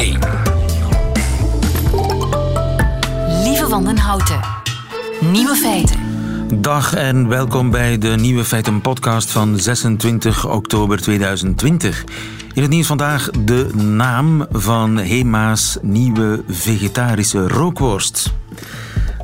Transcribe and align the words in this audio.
1. 0.00 0.18
Lieve 3.42 3.66
Wandenhouten. 3.68 4.40
Nieuwe 5.20 5.54
feiten. 5.54 6.00
Dag 6.60 6.94
en 6.94 7.28
welkom 7.28 7.70
bij 7.70 7.98
de 7.98 8.08
Nieuwe 8.08 8.44
Feiten 8.44 8.80
podcast 8.80 9.30
van 9.30 9.58
26 9.58 10.48
oktober 10.48 11.00
2020. 11.00 12.04
In 12.54 12.62
het 12.62 12.70
nieuws 12.70 12.86
vandaag 12.86 13.30
de 13.30 13.74
naam 13.74 14.46
van 14.50 14.98
Hema's 14.98 15.78
nieuwe 15.82 16.42
vegetarische 16.48 17.48
rookworst. 17.48 18.32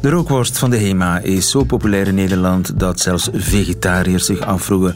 De 0.00 0.10
rookworst 0.10 0.58
van 0.58 0.70
de 0.70 0.76
Hema 0.76 1.18
is 1.18 1.50
zo 1.50 1.64
populair 1.64 2.06
in 2.06 2.14
Nederland 2.14 2.78
dat 2.78 3.00
zelfs 3.00 3.28
vegetariërs 3.32 4.26
zich 4.26 4.40
afvroegen 4.40 4.94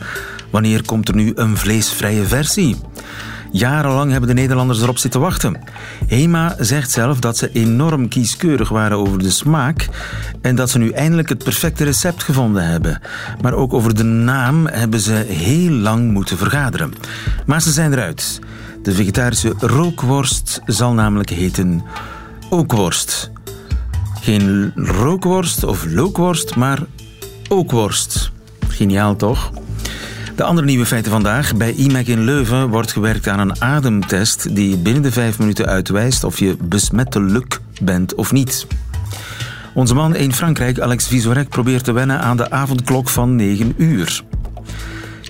wanneer 0.50 0.84
komt 0.84 1.08
er 1.08 1.14
nu 1.14 1.32
een 1.34 1.56
vleesvrije 1.56 2.24
versie. 2.24 2.76
Jarenlang 3.52 4.10
hebben 4.10 4.28
de 4.28 4.34
Nederlanders 4.34 4.82
erop 4.82 4.98
zitten 4.98 5.20
wachten. 5.20 5.60
Hema 6.06 6.56
zegt 6.58 6.90
zelf 6.90 7.18
dat 7.18 7.36
ze 7.36 7.52
enorm 7.52 8.08
kieskeurig 8.08 8.68
waren 8.68 8.96
over 8.98 9.18
de 9.18 9.30
smaak 9.30 9.88
en 10.42 10.54
dat 10.54 10.70
ze 10.70 10.78
nu 10.78 10.90
eindelijk 10.90 11.28
het 11.28 11.44
perfecte 11.44 11.84
recept 11.84 12.22
gevonden 12.22 12.66
hebben. 12.66 13.00
Maar 13.40 13.52
ook 13.52 13.72
over 13.72 13.94
de 13.94 14.02
naam 14.04 14.66
hebben 14.66 15.00
ze 15.00 15.12
heel 15.28 15.70
lang 15.70 16.10
moeten 16.10 16.36
vergaderen. 16.38 16.92
Maar 17.46 17.62
ze 17.62 17.70
zijn 17.70 17.92
eruit. 17.92 18.38
De 18.82 18.92
vegetarische 18.92 19.54
rookworst 19.58 20.60
zal 20.66 20.92
namelijk 20.92 21.30
heten 21.30 21.82
Ookworst. 22.50 23.30
Geen 24.20 24.72
rookworst 24.74 25.64
of 25.64 25.86
lookworst, 25.88 26.56
maar 26.56 26.78
ookworst. 27.48 28.30
Geniaal 28.68 29.16
toch? 29.16 29.50
De 30.40 30.46
andere 30.46 30.66
nieuwe 30.66 30.86
feiten 30.86 31.10
vandaag. 31.12 31.56
Bij 31.56 31.72
IMEC 31.72 32.06
in 32.06 32.24
Leuven 32.24 32.68
wordt 32.68 32.92
gewerkt 32.92 33.28
aan 33.28 33.38
een 33.38 33.62
ademtest 33.62 34.54
die 34.54 34.78
binnen 34.78 35.02
de 35.02 35.12
vijf 35.12 35.38
minuten 35.38 35.66
uitwijst 35.66 36.24
of 36.24 36.38
je 36.38 36.56
besmettelijk 36.60 37.60
bent 37.82 38.14
of 38.14 38.32
niet. 38.32 38.66
Onze 39.74 39.94
man 39.94 40.14
in 40.14 40.32
Frankrijk, 40.32 40.78
Alex 40.78 41.08
Visorek, 41.08 41.48
probeert 41.48 41.84
te 41.84 41.92
wennen 41.92 42.20
aan 42.20 42.36
de 42.36 42.50
avondklok 42.50 43.08
van 43.08 43.36
9 43.36 43.74
uur. 43.76 44.22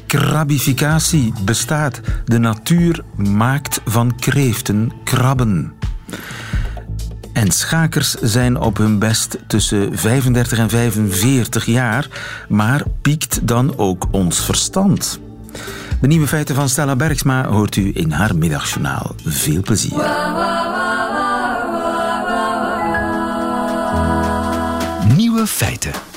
Krabificatie 0.07 1.33
bestaat. 1.45 2.01
De 2.25 2.39
natuur 2.39 3.03
maakt 3.17 3.81
van 3.85 4.17
kreeften 4.17 4.93
krabben. 5.05 5.73
En 7.33 7.51
schakers 7.51 8.15
zijn 8.15 8.57
op 8.57 8.77
hun 8.77 8.99
best 8.99 9.39
tussen 9.47 9.99
35 9.99 10.59
en 10.59 10.69
45 10.69 11.67
jaar, 11.67 12.09
maar 12.49 12.83
piekt 13.03 13.47
dan 13.49 13.79
ook 13.79 14.09
ons 14.11 14.41
verstand. 14.41 15.21
De 16.01 16.07
nieuwe 16.07 16.27
feiten 16.27 16.55
van 16.55 16.69
Stella 16.69 16.97
Bergsma 16.97 17.47
hoort 17.47 17.77
u 17.77 17.91
in 17.95 18.11
haar 18.11 18.37
middagjournaal. 18.37 19.15
Veel 19.25 19.61
plezier. 19.61 20.11
Nieuwe 25.17 25.47
feiten. 25.47 26.10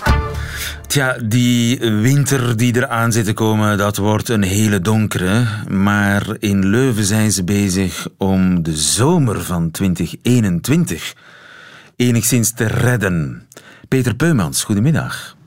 Tja, 0.94 1.18
die 1.24 1.80
winter 1.80 2.58
die 2.58 2.76
eraan 2.76 3.12
zit 3.12 3.26
te 3.26 3.34
komen, 3.34 3.78
dat 3.78 3.98
wordt 3.98 4.30
een 4.30 4.44
hele 4.44 4.80
donkere. 4.80 5.46
Maar 5.70 6.36
in 6.40 6.66
Leuven 6.66 7.06
zijn 7.06 7.32
ze 7.32 7.44
bezig 7.44 8.08
om 8.18 8.64
de 8.64 8.76
zomer 8.76 9.42
van 9.42 9.72
2021 9.72 11.16
enigszins 11.96 12.52
te 12.52 12.66
redden. 12.66 13.48
Peter 13.88 14.16
Peumans, 14.16 14.64
goedemiddag. 14.64 15.38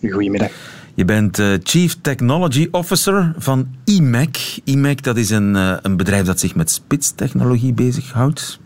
Goedemiddag. 0.00 0.50
Je 0.94 1.04
bent 1.04 1.38
uh, 1.38 1.54
Chief 1.62 1.96
Technology 2.00 2.68
Officer 2.70 3.32
van 3.36 3.68
IMEC. 3.84 4.58
IMEC 4.64 5.02
dat 5.02 5.16
is 5.16 5.30
een, 5.30 5.54
uh, 5.54 5.76
een 5.82 5.96
bedrijf 5.96 6.24
dat 6.24 6.40
zich 6.40 6.54
met 6.54 6.70
spitstechnologie 6.70 7.72
bezighoudt. 7.72 8.60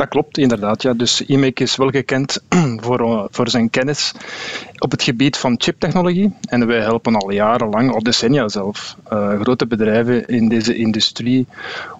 Dat 0.00 0.08
klopt, 0.08 0.38
inderdaad. 0.38 0.82
Ja. 0.82 0.92
Dus 0.92 1.20
IMEC 1.20 1.60
is 1.60 1.76
wel 1.76 1.88
gekend 1.88 2.42
voor, 2.84 3.00
uh, 3.00 3.24
voor 3.30 3.48
zijn 3.48 3.70
kennis 3.70 4.12
op 4.78 4.90
het 4.90 5.02
gebied 5.02 5.36
van 5.36 5.54
chiptechnologie. 5.58 6.34
En 6.40 6.66
wij 6.66 6.80
helpen 6.80 7.14
al 7.16 7.30
jarenlang, 7.30 7.92
al 7.92 8.02
decennia 8.02 8.48
zelf, 8.48 8.96
grote 9.40 9.66
bedrijven 9.66 10.26
in 10.26 10.48
deze 10.48 10.76
industrie 10.76 11.46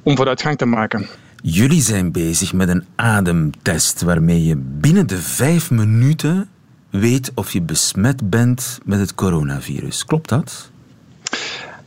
om 0.02 0.16
vooruitgang 0.16 0.58
te 0.58 0.66
maken. 0.66 1.06
Jullie 1.42 1.82
zijn 1.82 2.12
bezig 2.12 2.52
met 2.52 2.69
een 2.69 2.84
ademtest 2.97 4.02
waarmee 4.02 4.44
je 4.44 4.56
binnen 4.56 5.06
de 5.06 5.19
vijf 5.19 5.70
minuten 5.70 6.48
weet 6.91 7.30
of 7.34 7.52
je 7.52 7.62
besmet 7.62 8.30
bent 8.30 8.78
met 8.84 8.98
het 8.98 9.14
coronavirus. 9.14 10.04
Klopt 10.04 10.28
dat? 10.28 10.70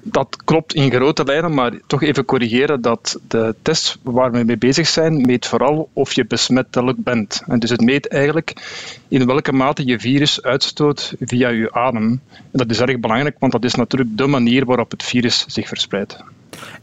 Dat 0.04 0.38
klopt 0.46 0.74
in 0.74 0.92
grote 0.92 1.24
lijnen, 1.24 1.54
maar 1.54 1.72
toch 1.88 2.04
even 2.04 2.26
corrigeren 2.26 2.82
dat 2.82 3.20
de 3.28 3.56
test 3.62 3.98
waar 4.02 4.32
we 4.32 4.44
mee 4.44 4.58
bezig 4.58 4.88
zijn, 4.88 5.22
meet 5.22 5.46
vooral 5.46 5.90
of 5.94 6.14
je 6.14 6.26
besmettelijk 6.26 7.04
bent. 7.04 7.44
En 7.48 7.60
dus 7.60 7.70
het 7.70 7.82
meet 7.82 8.08
eigenlijk 8.08 8.54
in 9.08 9.26
welke 9.26 9.52
mate 9.52 9.86
je 9.86 10.00
virus 10.00 10.42
uitstoot 10.42 11.16
via 11.20 11.50
je 11.50 11.74
adem. 11.74 12.22
En 12.32 12.50
dat 12.52 12.70
is 12.70 12.80
erg 12.80 13.00
belangrijk, 13.00 13.36
want 13.40 13.52
dat 13.52 13.64
is 13.64 13.76
natuurlijk 13.76 14.18
de 14.18 14.28
manier 14.28 14.66
waarop 14.66 14.92
het 14.92 15.04
virus 15.04 15.46
zich 15.48 15.68
verspreidt. 15.68 16.18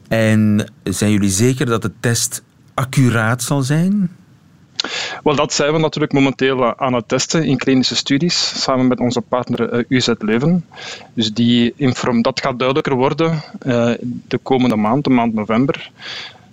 En 0.09 0.73
zijn 0.83 1.11
jullie 1.11 1.31
zeker 1.31 1.67
dat 1.67 1.83
de 1.83 1.93
test 2.01 2.43
accuraat 2.75 3.43
zal 3.43 3.63
zijn? 3.63 4.11
Wel, 5.23 5.37
dat 5.37 5.53
zijn 5.53 5.73
we 5.73 5.79
natuurlijk 5.79 6.13
momenteel 6.13 6.79
aan 6.79 6.93
het 6.93 7.09
testen 7.09 7.45
in 7.45 7.57
klinische 7.57 7.97
studies, 7.97 8.63
samen 8.63 8.89
met 8.89 9.01
onze 9.01 9.21
partner 9.21 9.85
UZ 9.89 10.09
Leuven. 10.19 10.65
Dus 11.15 11.33
die 11.33 11.73
inform 11.77 12.23
dat 12.23 12.41
gaat 12.41 12.59
duidelijker 12.59 12.95
worden 12.95 13.31
uh, 13.31 13.93
de 14.29 14.39
komende 14.43 14.77
maand, 14.77 15.05
de 15.05 15.11
maand 15.11 15.35
november. 15.35 15.91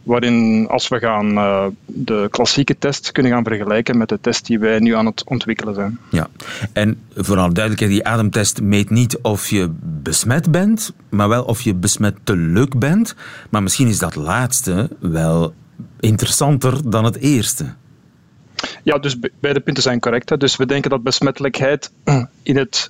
Waarin, 0.04 0.68
als 0.70 0.88
we 0.88 1.00
gaan 1.00 1.34
de 1.86 2.28
klassieke 2.30 2.78
test 2.78 3.12
kunnen 3.12 3.32
gaan 3.32 3.44
vergelijken 3.44 3.98
met 3.98 4.10
de 4.10 4.18
test 4.22 4.46
die 4.46 4.59
wij 4.59 4.80
nu 4.80 4.96
aan 4.96 5.06
het 5.06 5.24
ontwikkelen 5.26 5.76
zijn. 5.76 6.00
Ja, 6.12 6.28
en 6.74 7.02
vooral 7.16 7.54
duidelijkheid, 7.54 7.92
die 7.92 8.06
ademtest 8.06 8.62
meet 8.62 8.90
niet 8.90 9.18
of 9.22 9.50
je 9.50 9.72
besmet 9.82 10.52
bent, 10.52 10.94
maar 11.09 11.30
wel 11.30 11.44
of 11.44 11.62
je 11.62 11.76
besmettelijk 11.76 12.80
bent. 12.80 13.16
Maar 13.50 13.64
misschien 13.64 13.88
is 13.88 14.00
dat 14.00 14.16
laatste 14.16 14.90
wel 15.00 15.54
interessanter 16.00 16.90
dan 16.90 17.04
het 17.04 17.18
eerste. 17.18 17.66
Ja, 18.84 18.97
dus 18.97 19.18
beide 19.40 19.59
punten 19.59 19.84
zijn 19.84 20.00
correct. 20.00 20.29
Hè. 20.29 20.38
Dus 20.38 20.56
we 20.56 20.66
denken 20.66 20.90
dat 20.90 21.03
besmettelijkheid 21.03 21.91
in 22.44 22.57
het, 22.57 22.90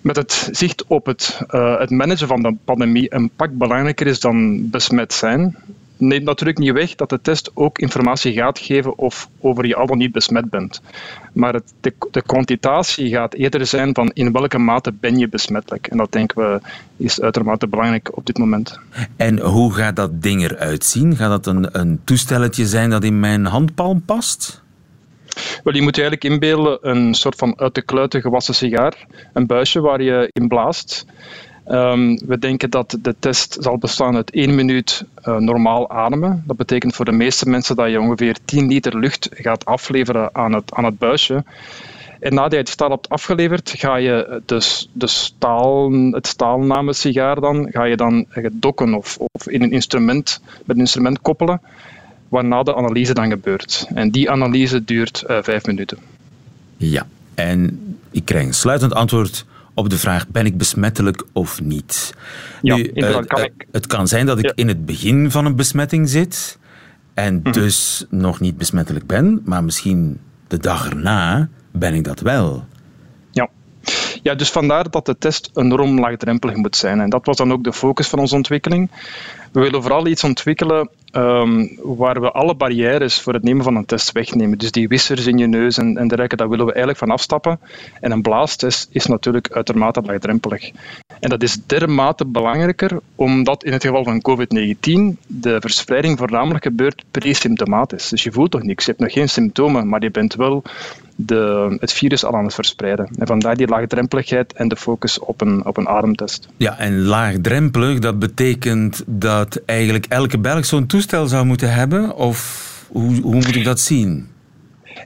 met 0.00 0.16
het 0.16 0.48
zicht 0.50 0.84
op 0.86 1.06
het, 1.06 1.40
uh, 1.50 1.78
het 1.78 1.90
managen 1.90 2.28
van 2.28 2.42
de 2.42 2.56
pandemie 2.64 3.14
een 3.14 3.30
pak 3.36 3.52
belangrijker 3.52 4.06
is 4.06 4.20
dan 4.20 4.70
besmet 4.70 5.12
zijn. 5.12 5.56
Neemt 5.96 6.24
natuurlijk 6.24 6.58
niet 6.58 6.72
weg 6.72 6.94
dat 6.94 7.10
de 7.10 7.20
test 7.20 7.50
ook 7.54 7.78
informatie 7.78 8.32
gaat 8.32 8.58
geven 8.58 8.98
of 8.98 9.28
over 9.40 9.66
je 9.66 9.76
al 9.76 9.86
dan 9.86 9.98
niet 9.98 10.12
besmet 10.12 10.50
bent. 10.50 10.80
Maar 11.32 11.54
het, 11.54 11.72
de, 11.80 11.94
de 12.10 12.22
kwantitatie 12.22 13.08
gaat 13.08 13.34
eerder 13.34 13.66
zijn 13.66 13.94
van 13.94 14.10
in 14.14 14.32
welke 14.32 14.58
mate 14.58 14.92
ben 14.92 15.18
je 15.18 15.28
besmettelijk. 15.28 15.86
En 15.86 15.96
dat 15.96 16.12
denken 16.12 16.42
we 16.42 16.60
is 16.96 17.20
uitermate 17.20 17.66
belangrijk 17.66 18.16
op 18.16 18.26
dit 18.26 18.38
moment. 18.38 18.78
En 19.16 19.40
hoe 19.40 19.72
gaat 19.72 19.96
dat 19.96 20.22
ding 20.22 20.42
eruit 20.42 20.84
zien? 20.84 21.16
Gaat 21.16 21.44
dat 21.44 21.54
een, 21.54 21.80
een 21.80 22.00
toestelletje 22.04 22.66
zijn 22.66 22.90
dat 22.90 23.04
in 23.04 23.20
mijn 23.20 23.44
handpalm 23.44 24.02
past? 24.04 24.61
Wel, 25.64 25.74
je 25.74 25.82
moet 25.82 25.96
je 25.96 26.02
eigenlijk 26.02 26.32
inbeelden 26.32 26.78
een 26.80 27.14
soort 27.14 27.36
van 27.36 27.58
uit 27.58 27.74
de 27.74 27.82
kluiten 27.82 28.20
gewassen 28.20 28.54
sigaar. 28.54 29.06
Een 29.32 29.46
buisje 29.46 29.80
waar 29.80 30.02
je 30.02 30.28
in 30.32 30.48
blaast. 30.48 31.06
Um, 31.68 32.18
we 32.26 32.38
denken 32.38 32.70
dat 32.70 32.98
de 33.00 33.14
test 33.18 33.56
zal 33.60 33.78
bestaan 33.78 34.16
uit 34.16 34.30
één 34.30 34.54
minuut 34.54 35.04
uh, 35.24 35.36
normaal 35.36 35.90
ademen. 35.90 36.42
Dat 36.46 36.56
betekent 36.56 36.94
voor 36.94 37.04
de 37.04 37.12
meeste 37.12 37.48
mensen 37.48 37.76
dat 37.76 37.90
je 37.90 38.00
ongeveer 38.00 38.36
10 38.44 38.68
liter 38.68 38.98
lucht 38.98 39.28
gaat 39.32 39.64
afleveren 39.64 40.34
aan 40.34 40.52
het, 40.52 40.74
aan 40.74 40.84
het 40.84 40.98
buisje. 40.98 41.44
En 42.20 42.34
nadat 42.34 42.52
je 42.52 42.58
het 42.58 42.68
staal 42.68 42.90
hebt 42.90 43.08
afgeleverd, 43.08 43.74
ga 43.76 43.96
je 43.96 44.42
dus 44.46 44.88
de 44.92 45.06
staal, 45.06 45.92
het 45.92 46.26
staalname 46.26 46.92
sigaar 46.92 47.40
dan, 47.40 47.68
ga 47.70 47.84
je 47.84 47.96
dan 47.96 48.26
dokken 48.52 48.94
of, 48.94 49.18
of 49.18 49.48
in 49.48 49.62
een 49.62 49.72
instrument, 49.72 50.40
met 50.64 50.76
een 50.76 50.82
instrument 50.82 51.20
koppelen 51.20 51.60
waarna 52.32 52.62
de 52.62 52.74
analyse 52.74 53.14
dan 53.14 53.28
gebeurt. 53.28 53.86
En 53.94 54.10
die 54.10 54.30
analyse 54.30 54.84
duurt 54.84 55.24
uh, 55.26 55.38
vijf 55.42 55.66
minuten. 55.66 55.98
Ja, 56.76 57.06
en 57.34 57.80
ik 58.10 58.24
krijg 58.24 58.46
een 58.46 58.54
sluitend 58.54 58.94
antwoord 58.94 59.44
op 59.74 59.90
de 59.90 59.98
vraag: 59.98 60.28
ben 60.28 60.46
ik 60.46 60.56
besmettelijk 60.56 61.24
of 61.32 61.60
niet? 61.60 62.14
Ja, 62.62 62.76
nu, 62.76 62.90
uh, 62.94 63.18
kan 63.26 63.38
uh, 63.38 63.44
ik... 63.44 63.66
Het 63.72 63.86
kan 63.86 64.08
zijn 64.08 64.26
dat 64.26 64.38
ik 64.38 64.44
ja. 64.44 64.52
in 64.54 64.68
het 64.68 64.86
begin 64.86 65.30
van 65.30 65.44
een 65.44 65.56
besmetting 65.56 66.08
zit 66.08 66.58
en 67.14 67.34
mm 67.34 67.40
-hmm. 67.42 67.52
dus 67.52 68.06
nog 68.08 68.40
niet 68.40 68.56
besmettelijk 68.56 69.06
ben, 69.06 69.42
maar 69.44 69.64
misschien 69.64 70.18
de 70.48 70.58
dag 70.58 70.90
erna 70.90 71.48
ben 71.70 71.94
ik 71.94 72.04
dat 72.04 72.20
wel. 72.20 72.64
Ja. 73.30 73.48
Ja, 74.22 74.34
dus 74.34 74.50
vandaar 74.50 74.90
dat 74.90 75.06
de 75.06 75.18
test 75.18 75.50
enorm 75.54 76.00
laagdrempelig 76.00 76.56
moet 76.56 76.76
zijn. 76.76 77.00
En 77.00 77.10
dat 77.10 77.26
was 77.26 77.36
dan 77.36 77.52
ook 77.52 77.64
de 77.64 77.72
focus 77.72 78.08
van 78.08 78.18
onze 78.18 78.34
ontwikkeling. 78.34 78.90
We 79.52 79.60
willen 79.60 79.82
vooral 79.82 80.06
iets 80.06 80.24
ontwikkelen 80.24 80.88
ehm, 81.10 81.66
waar 81.82 82.20
we 82.20 82.30
alle 82.30 82.54
barrières 82.54 83.20
voor 83.20 83.32
het 83.32 83.42
nemen 83.42 83.64
van 83.64 83.76
een 83.76 83.84
test 83.84 84.12
wegnemen. 84.12 84.58
Dus 84.58 84.70
die 84.70 84.88
wissers 84.88 85.26
in 85.26 85.38
je 85.38 85.46
neus 85.46 85.78
en, 85.78 85.96
en 85.96 86.08
dergelijke, 86.08 86.36
daar 86.36 86.48
willen 86.48 86.66
we 86.66 86.72
eigenlijk 86.72 87.04
van 87.04 87.10
afstappen. 87.10 87.60
En 88.00 88.10
een 88.10 88.22
blaastest 88.22 88.88
is 88.90 89.06
natuurlijk 89.06 89.52
uitermate 89.52 90.02
laagdrempelig. 90.02 90.70
En 91.20 91.28
dat 91.28 91.42
is 91.42 91.58
dermate 91.66 92.24
belangrijker, 92.24 93.00
omdat 93.14 93.64
in 93.64 93.72
het 93.72 93.84
geval 93.84 94.04
van 94.04 94.22
COVID-19 94.28 95.18
de 95.26 95.56
verspreiding 95.60 96.18
voornamelijk 96.18 96.64
gebeurt 96.64 97.04
pre-symptomatisch. 97.10 98.08
Dus 98.08 98.22
je 98.22 98.32
voelt 98.32 98.50
toch 98.50 98.62
niks, 98.62 98.84
je 98.84 98.90
hebt 98.90 99.02
nog 99.02 99.12
geen 99.12 99.28
symptomen, 99.28 99.88
maar 99.88 100.02
je 100.02 100.10
bent 100.10 100.34
wel 100.34 100.62
de, 101.16 101.76
het 101.80 101.92
virus 101.92 102.24
al 102.24 102.34
aan 102.34 102.44
het 102.44 102.54
verspreiden. 102.54 103.08
En 103.18 103.26
vandaar 103.26 103.56
die 103.56 103.66
laagdrempeligheid 103.66 104.52
en 104.52 104.68
de 104.68 104.76
focus 104.76 105.18
op 105.18 105.40
een, 105.40 105.66
op 105.66 105.76
een 105.76 105.88
ademtest. 105.88 106.48
Ja, 106.56 106.78
en 106.78 107.02
laagdrempelig, 107.02 107.98
dat 107.98 108.18
betekent 108.18 109.02
dat 109.06 109.41
eigenlijk 109.64 110.06
elke 110.06 110.38
Belg 110.38 110.64
zo'n 110.64 110.86
toestel 110.86 111.26
zou 111.26 111.44
moeten 111.44 111.72
hebben? 111.72 112.16
Of 112.16 112.70
hoe, 112.88 113.20
hoe 113.20 113.34
moet 113.34 113.56
ik 113.56 113.64
dat 113.64 113.80
zien? 113.80 114.28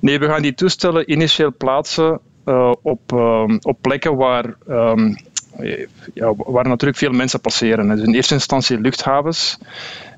Nee, 0.00 0.18
we 0.18 0.26
gaan 0.26 0.42
die 0.42 0.54
toestellen 0.54 1.10
initieel 1.10 1.54
plaatsen 1.58 2.20
uh, 2.46 2.72
op, 2.82 3.12
uh, 3.12 3.44
op 3.60 3.78
plekken 3.80 4.16
waar, 4.16 4.54
um, 4.68 5.16
ja, 6.14 6.34
waar 6.36 6.68
natuurlijk 6.68 6.98
veel 6.98 7.12
mensen 7.12 7.40
passeren. 7.40 7.88
Dus 7.88 8.06
in 8.06 8.14
eerste 8.14 8.34
instantie 8.34 8.80
luchthavens. 8.80 9.58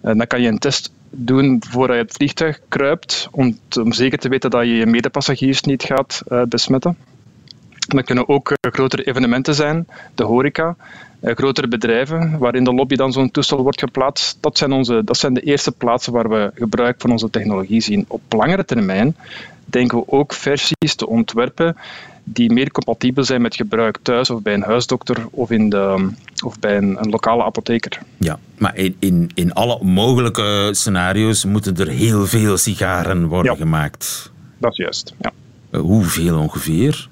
En 0.02 0.18
dan 0.18 0.26
kan 0.26 0.40
je 0.40 0.48
een 0.48 0.58
test 0.58 0.92
doen 1.10 1.62
voordat 1.70 1.96
je 1.96 2.02
het 2.02 2.12
vliegtuig 2.12 2.60
kruipt, 2.68 3.28
om, 3.30 3.58
om 3.80 3.92
zeker 3.92 4.18
te 4.18 4.28
weten 4.28 4.50
dat 4.50 4.62
je 4.62 4.76
je 4.76 4.86
medepassagiers 4.86 5.60
niet 5.60 5.82
gaat 5.82 6.22
uh, 6.28 6.42
besmetten. 6.42 6.96
Dat 7.88 8.04
kunnen 8.04 8.28
ook 8.28 8.52
grotere 8.60 9.02
evenementen 9.02 9.54
zijn, 9.54 9.86
de 10.14 10.24
horeca, 10.24 10.76
grotere 11.22 11.68
bedrijven, 11.68 12.38
waarin 12.38 12.64
de 12.64 12.74
lobby 12.74 12.94
dan 12.94 13.12
zo'n 13.12 13.30
toestel 13.30 13.62
wordt 13.62 13.80
geplaatst. 13.80 14.38
Dat 14.40 14.58
zijn, 14.58 14.72
onze, 14.72 15.02
dat 15.04 15.16
zijn 15.16 15.34
de 15.34 15.40
eerste 15.40 15.72
plaatsen 15.72 16.12
waar 16.12 16.28
we 16.28 16.50
gebruik 16.54 17.00
van 17.00 17.10
onze 17.10 17.30
technologie 17.30 17.80
zien. 17.80 18.04
Op 18.08 18.20
langere 18.28 18.64
termijn 18.64 19.16
denken 19.64 19.98
we 19.98 20.04
ook 20.06 20.32
versies 20.32 20.94
te 20.96 21.06
ontwerpen 21.06 21.76
die 22.24 22.52
meer 22.52 22.70
compatibel 22.70 23.24
zijn 23.24 23.42
met 23.42 23.54
gebruik 23.56 23.98
thuis 24.02 24.30
of 24.30 24.42
bij 24.42 24.54
een 24.54 24.62
huisdokter 24.62 25.26
of, 25.30 25.50
in 25.50 25.68
de, 25.68 26.10
of 26.44 26.58
bij 26.58 26.76
een, 26.76 26.96
een 27.00 27.10
lokale 27.10 27.44
apotheker. 27.44 27.98
Ja, 28.16 28.38
maar 28.58 28.76
in, 28.76 28.96
in, 28.98 29.30
in 29.34 29.52
alle 29.52 29.78
mogelijke 29.84 30.68
scenario's 30.72 31.44
moeten 31.44 31.76
er 31.76 31.88
heel 31.88 32.26
veel 32.26 32.56
sigaren 32.56 33.26
worden 33.26 33.52
Ja. 33.52 33.58
gemaakt. 33.58 34.32
Dat 34.58 34.70
is 34.70 34.76
juist. 34.76 35.14
Ja. 35.20 35.32
Uh, 35.70 35.80
hoeveel 35.80 36.38
ongeveer? 36.38 37.08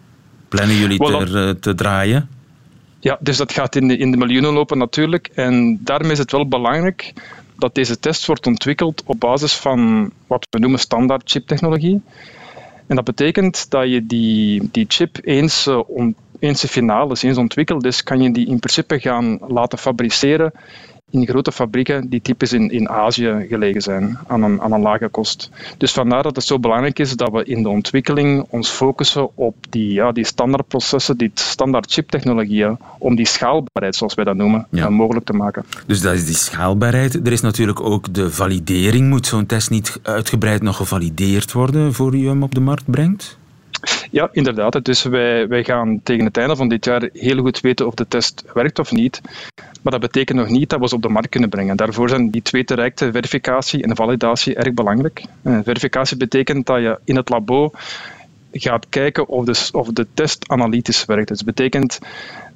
Plannen 0.49 0.77
jullie 0.77 0.99
ter, 0.99 1.47
uh, 1.47 1.51
te 1.51 1.75
draaien? 1.75 2.29
Ja, 3.07 3.19
dus 3.21 3.37
dat 3.37 3.53
gaat 3.53 3.77
in 3.77 3.89
de, 3.89 3.97
in 3.97 4.11
de 4.11 4.17
miljoenen 4.17 4.53
lopen 4.53 4.79
natuurlijk. 4.79 5.31
En 5.35 5.79
daarmee 5.85 6.11
is 6.11 6.19
het 6.19 6.33
wel 6.33 6.49
belangrijk 6.49 7.13
dat 7.57 7.75
deze 7.75 7.99
test 7.99 8.27
wordt 8.27 8.47
ontwikkeld 8.47 9.03
op 9.05 9.21
basis 9.21 9.55
van 9.55 10.11
wat 10.27 10.47
we 10.51 10.59
noemen 10.59 10.79
standaard 10.79 11.31
chiptechnologie. 11.31 12.01
En 12.87 12.97
dat 12.97 13.05
betekent 13.05 13.71
dat 13.71 13.91
je 13.91 14.07
die, 14.07 14.69
die 14.73 14.85
chip 14.89 15.19
eens, 15.23 15.67
uh, 15.67 15.81
on, 15.87 16.17
eens 16.39 16.61
de 16.61 16.69
finale 16.69 17.17
eens 17.21 17.39
ontwikkeld 17.39 17.85
is, 17.85 18.03
kan 18.03 18.23
je 18.23 18.33
die 18.33 18.47
in 18.47 18.59
principe 18.59 19.01
gaan 19.01 19.39
laten 19.49 19.79
fabriceren 19.79 20.53
in 21.11 21.27
grote 21.27 21.53
fabrieken 21.53 22.09
die 22.09 22.21
typisch 22.23 22.53
in, 22.53 22.71
in 22.71 22.89
Azië 22.89 23.47
gelegen 23.49 23.83
zijn, 23.83 24.19
aan 24.27 24.43
een, 24.43 24.61
aan 24.61 24.73
een 24.73 24.81
lage 24.81 25.09
kost. 25.09 25.51
Dus 25.79 25.93
vandaar 25.93 26.23
dat 26.23 26.37
het 26.37 26.45
zo 26.45 26.59
belangrijk 26.59 26.99
is 26.99 27.17
dat 27.17 27.31
we 27.33 27.45
in 27.45 27.63
de 27.63 27.69
ontwikkeling 27.69 28.47
ons 28.49 28.69
focussen 28.69 29.37
op 29.37 29.55
die, 29.71 29.93
ja, 29.93 30.13
die 30.13 30.25
standaardprocessen, 30.27 31.17
die 31.17 31.31
standaard 31.35 31.93
chiptechnologieën, 31.93 32.79
om 32.99 33.17
die 33.17 33.27
schaalbaarheid, 33.27 33.97
zoals 33.97 34.15
wij 34.15 34.25
dat 34.25 34.37
noemen, 34.37 34.67
Ja. 34.71 34.83
uh, 34.85 34.89
mogelijk 34.89 35.27
te 35.27 35.33
maken. 35.33 35.65
Dus 35.87 36.01
dat 36.01 36.15
is 36.15 36.27
die 36.27 36.35
schaalbaarheid. 36.35 37.15
Er 37.27 37.33
is 37.33 37.41
natuurlijk 37.41 37.81
ook 37.81 38.15
de 38.15 38.31
validering. 38.31 39.09
Moet 39.09 39.27
zo'n 39.27 39.47
test 39.47 39.71
niet 39.71 39.99
uitgebreid 40.03 40.63
nog 40.63 40.77
gevalideerd 40.77 41.53
worden 41.53 41.95
voor 41.95 42.15
u 42.15 42.27
hem 42.27 42.43
op 42.43 42.55
de 42.55 42.61
markt 42.61 42.91
brengt? 42.91 43.39
Ja, 44.17 44.29
inderdaad. 44.33 44.85
Dus 44.85 45.03
wij, 45.03 45.49
wij 45.49 45.65
gaan 45.65 46.01
tegen 46.03 46.25
het 46.25 46.37
einde 46.37 46.57
van 46.57 46.69
dit 46.69 46.85
jaar 46.85 47.09
heel 47.13 47.39
goed 47.39 47.61
weten 47.61 47.87
of 47.87 47.95
de 47.95 48.09
test 48.09 48.45
werkt 48.55 48.79
of 48.79 48.93
niet. 48.93 49.21
Maar 49.83 49.93
dat 49.93 50.01
betekent 50.01 50.39
nog 50.39 50.49
niet 50.49 50.69
dat 50.71 50.81
we 50.81 50.89
ze 50.89 50.95
op 50.95 51.03
de 51.03 51.09
markt 51.09 51.29
kunnen 51.29 51.49
brengen. 51.49 51.77
Daarvoor 51.77 52.09
zijn 52.09 52.31
die 52.31 52.43
twee 52.43 52.65
trajecten, 52.65 53.13
verificatie 53.13 53.83
en 53.83 53.97
validatie, 53.97 54.55
erg 54.55 54.75
belangrijk. 54.75 55.23
Eh, 55.43 55.59
verificatie 55.63 56.17
betekent 56.17 56.67
dat 56.67 56.81
je 56.81 56.99
in 57.05 57.17
het 57.17 57.29
labo 57.29 57.71
gaat 58.53 58.87
kijken 58.89 59.29
of 59.29 59.45
de, 59.45 59.69
of 59.73 59.89
de 59.89 60.07
test 60.15 60.49
analytisch 60.49 61.05
werkt. 61.05 61.29
Dus 61.29 61.37
dat 61.39 61.55
betekent 61.55 61.99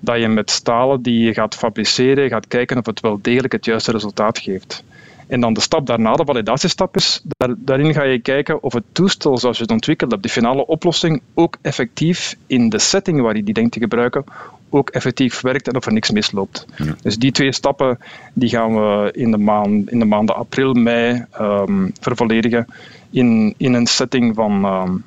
dat 0.01 0.21
je 0.21 0.29
met 0.29 0.51
stalen 0.51 1.03
die 1.03 1.25
je 1.25 1.35
gaat 1.35 1.55
fabriceren, 1.55 2.29
gaat 2.29 2.49
kijken 2.49 2.79
of 2.79 2.87
het 2.87 3.01
wel 3.01 3.19
degelijk 3.23 3.53
het 3.53 3.65
juiste 3.65 3.93
resultaat 3.93 4.39
geeft. 4.39 4.83
En 5.31 5.41
dan 5.41 5.53
de 5.53 5.61
stap 5.61 5.87
daarna, 5.87 6.12
de 6.12 6.25
validatiestap 6.25 6.97
is, 6.97 7.21
daar, 7.25 7.55
daarin 7.59 7.94
ga 7.94 8.03
je 8.03 8.19
kijken 8.19 8.62
of 8.62 8.73
het 8.73 8.85
toestel 8.93 9.38
zoals 9.38 9.56
je 9.56 9.62
het 9.62 9.73
ontwikkeld 9.73 10.11
hebt, 10.11 10.23
de 10.23 10.29
finale 10.29 10.67
oplossing, 10.67 11.23
ook 11.35 11.56
effectief 11.62 12.37
in 12.47 12.69
de 12.69 12.79
setting 12.79 13.21
waar 13.21 13.37
je 13.37 13.43
die 13.43 13.55
denkt 13.55 13.73
te 13.73 13.79
gebruiken, 13.79 14.25
ook 14.69 14.91
effectief 14.91 15.41
werkt 15.41 15.69
en 15.69 15.77
of 15.77 15.87
er 15.87 15.93
niks 15.93 16.11
misloopt. 16.11 16.67
Ja. 16.77 16.94
Dus 17.03 17.17
die 17.17 17.32
twee 17.32 17.53
stappen 17.53 17.99
die 18.32 18.49
gaan 18.49 18.75
we 18.75 19.09
in 19.12 19.31
de, 19.31 19.37
maand, 19.37 19.91
in 19.91 19.99
de 19.99 20.05
maanden 20.05 20.37
april, 20.37 20.73
mei 20.73 21.25
um, 21.41 21.93
vervolledigen 22.00 22.67
in, 23.11 23.55
in 23.56 23.75
een 23.75 23.87
setting 23.87 24.35
van, 24.35 24.65
um, 24.65 25.05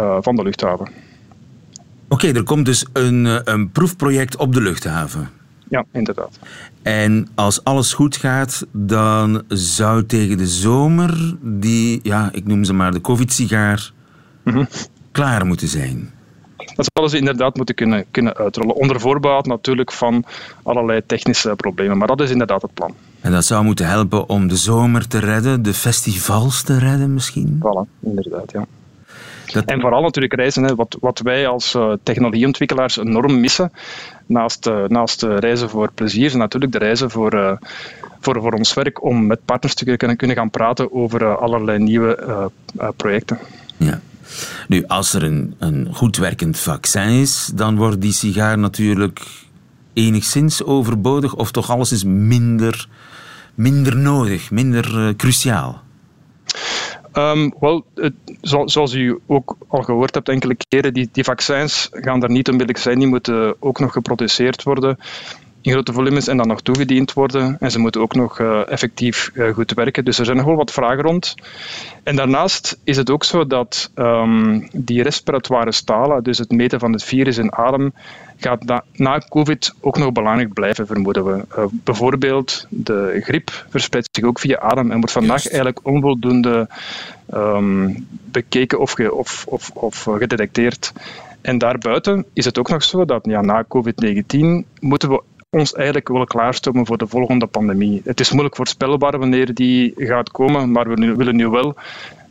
uh, 0.00 0.16
van 0.20 0.36
de 0.36 0.42
luchthaven. 0.42 0.86
Oké, 2.08 2.26
okay, 2.26 2.32
er 2.32 2.42
komt 2.42 2.66
dus 2.66 2.86
een, 2.92 3.50
een 3.52 3.70
proefproject 3.70 4.36
op 4.36 4.54
de 4.54 4.60
luchthaven. 4.60 5.30
Ja, 5.72 5.84
inderdaad. 5.92 6.38
En 6.82 7.28
als 7.34 7.64
alles 7.64 7.92
goed 7.92 8.16
gaat, 8.16 8.66
dan 8.72 9.42
zou 9.48 10.06
tegen 10.06 10.38
de 10.38 10.46
zomer 10.46 11.36
die, 11.40 12.00
ja, 12.02 12.28
ik 12.32 12.46
noem 12.46 12.64
ze 12.64 12.72
maar 12.72 12.92
de 12.92 13.00
COVID-sigaar, 13.00 13.92
mm 14.42 14.52
-hmm. 14.52 14.68
klaar 15.12 15.46
moeten 15.46 15.68
zijn. 15.68 16.10
Dat 16.56 16.90
zouden 16.92 17.10
ze 17.10 17.18
inderdaad 17.18 17.56
moeten 17.56 17.74
kunnen, 17.74 18.04
kunnen 18.10 18.36
uitrollen. 18.36 18.74
Onder 18.74 19.00
voorbehoud 19.00 19.46
natuurlijk 19.46 19.92
van 19.92 20.24
allerlei 20.62 21.02
technische 21.06 21.54
problemen. 21.56 21.98
Maar 21.98 22.08
dat 22.08 22.20
is 22.20 22.30
inderdaad 22.30 22.62
het 22.62 22.74
plan. 22.74 22.94
En 23.20 23.32
dat 23.32 23.44
zou 23.44 23.64
moeten 23.64 23.86
helpen 23.86 24.28
om 24.28 24.48
de 24.48 24.56
zomer 24.56 25.08
te 25.08 25.18
redden, 25.18 25.62
de 25.62 25.74
festivals 25.74 26.62
te 26.62 26.78
redden 26.78 27.14
misschien? 27.14 27.58
Voilà, 27.58 28.00
inderdaad, 28.00 28.52
ja. 28.52 28.66
Dat... 29.52 29.64
En 29.64 29.80
vooral 29.80 30.02
natuurlijk 30.02 30.34
reizen, 30.34 30.62
hè, 30.62 30.74
wat, 30.74 30.96
wat 31.00 31.18
wij 31.18 31.46
als 31.46 31.74
uh, 31.74 31.92
technologieontwikkelaars 32.02 32.96
enorm 32.96 33.40
missen, 33.40 33.72
naast, 34.32 34.66
uh, 34.66 34.84
naast 34.88 35.22
uh, 35.22 35.38
reizen 35.38 35.70
voor 35.70 35.92
plezier, 35.94 36.24
is 36.24 36.34
natuurlijk 36.34 36.72
de 36.72 36.78
reizen 36.78 37.10
voor, 37.10 37.34
uh, 37.34 37.52
voor, 38.20 38.40
voor 38.40 38.52
ons 38.52 38.74
werk 38.74 39.02
om 39.02 39.26
met 39.26 39.44
partners 39.44 39.74
te 39.74 39.96
kunnen, 39.96 40.16
kunnen 40.16 40.36
gaan 40.36 40.50
praten 40.50 40.92
over 40.92 41.36
allerlei 41.36 41.78
nieuwe 41.78 42.50
projecten. 42.96 43.38
Ja. 43.76 44.00
Nu, 44.68 44.86
als 44.86 45.14
er 45.14 45.22
een, 45.22 45.54
een 45.58 45.88
goed 45.92 46.16
werkend 46.16 46.58
vaccin 46.58 47.08
is, 47.08 47.50
dan 47.54 47.76
wordt 47.76 48.00
die 48.00 48.12
sigaar 48.12 48.58
natuurlijk 48.58 49.20
enigszins 49.92 50.64
overbodig, 50.64 51.34
of 51.34 51.50
toch 51.50 51.70
alles 51.70 51.92
is 51.92 52.04
minder, 52.04 52.88
minder 53.54 53.96
nodig, 53.96 54.50
minder 54.50 55.16
cruciaal. 55.16 55.82
Um, 57.14 57.54
wel, 57.60 57.84
het, 57.94 58.12
zo, 58.42 58.66
zoals 58.66 58.94
u 58.94 59.18
ook 59.26 59.56
al 59.68 59.82
gehoord 59.82 60.14
hebt 60.14 60.28
enkele 60.28 60.56
keren, 60.68 60.94
die, 60.94 61.08
die 61.12 61.24
vaccins 61.24 61.88
gaan 61.90 62.22
er 62.22 62.30
niet 62.30 62.48
onmiddellijk 62.48 62.84
zijn. 62.84 62.98
Die 62.98 63.08
moeten 63.08 63.54
ook 63.58 63.78
nog 63.78 63.92
geproduceerd 63.92 64.62
worden 64.62 64.98
in 65.62 65.72
grote 65.72 65.92
volumes 65.92 66.28
en 66.28 66.36
dan 66.36 66.48
nog 66.48 66.60
toegediend 66.60 67.12
worden. 67.12 67.56
En 67.60 67.70
ze 67.70 67.78
moeten 67.78 68.00
ook 68.00 68.14
nog 68.14 68.38
uh, 68.38 68.70
effectief 68.70 69.30
uh, 69.34 69.54
goed 69.54 69.72
werken. 69.72 70.04
Dus 70.04 70.18
er 70.18 70.24
zijn 70.24 70.36
nog 70.36 70.46
wel 70.46 70.56
wat 70.56 70.70
vragen 70.70 71.02
rond. 71.02 71.34
En 72.02 72.16
daarnaast 72.16 72.78
is 72.84 72.96
het 72.96 73.10
ook 73.10 73.24
zo 73.24 73.46
dat 73.46 73.90
um, 73.94 74.68
die 74.72 75.02
respiratoire 75.02 75.72
stalen, 75.72 76.22
dus 76.22 76.38
het 76.38 76.50
meten 76.50 76.80
van 76.80 76.92
het 76.92 77.04
virus 77.04 77.38
in 77.38 77.52
adem, 77.52 77.92
gaat 78.42 78.64
na, 78.64 78.84
na 78.92 79.22
COVID 79.28 79.74
ook 79.80 79.98
nog 79.98 80.12
belangrijk 80.12 80.52
blijven, 80.52 80.86
vermoeden 80.86 81.24
we. 81.24 81.44
Uh, 81.58 81.64
bijvoorbeeld 81.70 82.66
de 82.68 83.20
griep 83.22 83.66
verspreidt 83.68 84.08
zich 84.12 84.24
ook 84.24 84.38
via 84.38 84.58
adem 84.58 84.90
en 84.90 84.96
wordt 84.96 85.12
vandaag 85.12 85.42
Just. 85.42 85.54
eigenlijk 85.54 85.86
onvoldoende 85.86 86.68
um, 87.34 88.06
bekeken 88.24 88.80
of, 88.80 88.92
ge, 88.92 89.14
of, 89.14 89.44
of, 89.48 89.70
of 89.70 90.02
gedetecteerd. 90.02 90.92
En 91.40 91.58
daarbuiten 91.58 92.24
is 92.32 92.44
het 92.44 92.58
ook 92.58 92.68
nog 92.68 92.82
zo 92.82 93.04
dat 93.04 93.26
ja, 93.26 93.40
na 93.40 93.64
COVID-19 93.64 94.64
moeten 94.80 95.08
we 95.08 95.22
ons 95.50 95.72
eigenlijk 95.72 96.08
willen 96.08 96.26
klaarstomen 96.26 96.86
voor 96.86 96.98
de 96.98 97.06
volgende 97.06 97.46
pandemie. 97.46 98.00
Het 98.04 98.20
is 98.20 98.30
moeilijk 98.30 98.56
voorspelbaar 98.56 99.18
wanneer 99.18 99.54
die 99.54 99.92
gaat 99.96 100.30
komen, 100.30 100.70
maar 100.70 100.88
we 100.88 101.14
willen 101.16 101.36
nu 101.36 101.48
wel 101.48 101.74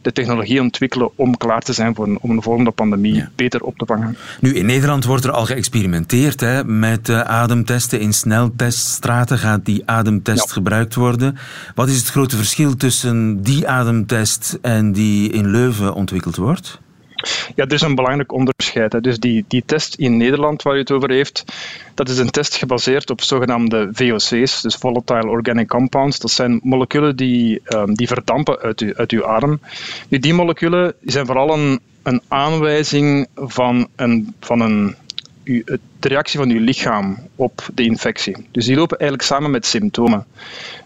de 0.01 0.11
technologie 0.11 0.61
ontwikkelen 0.61 1.09
om 1.15 1.37
klaar 1.37 1.61
te 1.61 1.73
zijn 1.73 1.95
voor 1.95 2.07
een, 2.07 2.17
om 2.21 2.29
een 2.29 2.41
volgende 2.41 2.71
pandemie 2.71 3.13
ja. 3.13 3.29
beter 3.35 3.61
op 3.61 3.77
te 3.77 3.85
vangen. 3.85 4.17
Nu, 4.39 4.53
in 4.53 4.65
Nederland 4.65 5.05
wordt 5.05 5.23
er 5.23 5.31
al 5.31 5.45
geëxperimenteerd 5.45 6.39
hè, 6.39 6.63
met 6.63 7.09
uh, 7.09 7.21
ademtesten. 7.21 7.99
In 7.99 8.13
snelteststraten 8.13 9.37
gaat 9.37 9.65
die 9.65 9.83
ademtest 9.85 10.47
ja. 10.47 10.53
gebruikt 10.53 10.95
worden. 10.95 11.37
Wat 11.75 11.89
is 11.89 11.97
het 11.97 12.07
grote 12.07 12.35
verschil 12.35 12.75
tussen 12.75 13.41
die 13.41 13.67
ademtest 13.67 14.57
en 14.61 14.91
die 14.91 15.29
in 15.29 15.51
Leuven 15.51 15.93
ontwikkeld 15.93 16.35
wordt? 16.35 16.79
Ja, 17.55 17.65
er 17.65 17.73
is 17.73 17.81
een 17.81 17.95
belangrijk 17.95 18.31
onderscheid. 18.31 18.93
Hè. 18.93 19.01
Dus 19.01 19.19
die, 19.19 19.45
die 19.47 19.63
test 19.65 19.95
in 19.95 20.17
Nederland 20.17 20.61
waar 20.61 20.75
u 20.75 20.79
het 20.79 20.91
over 20.91 21.11
heeft, 21.11 21.43
dat 21.93 22.09
is 22.09 22.17
een 22.17 22.29
test 22.29 22.55
gebaseerd 22.55 23.09
op 23.09 23.21
zogenaamde 23.21 23.89
VOC's, 23.91 24.61
dus 24.61 24.75
volatile 24.75 25.27
organic 25.27 25.67
compounds. 25.67 26.19
Dat 26.19 26.31
zijn 26.31 26.59
moleculen 26.63 27.15
die, 27.15 27.61
um, 27.65 27.93
die 27.95 28.07
verdampen 28.07 28.59
uit, 28.59 28.81
u, 28.81 28.95
uit 28.95 29.11
uw 29.11 29.25
adem. 29.25 29.59
Nu, 30.07 30.19
die 30.19 30.33
moleculen 30.33 30.93
zijn 31.03 31.25
vooral 31.25 31.53
een, 31.53 31.79
een 32.03 32.21
aanwijzing 32.27 33.27
van 33.35 33.87
een, 33.95 34.35
van 34.39 34.59
een 34.59 34.95
de 35.43 36.07
reactie 36.07 36.39
van 36.39 36.49
je 36.49 36.59
lichaam 36.59 37.17
op 37.35 37.67
de 37.73 37.83
infectie. 37.83 38.47
Dus 38.51 38.65
die 38.65 38.75
lopen 38.75 38.97
eigenlijk 38.97 39.29
samen 39.29 39.51
met 39.51 39.65
symptomen. 39.65 40.25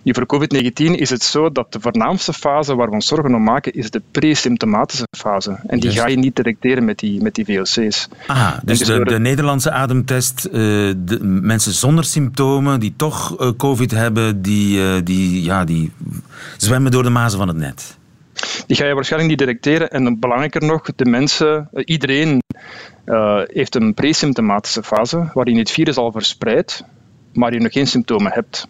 Nu, 0.01 0.13
voor 0.13 0.25
COVID-19 0.25 0.71
is 0.75 1.09
het 1.09 1.24
zo 1.24 1.51
dat 1.51 1.74
de 1.74 1.79
voornaamste 1.79 2.33
fase 2.33 2.75
waar 2.75 2.88
we 2.88 2.93
ons 2.93 3.07
zorgen 3.07 3.35
om 3.35 3.43
maken, 3.43 3.74
is 3.74 3.91
de 3.91 4.01
pre-symptomatische 4.12 5.07
fase. 5.17 5.59
En 5.67 5.79
die 5.79 5.91
ga 5.91 6.07
je 6.07 6.17
niet 6.17 6.35
detecteren 6.35 6.85
met 6.85 7.00
die, 7.00 7.21
met 7.21 7.35
die 7.35 7.45
VOC's. 7.45 8.07
Ah, 8.27 8.53
dus, 8.63 8.79
dus 8.79 8.88
de, 8.88 9.03
de, 9.03 9.19
Nederlandse 9.19 9.71
ademtest, 9.71 10.45
uh, 10.45 10.53
de 10.97 11.19
mensen 11.24 11.74
zonder 11.74 12.03
symptomen 12.03 12.79
die 12.79 12.93
toch 12.95 13.41
uh, 13.41 13.50
COVID 13.57 13.91
hebben, 13.91 14.41
die, 14.41 14.77
uh, 14.77 14.95
die, 15.03 15.43
ja, 15.43 15.63
die 15.63 15.91
zwemmen 16.57 16.91
door 16.91 17.03
de 17.03 17.09
mazen 17.09 17.39
van 17.39 17.47
het 17.47 17.57
net. 17.57 17.97
Die 18.67 18.77
ga 18.77 18.85
je 18.85 18.93
waarschijnlijk 18.93 19.31
niet 19.31 19.47
detecteren. 19.47 19.89
En 19.89 20.19
belangrijker 20.19 20.65
nog, 20.65 20.81
de 20.95 21.05
mensen, 21.05 21.69
iedereen 21.74 22.43
uh, 23.05 23.41
heeft 23.45 23.75
een 23.75 23.93
presymptomatische 23.93 24.83
fase 24.83 25.29
waarin 25.33 25.57
het 25.57 25.71
virus 25.71 25.97
al 25.97 26.12
verspreidt, 26.12 26.83
maar 27.33 27.53
je 27.53 27.59
nog 27.59 27.71
geen 27.71 27.88
symptomen 27.88 28.31
hebt. 28.31 28.67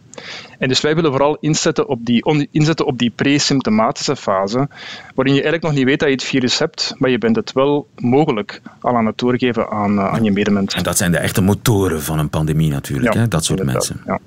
En 0.60 0.68
dus 0.68 0.82
wij 0.82 0.96
willen 0.96 1.12
vooral 1.12 1.38
inzetten 1.39 1.88
op 1.88 2.06
die, 2.06 2.48
inzetten 2.51 2.86
op 2.86 2.98
die 2.98 3.10
presymptomatische 3.10 4.15
fase, 4.15 4.68
waarin 5.15 5.34
je 5.34 5.42
eigenlijk 5.42 5.63
nog 5.63 5.74
niet 5.74 5.86
weet 5.86 6.00
dat 6.00 6.08
je 6.10 6.15
het 6.15 6.24
virus 6.24 6.58
hebt, 6.58 6.94
maar 6.98 7.10
je 7.10 7.18
bent 7.18 7.36
het 7.36 7.51
wel 7.51 7.88
mogelijk 7.96 8.62
al 8.80 8.96
aan 8.96 9.06
het 9.06 9.18
doorgeven 9.18 9.70
aan, 9.70 9.94
uh, 9.98 10.13
aan 10.13 10.24
je 10.24 10.32
medemensen. 10.32 10.77
En 10.77 10.84
dat 10.84 10.98
zijn 10.98 11.12
de 11.12 11.18
echte 11.18 11.42
motoren 11.42 12.01
van 12.01 12.20
een 12.20 12.30
pandemie 12.30 12.72
natuurlijk, 12.72 13.13
ja, 13.13 13.20
hè? 13.20 13.27
dat 13.27 13.46
soort 13.46 13.63
mensen. 13.63 14.01
Ja. 14.06 14.20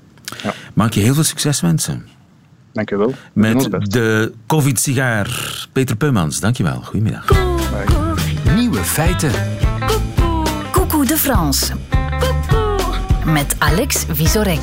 Ja. 0.42 0.52
Maak 0.74 0.92
je 0.92 1.00
heel 1.00 1.14
veel 1.14 1.24
succes 1.24 1.60
wensen. 1.60 2.06
Dank 2.72 2.88
je 2.88 2.96
wel. 2.96 3.14
Met 3.32 3.68
de 3.92 4.32
COVID-sigaar. 4.46 5.66
Peter 5.72 5.96
Peumans, 5.96 6.40
dank 6.40 6.56
je 6.56 6.62
wel. 6.62 6.80
Goedemiddag. 6.82 7.30
Nieuwe 8.56 8.84
feiten. 8.84 9.57
De 11.08 11.16
France. 11.16 11.72
Met 13.24 13.54
Alex 13.58 14.04
Visorek. 14.12 14.60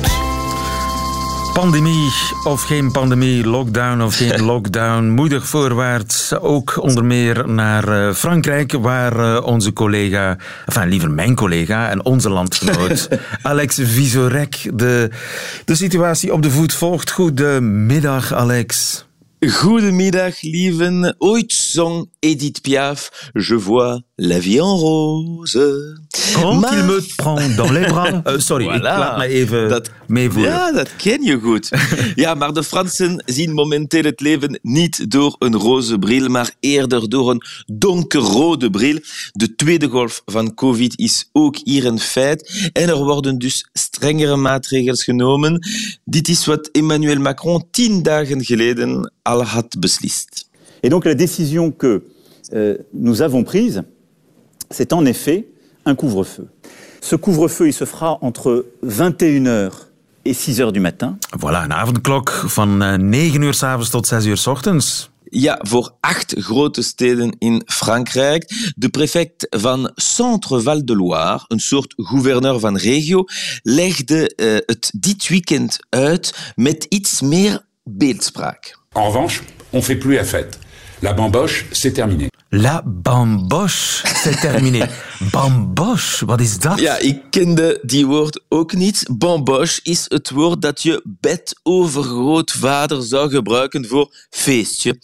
Pandemie 1.52 2.10
of 2.44 2.62
geen 2.62 2.92
pandemie, 2.92 3.46
lockdown 3.46 4.00
of 4.00 4.16
geen 4.16 4.42
lockdown, 4.52 5.04
moedig 5.04 5.46
voorwaarts. 5.46 6.38
Ook 6.38 6.82
onder 6.82 7.04
meer 7.04 7.48
naar 7.48 7.88
eh, 7.88 8.14
Frankrijk, 8.14 8.72
waar 8.72 9.18
eh, 9.18 9.44
onze 9.44 9.72
collega, 9.72 10.36
enfin 10.66 10.88
liever 10.88 11.10
mijn 11.10 11.34
collega 11.34 11.90
en 11.90 12.04
onze 12.04 12.30
landgenoot 12.30 13.08
Alex 13.42 13.78
Visorek 13.82 14.70
de, 14.74 15.10
de 15.64 15.74
situatie 15.74 16.32
op 16.32 16.42
de 16.42 16.50
voet 16.50 16.74
volgt. 16.74 17.10
Goedemiddag, 17.10 18.32
Alex. 18.32 19.04
Goedemiddag, 19.40 20.42
lieven. 20.42 21.14
Ooit 21.18 21.52
zong 21.72 22.10
Edith 22.20 22.60
Piaf 22.60 23.10
Je 23.32 23.54
vois 23.54 24.00
la 24.16 24.38
vie 24.38 24.60
en 24.60 24.76
rose. 24.76 25.58
Quand 26.34 26.60
maar... 26.60 26.78
il 26.78 26.84
me 26.84 27.00
prend 27.16 27.56
dans 27.56 27.70
les 27.70 27.86
bras. 27.86 28.04
Uh, 28.26 28.38
sorry, 28.38 28.64
voilà. 28.64 28.76
ik 28.76 28.82
laat 28.82 29.18
me 29.18 29.26
even 29.26 29.68
dat, 29.68 29.90
meevoeren. 30.06 30.52
Ja, 30.52 30.72
dat 30.72 30.96
ken 30.96 31.22
je 31.22 31.38
goed. 31.40 31.68
ja, 32.14 32.34
maar 32.34 32.52
de 32.52 32.62
Fransen 32.62 33.22
zien 33.26 33.52
momenteel 33.52 34.02
het 34.02 34.20
leven 34.20 34.58
niet 34.62 35.10
door 35.10 35.36
een 35.38 35.56
roze 35.56 35.98
bril, 35.98 36.28
maar 36.28 36.54
eerder 36.60 37.08
door 37.08 37.30
een 37.30 37.42
donkerrode 37.66 38.70
bril. 38.70 38.98
De 39.32 39.54
tweede 39.54 39.88
golf 39.88 40.22
van 40.24 40.54
COVID 40.54 40.98
is 40.98 41.28
ook 41.32 41.56
hier 41.64 41.86
een 41.86 42.00
feit. 42.00 42.70
En 42.72 42.88
er 42.88 43.04
worden 43.04 43.38
dus 43.38 43.68
strengere 43.72 44.36
maatregelen 44.36 44.96
genomen. 44.96 45.66
Dit 46.04 46.28
is 46.28 46.44
wat 46.44 46.68
Emmanuel 46.72 47.20
Macron 47.20 47.64
tien 47.70 48.02
dagen 48.02 48.44
geleden 48.44 49.12
al 49.22 49.42
had 49.42 49.76
beslist. 49.78 50.45
Et 50.86 50.88
donc 50.88 51.04
la 51.04 51.16
décision 51.16 51.72
que 51.72 52.04
euh, 52.54 52.76
nous 52.94 53.20
avons 53.20 53.42
prise, 53.42 53.82
c'est 54.70 54.92
en 54.92 55.04
effet 55.04 55.48
un 55.84 55.96
couvre-feu. 55.96 56.46
Ce 57.00 57.16
couvre-feu, 57.16 57.66
il 57.66 57.72
se 57.72 57.84
fera 57.84 58.18
entre 58.20 58.66
21h 58.86 59.70
et 60.24 60.32
6h 60.32 60.70
du 60.70 60.78
matin. 60.78 61.18
Voilà, 61.36 61.64
een 61.64 61.72
avondklok 61.72 62.30
van 62.30 63.00
9 63.10 63.42
uur 63.42 63.54
s'avonds 63.54 63.90
tot 63.90 64.06
6 64.06 64.26
uur 64.26 64.36
s 64.36 64.46
ochtends. 64.46 65.10
Ja, 65.24 65.58
voor 65.62 65.94
acht 66.00 66.34
grote 66.38 66.82
steden 66.82 67.34
in 67.38 67.62
Frankrijk. 67.66 68.72
De 68.76 68.88
prefect 68.88 69.46
van 69.50 69.90
Centre-Val 69.94 70.84
de 70.84 70.96
Loire, 70.96 71.44
een 71.48 71.60
soort 71.60 71.94
gouverneur 71.96 72.60
van 72.60 72.76
regio, 72.76 73.24
legde 73.62 74.32
uh, 74.36 74.56
het 74.66 74.92
dit 75.00 75.28
weekend 75.28 75.78
uit 75.88 76.52
met 76.54 76.86
iets 76.88 77.20
meer 77.20 77.66
beeldspraak. 77.84 78.78
En 78.92 79.02
revanche, 79.02 79.42
on 79.70 79.82
fait 79.82 79.98
plus 79.98 80.16
la 80.16 80.24
fête. 80.24 80.64
La 81.00 81.12
bamboche, 81.12 81.66
c'est 81.72 81.92
terminé. 81.92 82.30
La 82.50 82.82
bamboche, 82.86 84.02
c'est 84.22 84.40
terminé. 84.40 84.82
bamboche, 85.32 86.24
wat 86.26 86.40
is 86.40 86.58
dat? 86.58 86.80
Ja, 86.80 86.98
ik 86.98 87.22
kende 87.30 87.78
die 87.82 88.06
woord 88.06 88.40
ook 88.48 88.72
niet. 88.72 89.06
Bamboche 89.18 89.80
is 89.82 90.04
het 90.08 90.30
woord 90.30 90.62
dat 90.62 90.82
je 90.82 91.02
bedovergrootvader 91.04 93.02
zou 93.02 93.30
gebruiken 93.30 93.86
voor 93.86 94.14
feestje. 94.30 94.98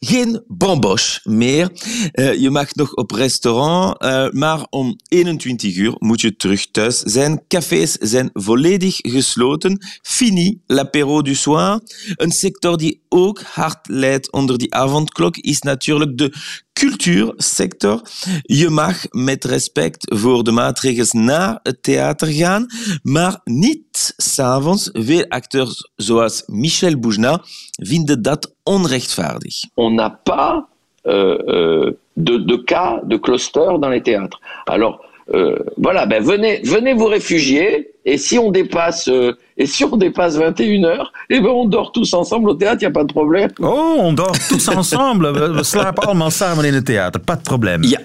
Geen 0.00 0.42
bamboche 0.46 1.20
meer. 1.24 1.70
Uh, 2.12 2.34
je 2.34 2.50
mag 2.50 2.74
nog 2.74 2.94
op 2.94 3.10
restaurant, 3.10 4.04
uh, 4.04 4.30
maar 4.30 4.66
om 4.70 4.96
21 5.08 5.76
uur 5.76 5.94
moet 5.98 6.20
je 6.20 6.36
terug 6.36 6.70
thuis 6.70 6.98
zijn. 6.98 7.42
Cafés 7.48 7.92
zijn 7.92 8.30
volledig 8.32 8.96
gesloten. 8.96 9.86
Fini 10.02 10.60
l'apéro 10.66 11.22
du 11.22 11.34
soir. 11.34 11.80
Een 12.16 12.30
sector 12.30 12.78
die 12.78 13.02
ook 13.08 13.40
hard 13.40 13.88
leidt 13.88 14.32
onder 14.32 14.58
die 14.58 14.74
avondklok 14.74 15.36
is 15.36 15.60
natuurlijk 15.62 16.18
de 16.18 16.34
cultuursector. 16.78 18.00
Je 18.42 18.68
mag 18.68 18.96
met 19.10 19.44
respect 19.44 20.14
voor 20.14 20.44
de 20.44 20.50
maatregelen 20.50 21.24
naar 21.24 21.60
het 21.62 21.82
theater 21.82 22.28
gaan, 22.28 22.66
maar 23.02 23.40
niet 23.44 24.14
s'avonds. 24.16 24.90
Veel 24.92 25.24
acteurs 25.28 25.90
zoals 25.96 26.42
Michel 26.46 26.98
Boujna 26.98 27.40
vinden 27.70 28.22
dat 28.22 28.54
onrechtvaardig. 28.62 29.54
On 29.74 29.94
n'a 29.94 30.20
pas 30.22 30.62
euh, 31.06 31.38
euh, 31.46 31.90
de, 32.12 32.44
de 32.44 32.56
cas 32.64 33.00
de 33.04 33.16
cluster 33.16 33.78
dans 33.80 33.90
les 33.90 34.02
théâtres. 34.02 34.40
Alors, 34.66 35.00
euh, 35.34 35.58
voilà, 35.76 36.06
ben 36.06 36.22
venez, 36.22 36.60
venez 36.64 36.94
vous 36.94 37.10
réfugier. 37.10 37.90
Et 38.10 38.16
si 38.16 38.38
on 38.38 38.50
dépasse, 38.50 39.08
euh, 39.08 39.36
et 39.58 39.66
si 39.66 39.84
on 39.84 39.96
dépasse 39.96 40.36
21 40.36 40.84
heures, 40.84 41.12
eh 41.28 41.40
ben 41.40 41.50
on 41.50 41.66
dort 41.66 41.92
tous 41.92 42.14
ensemble 42.14 42.48
au 42.48 42.54
théâtre, 42.54 42.78
il 42.80 42.84
n'y 42.86 42.86
a 42.86 42.90
pas 42.90 43.04
de 43.04 43.12
problème. 43.12 43.50
Oh, 43.60 43.96
on 43.98 44.14
dort 44.14 44.32
tous 44.48 44.68
ensemble. 44.80 45.30
we, 45.30 45.64
slapen 45.64 46.04
allemaal 46.04 46.30
samen 46.30 46.64
in 46.64 46.74
het 46.74 46.84
theater, 46.84 47.20
pas 47.20 47.36
de 47.36 47.42
probleem. 47.42 47.82
Ja. 47.82 47.98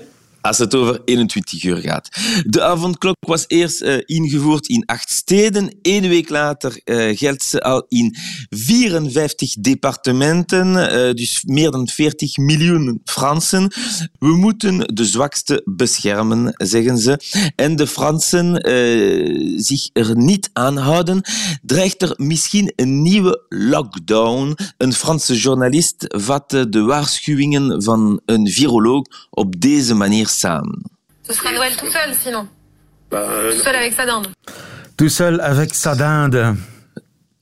Als 0.44 0.58
het 0.58 0.76
over 0.76 1.02
21 1.06 1.64
uur 1.64 1.78
gaat. 1.78 2.10
De 2.46 2.62
avondklok 2.62 3.16
was 3.20 3.46
eerst 3.48 3.82
uh, 3.82 3.98
ingevoerd 4.06 4.68
in 4.68 4.86
acht 4.86 5.12
steden. 5.12 5.76
Eén 5.82 6.08
week 6.08 6.30
later 6.30 6.82
uh, 6.86 7.18
geldt 7.18 7.44
ze 7.44 7.62
al 7.62 7.86
in 7.88 8.16
54 8.50 9.54
departementen, 9.54 10.68
uh, 10.68 11.14
dus 11.14 11.44
meer 11.44 11.72
dan 11.72 11.88
40 11.88 12.38
miljoen 12.38 13.02
Fransen. 13.06 13.72
We 14.20 14.36
moeten 14.36 14.96
de 14.96 15.06
zwakste 15.06 15.62
beschermen, 15.66 16.54
zeggen 16.58 16.98
ze. 16.98 17.20
En 17.56 17.76
de 17.76 17.88
Fransen 17.88 18.52
zich 19.62 19.90
er 19.94 20.18
niet 20.18 20.50
aan 20.54 20.78
houden, 20.78 21.22
dreigt 21.62 22.02
er 22.02 22.14
misschien 22.18 22.74
een 22.76 23.02
nieuwe 23.02 23.46
lockdown. 23.50 24.56
Een 24.78 24.94
Franse 24.94 25.36
journalist 25.36 26.06
vatte 26.08 26.70
de 26.70 26.82
waarschuwingen 26.82 27.84
van 27.84 28.22
een 28.26 28.48
viroloog 28.48 29.06
op 29.30 29.62
deze 29.62 29.94
manier 29.94 30.32
Ce 30.34 31.34
sera 31.34 31.52
Noël 31.52 31.76
tout 31.76 31.90
seul 31.90 32.14
sinon. 32.16 32.48
Bah, 33.10 33.28
tout 33.52 33.64
seul 33.64 33.76
avec 33.76 33.94
sa 33.94 34.06
dinde. 34.06 34.28
Tout 34.98 35.10
seul 35.10 35.40
avec 35.42 35.74
sa 35.74 35.96
dinde. 35.96 36.56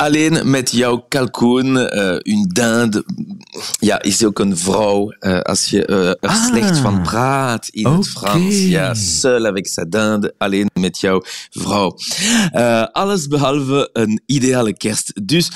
Alleen 0.01 0.49
met 0.49 0.71
jouw 0.71 1.05
kalkoen, 1.07 1.75
uh, 1.75 2.15
een 2.19 2.49
dinde, 2.53 3.05
ja, 3.79 4.01
is 4.01 4.23
ook 4.23 4.39
een 4.39 4.57
vrouw. 4.57 5.13
Uh, 5.19 5.39
als 5.39 5.69
je 5.69 5.87
uh, 5.87 6.07
er 6.07 6.17
ah, 6.19 6.45
slecht 6.45 6.77
van 6.77 7.01
praat 7.01 7.67
in 7.67 7.85
okay. 7.85 7.97
het 7.97 8.07
Frans. 8.07 8.55
Ja, 8.55 8.93
seul 8.93 9.45
avec 9.45 9.67
sa 9.67 9.85
dinde, 9.85 10.33
alleen 10.37 10.69
met 10.73 10.99
jouw 10.99 11.21
vrouw. 11.49 11.97
alles 12.91 13.27
behalve 13.27 13.89
een 13.93 14.21
ideale 14.25 14.77
kerst. 14.77 15.11
Dus, 15.23 15.49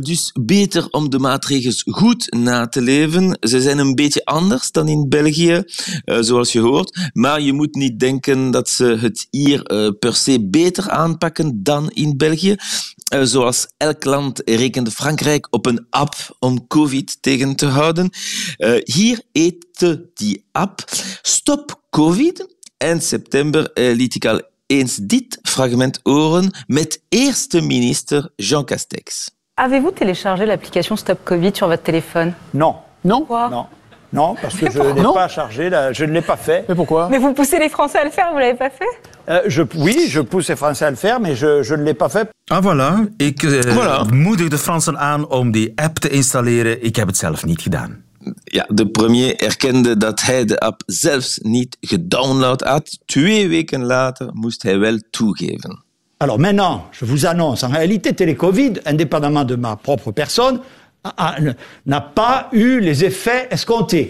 dus 0.00 0.32
beter 0.40 0.88
om 0.90 1.10
de 1.10 1.18
maatregelen 1.18 1.76
goed 1.84 2.34
na 2.34 2.68
te 2.68 2.80
leven. 2.80 3.38
Ze 3.40 3.60
zijn 3.60 3.78
een 3.78 3.94
beetje 3.94 4.24
anders 4.24 4.70
dan 4.70 4.88
in 4.88 5.08
België, 5.08 5.62
zoals 6.04 6.52
je 6.52 6.60
hoort. 6.60 7.10
Maar 7.12 7.40
je 7.40 7.52
moet 7.52 7.74
niet 7.74 7.98
denken 7.98 8.50
dat 8.50 8.68
ze 8.68 8.84
het 8.84 9.26
hier 9.30 9.62
per 9.98 10.14
se 10.14 10.46
beter 10.48 10.90
aanpakken 10.90 11.62
dan 11.62 11.90
in 11.90 12.16
België. 12.16 12.56
Zoals 13.22 13.66
elk 13.76 14.04
land 14.04 14.42
rekende 14.44 14.90
Frankrijk 14.90 15.46
op 15.50 15.66
een 15.66 15.86
app 15.90 16.14
om 16.38 16.66
COVID 16.66 17.22
tegen 17.22 17.56
te 17.56 17.66
houden. 17.66 18.10
Uh, 18.58 18.76
hier 18.84 19.22
heette 19.32 20.10
die 20.14 20.44
app 20.52 20.84
Stop 21.22 21.80
COVID. 21.90 22.54
Eind 22.76 23.04
september 23.04 23.70
uh, 23.74 23.94
liet 23.96 24.14
ik 24.14 24.24
al 24.24 24.40
eens 24.66 24.96
dit 24.96 25.38
fragment 25.42 26.00
horen 26.02 26.50
met 26.66 27.02
eerste 27.08 27.60
minister 27.60 28.30
Jean 28.36 28.64
Castex. 28.64 29.30
Avez-vous 29.54 29.94
téléchargé 29.94 30.46
l'application 30.46 30.96
Stop 30.96 31.18
Covid 31.24 31.56
sur 31.56 31.68
votre 31.68 31.82
téléphone 31.82 32.34
Non. 32.50 32.74
Non 33.00 33.24
Quoi 33.26 33.48
Non. 33.48 33.66
Non, 34.12 34.34
parce 34.40 34.54
que 34.56 34.70
je 34.70 34.78
n'ai 34.78 35.02
pas 35.02 35.28
chargé, 35.28 35.68
la, 35.68 35.92
je 35.92 36.04
ne 36.04 36.12
l'ai 36.12 36.22
pas 36.22 36.36
fait. 36.36 36.64
Mais 36.68 36.74
pourquoi 36.74 37.08
Mais 37.10 37.18
vous 37.18 37.32
poussez 37.32 37.58
les 37.58 37.68
Français 37.68 37.98
à 37.98 38.04
le 38.04 38.10
faire, 38.10 38.30
vous 38.32 38.38
l'avez 38.38 38.54
pas 38.56 38.70
fait 38.70 38.84
euh, 39.28 39.42
je, 39.46 39.62
Oui, 39.74 40.06
je 40.08 40.20
pousse 40.20 40.48
les 40.48 40.56
Français 40.56 40.84
à 40.84 40.90
le 40.90 40.96
faire, 40.96 41.20
mais 41.20 41.34
je, 41.34 41.62
je 41.62 41.74
ne 41.74 41.82
l'ai 41.82 41.94
pas 41.94 42.08
fait. 42.08 42.28
Ah 42.50 42.60
voilà, 42.60 43.08
ik 43.18 43.42
uh, 43.42 43.60
voilà. 43.74 44.04
moedig 44.12 44.48
de 44.48 44.58
Fransen 44.58 44.98
aan 44.98 45.28
om 45.28 45.50
die 45.50 45.72
app 45.74 45.98
te 45.98 46.08
installeren. 46.08 46.84
Ik 46.84 46.96
heb 46.96 47.06
het 47.06 47.16
zelf 47.16 47.44
niet 47.44 47.60
gedaan. 47.62 48.04
Ja, 48.44 48.66
de 48.68 48.86
premier 48.86 49.36
erkende 49.36 49.96
dat 49.96 50.22
hij 50.22 50.44
de 50.44 50.58
app 50.58 50.82
zelfs 50.86 51.38
niet 51.42 51.76
gedownload 51.80 52.60
had. 52.60 52.98
Twee 53.04 53.48
weken 53.48 53.84
later 53.84 54.28
moest 54.32 54.62
hij 54.62 54.78
wel 54.78 54.98
toegeven. 55.10 55.84
Alors 56.18 56.38
maintenant, 56.38 56.80
je 56.98 57.04
vous 57.06 57.26
annonce, 57.26 57.62
en 57.66 57.72
réalité, 57.72 58.14
Télécovid, 58.14 58.80
indépendamment 58.84 59.48
de 59.48 59.56
ma 59.56 59.74
propre 59.74 60.12
personne, 60.12 60.60
n'a 61.82 62.00
pas 62.00 62.46
eu 62.52 62.80
les 62.80 63.02
effets 63.02 63.46
escomptés. 63.48 64.08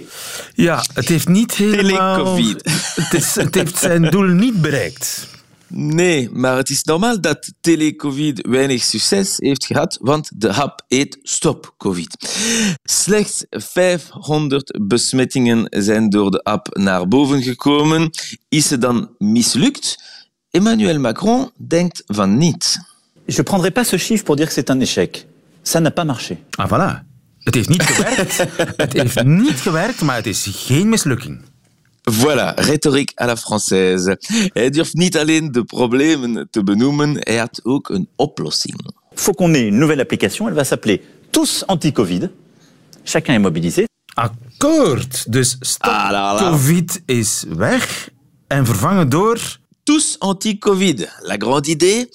Ja, 0.55 0.85
het 0.95 1.09
heeft 1.09 1.29
niet 1.29 1.55
helemaal... 1.55 2.17
Telecovid. 2.17 2.63
Het, 2.95 3.15
is, 3.15 3.35
het 3.35 3.55
heeft 3.55 3.79
zijn 3.79 4.03
doel 4.11 4.27
niet 4.27 4.61
bereikt. 4.61 5.35
Nee, 5.69 6.31
maar 6.31 6.57
het 6.57 6.71
is 6.71 6.83
normaal 6.83 7.21
dat 7.21 7.53
telecovid 7.61 8.47
weinig 8.47 8.83
succes 8.83 9.35
heeft 9.37 9.67
gehad, 9.67 9.99
want 10.01 10.31
de 10.35 10.53
app 10.53 10.85
heet 10.89 11.19
Stop 11.23 11.75
Covid. 11.77 12.17
Slechts 12.83 13.45
500 13.51 14.79
besmettingen 14.83 15.67
zijn 15.71 16.11
door 16.11 16.31
de 16.31 16.43
app 16.43 16.77
naar 16.77 17.09
boven 17.09 17.43
gekomen. 17.43 18.11
Is 18.49 18.69
ze 18.69 18.79
dan 18.79 19.11
mislukt? 19.19 20.03
Emmanuel 20.51 20.99
Macron 20.99 21.51
denkt 21.69 22.03
van 22.07 22.39
niet. 22.39 22.79
Je 23.25 23.43
prendrai 23.43 23.71
pas 23.71 23.89
ce 23.89 23.99
chiffre 23.99 24.25
pour 24.25 24.37
dire 24.37 24.49
que 24.49 24.55
c'est 24.55 24.71
un 24.71 24.81
échec. 24.81 25.27
Ça 25.67 25.81
n'a 25.81 25.91
pas 25.91 26.05
marché. 26.05 26.37
Ah 26.59 26.69
voilà. 26.69 27.03
Het 27.39 27.55
heeft 27.55 27.69
niet 27.69 27.83
gewerkt. 27.83 28.37
het 28.77 28.93
heeft 28.93 29.25
niet 29.25 29.61
gewerkt, 29.61 30.01
maar 30.01 30.17
het 30.17 30.27
is 30.27 30.47
geen 30.51 30.89
mislukking. 30.89 31.41
Voilà, 32.11 32.55
retoriek 32.55 33.13
à 33.21 33.27
la 33.27 33.37
française. 33.37 34.17
Hij 34.53 34.71
durft 34.71 34.95
niet 34.95 35.19
alleen 35.19 35.53
de 35.53 35.65
problemen 35.65 36.49
te 36.51 36.63
benoemen, 36.63 37.17
hij 37.19 37.37
had 37.37 37.61
ook 37.63 37.89
een 37.89 38.09
oplossing. 38.17 38.75
Faut 39.15 39.37
qu'on 39.37 39.55
ait 39.55 39.67
une 39.67 39.79
nouvelle 39.79 40.03
application, 40.03 40.47
elle 40.47 40.57
va 40.57 40.65
s'appeler 40.65 41.01
Tous 41.31 41.67
Anti-Covid. 41.67 42.29
Chacun 43.05 43.35
est 43.35 43.43
mobilisé. 43.43 43.85
Akkoord. 44.15 45.33
Dus 45.33 45.57
stop 45.61 45.93
ah. 45.93 46.39
COVID 46.39 47.03
is 47.07 47.45
weg 47.49 48.09
en 48.47 48.67
vervangen 48.67 49.09
door 49.09 49.59
tous 49.87 50.17
anti-Covid. 50.19 51.07
La 51.23 51.37
grande 51.39 51.69
idee, 51.71 52.09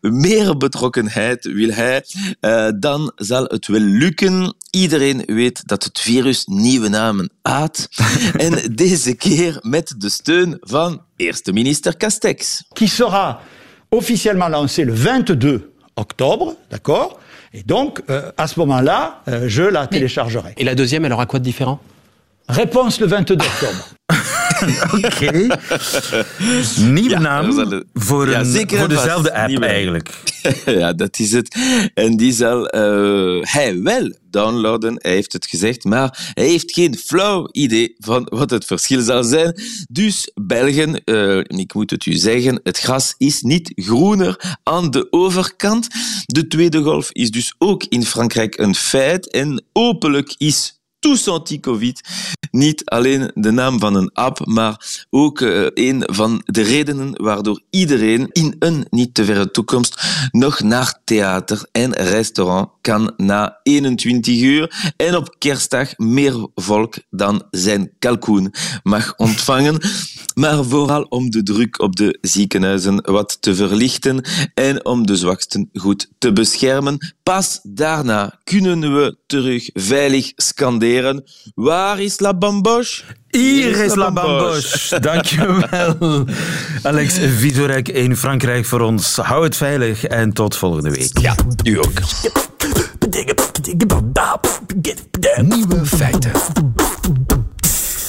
meer 0.00 0.56
betrokkenheid 0.56 1.44
wil 1.44 1.70
hij, 1.70 2.04
uh, 2.40 2.68
dan 2.78 3.12
zal 3.16 3.44
het 3.44 3.66
wel 3.66 3.80
lukken. 3.80 4.54
Iedereen 4.70 5.22
weet 5.26 5.68
dat 5.68 5.84
het 5.84 6.00
virus 6.00 6.44
nieuwe 6.46 6.88
namen 6.88 7.30
had. 7.42 7.88
en 8.46 8.74
deze 8.74 9.14
keer 9.14 9.58
met 9.62 9.94
de 9.98 10.08
steun 10.08 10.58
van 10.60 11.02
eerste 11.16 11.52
minister 11.52 11.96
Castex. 11.96 12.64
Qui 12.72 12.88
sera 12.88 13.40
officiellement 13.88 14.50
lancé 14.50 14.84
le 14.84 14.92
22 14.92 15.60
octobre, 15.94 16.56
d'accord? 16.68 17.18
Et 17.52 17.62
donc, 17.66 18.02
euh, 18.10 18.32
à 18.36 18.46
ce 18.46 18.58
moment-là, 18.58 19.22
euh, 19.28 19.48
je 19.48 19.62
la 19.62 19.86
téléchargerai. 19.86 20.52
Et 20.56 20.64
la 20.64 20.74
deuxième, 20.74 21.04
elle 21.04 21.12
aura 21.12 21.26
quoi 21.26 21.38
de 21.38 21.44
différent? 21.44 21.80
Réponse 22.48 23.00
le 23.00 23.06
22 23.06 23.34
octobre. 23.34 23.94
Oké. 25.04 25.46
Nieuwe 26.90 27.18
naam 27.18 27.52
voor, 27.92 28.30
ja, 28.30 28.40
een, 28.40 28.68
voor 28.68 28.88
dezelfde 28.88 29.34
app 29.34 29.48
Nieuwe. 29.48 29.66
eigenlijk. 29.66 30.10
ja, 30.80 30.92
dat 30.92 31.18
is 31.18 31.32
het. 31.32 31.56
En 31.94 32.16
die 32.16 32.32
zal 32.32 32.76
uh, 32.76 33.42
hij 33.42 33.82
wel 33.82 34.16
downloaden. 34.30 34.98
Hij 34.98 35.12
heeft 35.12 35.32
het 35.32 35.46
gezegd, 35.46 35.84
maar 35.84 36.32
hij 36.34 36.46
heeft 36.46 36.72
geen 36.72 36.98
flauw 36.98 37.48
idee 37.52 37.94
van 37.98 38.26
wat 38.30 38.50
het 38.50 38.64
verschil 38.64 39.00
zal 39.00 39.24
zijn. 39.24 39.60
Dus 39.90 40.30
Belgen, 40.34 41.00
uh, 41.04 41.38
ik 41.38 41.74
moet 41.74 41.90
het 41.90 42.06
u 42.06 42.12
zeggen, 42.12 42.60
het 42.62 42.78
gras 42.78 43.14
is 43.18 43.42
niet 43.42 43.72
groener 43.74 44.56
aan 44.62 44.90
de 44.90 45.06
overkant. 45.10 45.88
De 46.24 46.46
tweede 46.46 46.82
golf 46.82 47.12
is 47.12 47.30
dus 47.30 47.54
ook 47.58 47.84
in 47.84 48.04
Frankrijk 48.04 48.58
een 48.58 48.74
feit 48.74 49.30
en 49.30 49.64
openlijk 49.72 50.34
is 50.38 50.82
tous 51.04 51.28
anti-COVID. 51.28 52.00
Niet 52.50 52.84
alleen 52.84 53.30
de 53.34 53.50
naam 53.50 53.78
van 53.78 53.94
een 53.94 54.12
app, 54.12 54.46
maar 54.46 55.04
ook 55.10 55.40
uh, 55.40 55.66
een 55.74 56.02
van 56.06 56.42
de 56.44 56.62
redenen 56.62 57.22
waardoor 57.22 57.60
iedereen 57.70 58.28
in 58.32 58.56
een 58.58 58.86
niet 58.90 59.14
te 59.14 59.24
verre 59.24 59.50
toekomst 59.50 60.02
nog 60.30 60.60
naar 60.60 61.00
theater 61.04 61.66
en 61.72 61.92
restaurant 61.92 62.68
kan 62.80 63.12
na 63.16 63.60
21 63.62 64.40
uur 64.40 64.92
en 64.96 65.16
op 65.16 65.34
kerstdag 65.38 65.98
meer 65.98 66.48
volk 66.54 66.94
dan 67.10 67.42
zijn 67.50 67.90
kalkoen 67.98 68.54
mag 68.82 69.16
ontvangen, 69.16 69.80
maar 70.34 70.64
vooral 70.64 71.02
om 71.02 71.30
de 71.30 71.42
druk 71.42 71.80
op 71.80 71.96
de 71.96 72.18
ziekenhuizen 72.20 73.12
wat 73.12 73.36
te 73.40 73.54
verlichten 73.54 74.24
en 74.54 74.84
om 74.84 75.06
de 75.06 75.16
zwaksten 75.16 75.68
goed 75.72 76.08
te 76.18 76.32
beschermen. 76.32 77.14
Pas 77.22 77.60
daarna 77.62 78.40
kunnen 78.44 78.94
we 78.94 79.16
terug 79.26 79.70
veilig 79.72 80.32
scanderen. 80.36 80.93
Waar 81.54 82.00
is 82.00 82.20
la 82.20 82.34
bamboche? 82.34 83.02
Hier 83.28 83.84
is 83.84 83.94
la 83.94 84.12
bamboche. 84.12 85.00
Dankjewel, 85.00 86.24
Alex 86.82 87.18
Vizorek 87.18 87.88
in 87.88 88.16
Frankrijk 88.16 88.64
voor 88.64 88.80
ons. 88.80 89.16
Hou 89.16 89.44
het 89.44 89.56
veilig 89.56 90.04
en 90.04 90.32
tot 90.32 90.56
volgende 90.56 90.90
week. 90.90 91.18
Ja, 91.18 91.34
u 91.64 91.78
ook. 91.78 92.00
Nieuwe 95.42 95.86
feiten. 95.86 96.32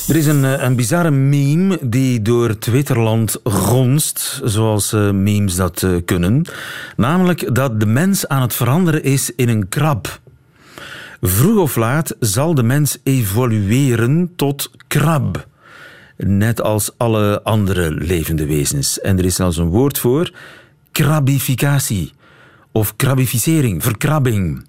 Er 0.08 0.16
is 0.16 0.26
een, 0.26 0.46
eh, 0.46 0.64
een 0.64 0.76
bizarre 0.76 1.12
meme 1.12 1.80
die 1.82 2.22
door 2.22 2.58
Twitterland 2.58 3.40
gonst, 3.44 4.42
zoals 4.44 4.94
uh, 4.94 5.12
memes 5.12 5.56
dat 5.56 5.82
uh, 5.82 5.96
kunnen. 6.06 6.46
Namelijk 6.96 7.56
dat 7.56 7.80
de 7.80 7.86
mens 7.86 8.28
aan 8.28 8.42
het 8.42 8.54
veranderen 8.54 9.04
is 9.04 9.32
in 9.36 9.50
een 9.50 9.70
krab. 9.70 10.20
Vroeg 11.28 11.58
of 11.58 11.76
laat 11.76 12.16
zal 12.20 12.54
de 12.54 12.64
mens 12.64 12.98
evolueren 13.04 14.32
tot 14.36 14.72
krab. 14.88 15.48
Net 16.18 16.62
als 16.62 16.92
alle 16.98 17.44
andere 17.44 17.92
levende 17.92 18.46
wezens. 18.46 19.00
En 19.00 19.18
er 19.18 19.26
is 19.26 19.36
zelfs 19.36 19.58
een 19.58 19.70
woord 19.70 19.98
voor: 19.98 20.32
krabificatie. 20.92 22.14
Of 22.72 22.96
krabificering, 22.96 23.84
verkrabbing. 23.84 24.66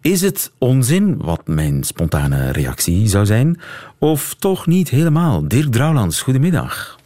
Is 0.00 0.20
het 0.20 0.52
onzin, 0.58 1.16
wat 1.18 1.46
mijn 1.46 1.84
spontane 1.84 2.52
reactie 2.52 3.08
zou 3.08 3.26
zijn, 3.26 3.60
of 3.98 4.34
toch 4.38 4.66
niet 4.66 4.88
helemaal? 4.88 5.48
Dirk 5.48 5.72
Drouwlands, 5.72 6.22
goedemiddag. 6.22 6.98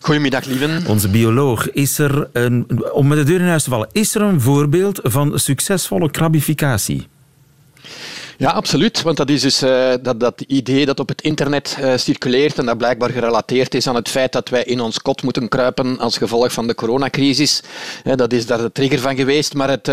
Goedemiddag, 0.00 0.44
lieven. 0.44 0.86
Onze 0.86 1.08
bioloog. 1.08 1.70
Is 1.70 1.98
er 1.98 2.28
een, 2.32 2.66
om 2.92 3.06
met 3.06 3.18
de 3.18 3.24
deur 3.24 3.40
in 3.40 3.46
huis 3.46 3.62
te 3.62 3.70
vallen, 3.70 3.88
is 3.92 4.14
er 4.14 4.22
een 4.22 4.40
voorbeeld 4.40 5.00
van 5.02 5.38
succesvolle 5.38 6.10
krabificatie? 6.10 7.06
Ja, 8.38 8.50
absoluut. 8.50 9.02
Want 9.02 9.16
dat 9.16 9.30
is 9.30 9.40
dus 9.40 9.62
uh, 9.62 9.92
dat, 10.02 10.20
dat 10.20 10.40
idee 10.46 10.86
dat 10.86 11.00
op 11.00 11.08
het 11.08 11.22
internet 11.22 11.76
uh, 11.80 11.96
circuleert 11.96 12.58
en 12.58 12.66
dat 12.66 12.78
blijkbaar 12.78 13.10
gerelateerd 13.10 13.74
is 13.74 13.86
aan 13.86 13.94
het 13.94 14.08
feit 14.08 14.32
dat 14.32 14.48
wij 14.48 14.64
in 14.64 14.80
ons 14.80 15.02
kot 15.02 15.22
moeten 15.22 15.48
kruipen 15.48 15.98
als 15.98 16.18
gevolg 16.18 16.52
van 16.52 16.66
de 16.66 16.74
coronacrisis. 16.74 17.62
Uh, 18.04 18.14
dat 18.14 18.32
is 18.32 18.46
daar 18.46 18.58
de 18.58 18.72
trigger 18.72 18.98
van 18.98 19.16
geweest. 19.16 19.54
Maar 19.54 19.68
het, 19.68 19.86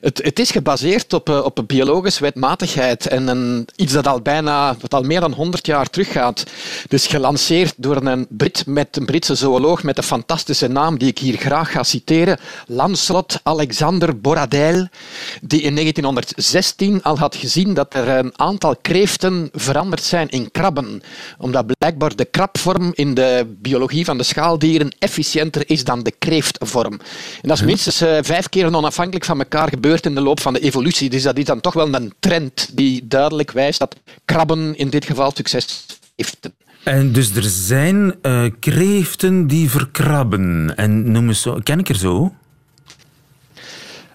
het, 0.00 0.20
het 0.22 0.38
is 0.38 0.50
gebaseerd 0.50 1.12
op, 1.12 1.28
op 1.28 1.64
biologische 1.66 2.22
wetmatigheid 2.22 3.06
en 3.06 3.28
een, 3.28 3.68
iets 3.76 3.92
dat 3.92 4.06
al 4.06 4.20
bijna, 4.20 4.76
wat 4.80 4.94
al 4.94 5.02
meer 5.02 5.20
dan 5.20 5.32
100 5.32 5.66
jaar 5.66 5.90
teruggaat. 5.90 6.44
Dus 6.88 7.06
gelanceerd 7.06 7.74
door 7.76 7.96
een 7.96 8.26
Brit 8.28 8.66
met 8.66 8.96
een 8.96 9.06
Britse 9.06 9.34
zooloog 9.34 9.82
met 9.82 9.96
een 9.96 10.02
fantastische 10.02 10.68
naam 10.68 10.98
die 10.98 11.08
ik 11.08 11.18
hier 11.18 11.36
graag 11.36 11.70
ga 11.70 11.82
citeren. 11.82 12.38
Lancelot 12.66 13.40
Alexander 13.42 14.20
Boradel, 14.20 14.88
die 15.40 15.60
in 15.60 15.74
1916 15.74 17.02
al 17.02 17.18
had 17.18 17.36
gezien 17.36 17.67
dat 17.74 17.94
er 17.94 18.08
een 18.08 18.32
aantal 18.36 18.76
kreeften 18.76 19.48
veranderd 19.52 20.02
zijn 20.02 20.28
in 20.28 20.50
krabben. 20.50 21.02
Omdat 21.38 21.66
blijkbaar 21.78 22.16
de 22.16 22.24
krabvorm 22.24 22.92
in 22.94 23.14
de 23.14 23.56
biologie 23.58 24.04
van 24.04 24.18
de 24.18 24.24
schaaldieren 24.24 24.90
efficiënter 24.98 25.70
is 25.70 25.84
dan 25.84 26.02
de 26.02 26.12
kreeftvorm. 26.18 26.92
En 27.42 27.48
dat 27.48 27.58
is 27.58 27.64
minstens 27.64 28.02
uh, 28.02 28.18
vijf 28.22 28.48
keer 28.48 28.74
onafhankelijk 28.74 29.24
van 29.24 29.38
elkaar 29.38 29.68
gebeurd 29.68 30.06
in 30.06 30.14
de 30.14 30.20
loop 30.20 30.40
van 30.40 30.52
de 30.52 30.60
evolutie. 30.60 31.10
Dus 31.10 31.22
dat 31.22 31.38
is 31.38 31.44
dan 31.44 31.60
toch 31.60 31.74
wel 31.74 31.94
een 31.94 32.12
trend 32.20 32.68
die 32.72 33.06
duidelijk 33.06 33.50
wijst 33.50 33.78
dat 33.78 33.96
krabben 34.24 34.76
in 34.76 34.90
dit 34.90 35.04
geval 35.04 35.32
succes 35.34 35.86
heeft. 36.16 36.50
En 36.82 37.12
dus 37.12 37.36
er 37.36 37.42
zijn 37.42 38.14
uh, 38.22 38.44
kreeften 38.60 39.46
die 39.46 39.70
verkrabben. 39.70 40.76
En 40.76 41.12
noem 41.12 41.28
eens 41.28 41.42
zo, 41.42 41.60
ken 41.62 41.78
ik 41.78 41.88
er 41.88 41.96
zo? 41.96 42.32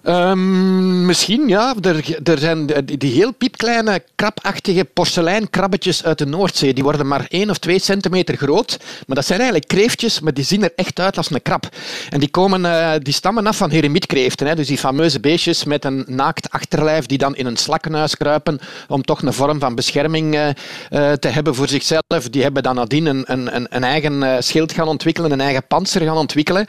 Um, 0.06 1.06
misschien, 1.06 1.48
ja. 1.48 1.74
Er, 1.80 2.28
er 2.28 2.38
zijn 2.38 2.66
die 2.84 3.12
heel 3.12 3.32
piepkleine, 3.32 4.02
krabachtige 4.14 4.84
porseleinkrabbetjes 4.84 6.04
uit 6.04 6.18
de 6.18 6.26
Noordzee. 6.26 6.74
Die 6.74 6.82
worden 6.82 7.06
maar 7.06 7.26
1 7.28 7.50
of 7.50 7.58
2 7.58 7.78
centimeter 7.78 8.36
groot. 8.36 8.78
Maar 9.06 9.16
dat 9.16 9.26
zijn 9.26 9.40
eigenlijk 9.40 9.68
kreeftjes, 9.68 10.20
maar 10.20 10.34
die 10.34 10.44
zien 10.44 10.62
er 10.62 10.72
echt 10.76 11.00
uit 11.00 11.16
als 11.16 11.30
een 11.30 11.42
krab. 11.42 11.68
En 12.10 12.20
die, 12.20 12.28
komen, 12.28 12.60
uh, 12.60 12.92
die 12.98 13.12
stammen 13.12 13.46
af 13.46 13.56
van 13.56 13.70
heremietkreeften. 13.70 14.46
Hè. 14.46 14.54
Dus 14.54 14.66
die 14.66 14.78
fameuze 14.78 15.20
beestjes 15.20 15.64
met 15.64 15.84
een 15.84 16.04
naakt 16.06 16.50
achterlijf 16.50 17.06
die 17.06 17.18
dan 17.18 17.36
in 17.36 17.46
een 17.46 17.56
slakkenhuis 17.56 18.16
kruipen 18.16 18.58
om 18.88 19.02
toch 19.02 19.22
een 19.22 19.32
vorm 19.32 19.60
van 19.60 19.74
bescherming 19.74 20.34
uh, 20.34 20.46
uh, 20.46 21.12
te 21.12 21.28
hebben 21.28 21.54
voor 21.54 21.68
zichzelf. 21.68 22.28
Die 22.30 22.42
hebben 22.42 22.62
dan 22.62 22.74
nadien 22.74 23.06
een, 23.06 23.24
een, 23.26 23.66
een 23.76 23.84
eigen 23.84 24.42
schild 24.42 24.72
gaan 24.72 24.88
ontwikkelen, 24.88 25.30
een 25.30 25.40
eigen 25.40 25.66
panzer 25.66 26.02
gaan 26.02 26.16
ontwikkelen. 26.16 26.66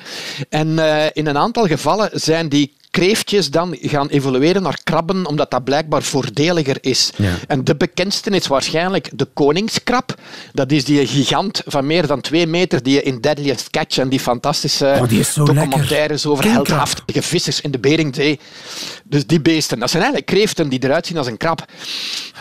En 0.49 0.79
in 1.13 1.27
een 1.27 1.37
aantal 1.37 1.65
gevallen 1.65 2.09
zijn 2.13 2.49
die 2.49 2.73
kreeftjes 2.95 3.49
dan 3.49 3.77
gaan 3.81 4.07
evolueren 4.07 4.61
naar 4.61 4.79
krabben, 4.83 5.25
omdat 5.25 5.51
dat 5.51 5.63
blijkbaar 5.63 6.03
voordeliger 6.03 6.77
is. 6.81 7.11
En 7.47 7.63
de 7.63 7.75
bekendste 7.75 8.29
is 8.29 8.47
waarschijnlijk 8.47 9.09
de 9.13 9.27
koningskrab. 9.33 10.15
Dat 10.53 10.71
is 10.71 10.83
die 10.85 11.07
gigant 11.07 11.61
van 11.65 11.85
meer 11.85 12.07
dan 12.07 12.21
twee 12.21 12.47
meter 12.47 12.83
die 12.83 12.93
je 12.93 13.01
in 13.01 13.21
Deadliest 13.21 13.69
Catch 13.69 13.97
en 13.97 14.09
die 14.09 14.19
fantastische 14.19 14.99
oh, 15.01 15.45
documentaires 15.45 16.25
over 16.25 16.51
heldhaftige 16.51 17.21
vissers 17.21 17.61
in 17.61 17.71
de 17.71 17.79
Beringzee. 17.79 18.39
Dus 19.03 19.25
die 19.25 19.41
beesten, 19.41 19.79
dat 19.79 19.89
zijn 19.89 20.03
eigenlijk 20.03 20.31
kreeften 20.31 20.69
die 20.69 20.83
eruit 20.83 21.07
zien 21.07 21.17
als 21.17 21.27
een 21.27 21.37
krab. 21.37 21.65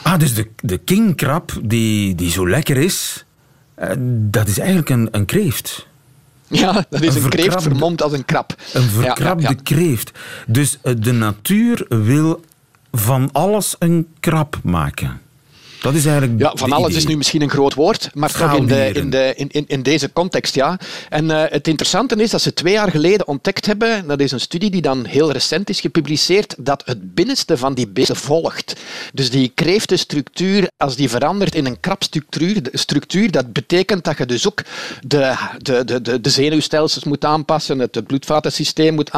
Ah, 0.02 0.18
dus 0.18 0.34
de, 0.34 0.48
de 0.56 0.78
kingkrab 0.78 1.52
die, 1.62 2.14
die 2.14 2.30
zo 2.30 2.48
lekker 2.48 2.76
is, 2.76 3.24
uh, 3.78 3.90
dat 4.30 4.48
is 4.48 4.58
eigenlijk 4.58 4.88
een, 4.88 5.08
een 5.10 5.24
kreeft. 5.24 5.86
Ja, 6.48 6.84
dat 6.90 7.02
is 7.02 7.14
een, 7.14 7.22
een 7.22 7.28
kreeft 7.28 7.62
vermomd 7.62 8.02
als 8.02 8.12
een 8.12 8.24
krab. 8.24 8.54
Een 8.72 8.88
verkrabde 8.88 9.42
ja, 9.42 9.54
kreeft. 9.62 10.10
Dus 10.46 10.78
eh, 10.82 10.94
de 10.98 11.12
natuur 11.12 11.86
wil 11.88 12.44
van 12.92 13.28
alles 13.32 13.76
een 13.78 14.08
krab 14.20 14.60
maken. 14.62 15.20
Dat 15.84 15.94
is 15.94 16.06
eigenlijk 16.06 16.40
ja, 16.40 16.52
van 16.54 16.72
alles 16.72 16.94
is 16.94 17.06
nu 17.06 17.16
misschien 17.16 17.42
een 17.42 17.50
groot 17.50 17.74
woord, 17.74 18.10
maar 18.14 18.32
toch 18.32 18.56
in, 18.56 18.66
de, 18.66 18.90
in, 18.92 19.10
de, 19.10 19.34
in, 19.36 19.64
in, 19.66 19.82
deze 19.82 20.12
context, 20.12 20.54
ja. 20.54 20.78
En 21.08 21.24
uh, 21.24 21.42
het 21.48 21.68
interessante 21.68 22.16
is 22.16 22.30
dat 22.30 22.40
ze 22.40 22.54
twee 22.54 22.72
jaar 22.72 22.90
geleden 22.90 23.26
ontdekt 23.28 23.66
hebben, 23.66 24.06
dat 24.06 24.20
is 24.20 24.32
een 24.32 24.40
studie 24.40 24.70
die 24.70 24.82
dan 24.82 25.04
heel 25.04 25.32
recent 25.32 25.68
is 25.68 25.80
gepubliceerd, 25.80 26.54
dat 26.58 26.82
het 26.84 27.14
binnenste 27.14 27.56
van 27.56 27.74
die 27.74 27.88
beesten 27.88 28.16
volgt. 28.16 28.74
Dus 29.12 29.30
die 29.30 29.52
kreeftenstructuur, 29.54 30.70
als 30.76 30.96
die 30.96 31.08
verandert 31.08 31.54
in 31.54 31.66
een 31.66 31.80
krabstructuur, 31.80 32.62
structuur, 32.72 33.30
dat 33.30 33.52
betekent 33.52 34.04
dat 34.04 34.18
je 34.18 34.26
dus 34.26 34.46
ook 34.46 34.62
de, 35.06 35.34
de, 35.58 35.84
de, 35.84 36.02
de, 36.02 36.20
de 36.20 36.30
zenuwstelsels 36.30 37.04
moet 37.04 37.24
aanpassen, 37.24 37.78
het 37.78 38.06
bloedvatensysteem 38.06 38.94
moet 38.94 39.10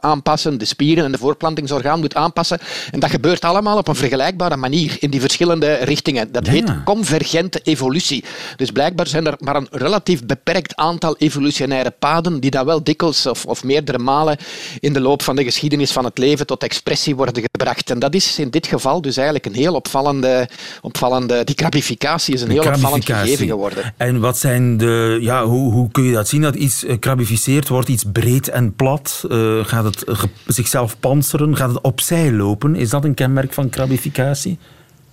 aanpassen, 0.00 0.58
de 0.58 0.64
spieren 0.64 1.04
en 1.04 1.12
de 1.12 1.18
voorplantingsorgaan 1.18 2.00
moet 2.00 2.14
aanpassen. 2.14 2.58
En 2.90 3.00
dat 3.00 3.10
gebeurt 3.10 3.44
allemaal 3.44 3.76
op 3.76 3.88
een 3.88 3.94
vergelijkbare 3.94 4.56
manier 4.56 4.96
in 4.98 5.10
die 5.10 5.20
verschillende 5.20 5.90
richtingen. 5.92 6.32
Dat 6.32 6.46
heet 6.46 6.84
convergente 6.84 7.60
evolutie. 7.62 8.24
Dus 8.56 8.70
blijkbaar 8.70 9.06
zijn 9.06 9.26
er 9.26 9.34
maar 9.38 9.56
een 9.56 9.68
relatief 9.70 10.26
beperkt 10.26 10.76
aantal 10.76 11.16
evolutionaire 11.18 11.90
paden 11.90 12.40
die 12.40 12.50
dan 12.50 12.64
wel 12.64 12.82
dikwijls 12.82 13.26
of, 13.26 13.44
of 13.44 13.64
meerdere 13.64 13.98
malen 13.98 14.36
in 14.80 14.92
de 14.92 15.00
loop 15.00 15.22
van 15.22 15.36
de 15.36 15.44
geschiedenis 15.44 15.92
van 15.92 16.04
het 16.04 16.18
leven 16.18 16.46
tot 16.46 16.62
expressie 16.62 17.16
worden 17.16 17.44
gebracht. 17.52 17.90
En 17.90 17.98
dat 17.98 18.14
is 18.14 18.38
in 18.38 18.50
dit 18.50 18.66
geval 18.66 19.00
dus 19.00 19.16
eigenlijk 19.16 19.46
een 19.46 19.54
heel 19.54 19.74
opvallende... 19.74 20.48
opvallende 20.80 21.44
die 21.44 21.54
krabificatie 21.54 22.34
is 22.34 22.42
een 22.42 22.50
heel 22.50 22.62
opvallend 22.62 23.04
gegeven 23.04 23.46
geworden. 23.46 23.94
En 23.96 24.20
wat 24.20 24.38
zijn 24.38 24.76
de... 24.76 25.18
Ja, 25.20 25.44
hoe, 25.44 25.72
hoe 25.72 25.90
kun 25.90 26.04
je 26.04 26.12
dat 26.12 26.28
zien, 26.28 26.42
dat 26.42 26.54
iets 26.54 26.84
eh, 26.84 26.98
krabificeerd 26.98 27.68
wordt, 27.68 27.88
iets 27.88 28.04
breed 28.12 28.48
en 28.48 28.74
plat? 28.74 29.24
Uh, 29.28 29.64
gaat 29.64 29.84
het 29.84 30.04
zichzelf 30.46 31.00
panseren? 31.00 31.56
Gaat 31.56 31.68
het 31.68 31.80
opzij 31.80 32.32
lopen? 32.32 32.76
Is 32.76 32.90
dat 32.90 33.04
een 33.04 33.14
kenmerk 33.14 33.52
van 33.52 33.68
krabificatie? 33.68 34.58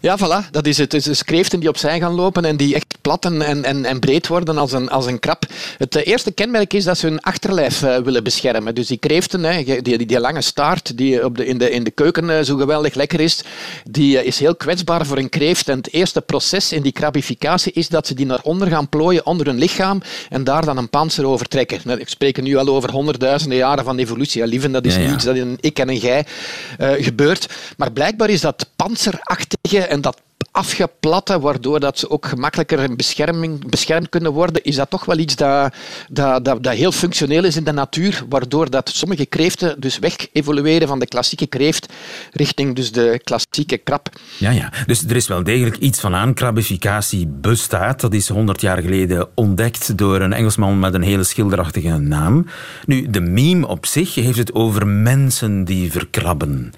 Ja, 0.02 0.18
voilà. 0.18 0.50
Dat 0.52 0.66
is 0.66 0.78
het. 0.78 0.92
Het 0.92 1.08
is 1.08 1.24
kreeften 1.24 1.60
die 1.60 1.70
opzij 1.70 2.00
gaan 2.00 2.14
lopen 2.14 2.46
en 2.46 2.58
die 2.58 2.76
echt 2.76 2.98
plat 3.02 3.26
en, 3.26 3.64
en, 3.64 3.86
en 3.86 4.00
breed 4.00 4.28
worden 4.28 4.58
als 4.58 4.72
een, 4.72 4.90
als 4.90 5.06
een 5.06 5.20
krab. 5.20 5.46
Het 5.78 5.96
eh, 5.96 6.08
eerste 6.08 6.32
kenmerk 6.32 6.74
is 6.74 6.84
dat 6.84 6.98
ze 6.98 7.08
hun 7.08 7.20
achterlijf 7.20 7.82
uh, 7.82 7.98
willen 7.98 8.24
beschermen. 8.24 8.76
Dus 8.76 8.88
die 8.88 8.98
kreeften, 8.98 9.44
hè, 9.44 9.64
die, 9.64 9.82
die, 9.82 10.06
die, 10.06 10.20
lange 10.20 10.42
staart 10.42 10.98
die 10.98 11.26
op 11.26 11.38
de, 11.38 11.46
in, 11.46 11.58
de, 11.58 11.72
in 11.72 11.84
de 11.84 11.92
keuken 11.92 12.30
uh, 12.30 12.42
zo 12.42 12.56
geweldig 12.56 12.94
lekker 12.94 13.20
is, 13.20 13.44
die 13.90 14.24
is 14.24 14.40
heel 14.40 14.56
kwetsbaar 14.56 15.06
voor 15.06 15.18
een 15.18 15.30
kreeft. 15.30 15.70
En 15.70 15.78
het 15.78 15.94
eerste 15.94 16.22
proces 16.22 16.72
in 16.72 16.82
die 16.82 16.92
krabificatie 16.92 17.72
is 17.72 17.88
dat 17.88 18.08
ze 18.08 18.14
die 18.14 18.26
naar 18.26 18.42
onder 18.44 18.68
gaan 18.68 18.90
plooien, 18.90 19.26
onder 19.26 19.46
hun 19.46 19.58
lichaam, 19.58 20.02
en 20.30 20.44
daar 20.44 20.66
dan 20.66 20.78
een 20.78 20.90
panzer 20.90 21.26
over 21.26 21.48
trekken. 21.48 21.80
Nou, 21.84 22.00
ik 22.00 22.10
spreek 22.10 22.42
nu 22.42 22.56
al 22.56 22.68
over 22.68 22.92
honderdduizenden 22.92 23.58
jaren 23.58 23.84
van 23.84 23.98
evolutie. 23.98 24.42
Ja, 24.42 24.48
lieven, 24.48 24.72
dat 24.72 24.86
is 24.86 24.96
ja, 24.96 25.02
ja. 25.02 25.14
iets 25.14 25.24
dat 25.24 25.36
in 25.36 25.58
ik 25.62 25.80
en 25.80 25.90
een 25.90 25.98
jij 25.98 26.26
gebeurt. 26.80 27.48
Maar 27.78 27.92
blijkbaar 27.92 28.30
is 28.30 28.42
dat 28.42 28.66
panzerachtige 28.76 29.89
en 29.90 30.02
dat 30.02 30.22
afgeplatten, 30.52 31.42
waardoor 31.42 31.80
dat 31.80 32.00
ze 32.00 32.10
ook 32.10 32.26
gemakkelijker 32.26 32.80
in 32.80 32.96
bescherming, 32.96 33.70
beschermd 33.70 34.10
kunnen 34.10 34.32
worden, 34.32 34.64
is 34.64 34.76
dat 34.76 34.90
toch 34.90 35.06
wel 35.06 35.18
iets 35.18 35.36
dat, 35.36 35.74
dat, 36.10 36.46
dat, 36.46 36.64
dat 36.64 36.74
heel 36.74 36.92
functioneel 36.92 37.44
is 37.44 37.56
in 37.56 37.64
de 37.64 37.72
natuur, 37.72 38.24
waardoor 38.30 38.70
dat 38.70 38.90
sommige 38.90 39.26
kreeften 39.26 39.82
dus 39.82 40.00
weg 40.00 40.16
evolueren 40.32 40.88
van 40.88 41.00
de 41.00 41.08
klassieke 41.08 41.48
kreeft 41.48 41.94
richting 42.32 42.76
dus 42.76 42.92
de 42.92 43.22
klassieke 43.24 43.78
krab. 43.78 44.10
Ja, 44.38 44.50
ja. 44.50 44.72
Dus 44.86 45.04
er 45.04 45.16
is 45.16 45.28
wel 45.28 45.44
degelijk 45.44 45.78
iets 45.78 46.00
van 46.00 46.16
aan. 46.16 46.34
Krabificatie 46.34 47.28
bestaat. 47.28 48.00
Dat 48.00 48.14
is 48.14 48.28
100 48.28 48.62
jaar 48.62 48.82
geleden 48.82 49.28
ontdekt 49.36 49.98
door 49.98 50.22
een 50.22 50.34
Engelsman 50.34 50.80
met 50.80 50.94
een 50.94 51.02
hele 51.02 51.24
schilderachtige 51.24 51.98
naam. 51.98 52.46
Nu, 52.86 53.10
de 53.10 53.22
meme 53.22 53.68
op 53.68 53.86
zich 53.86 54.16
heeft 54.16 54.38
het 54.38 54.54
over 54.54 54.88
mensen 54.88 55.64
die 55.64 55.92
verkrabben. 55.92 56.74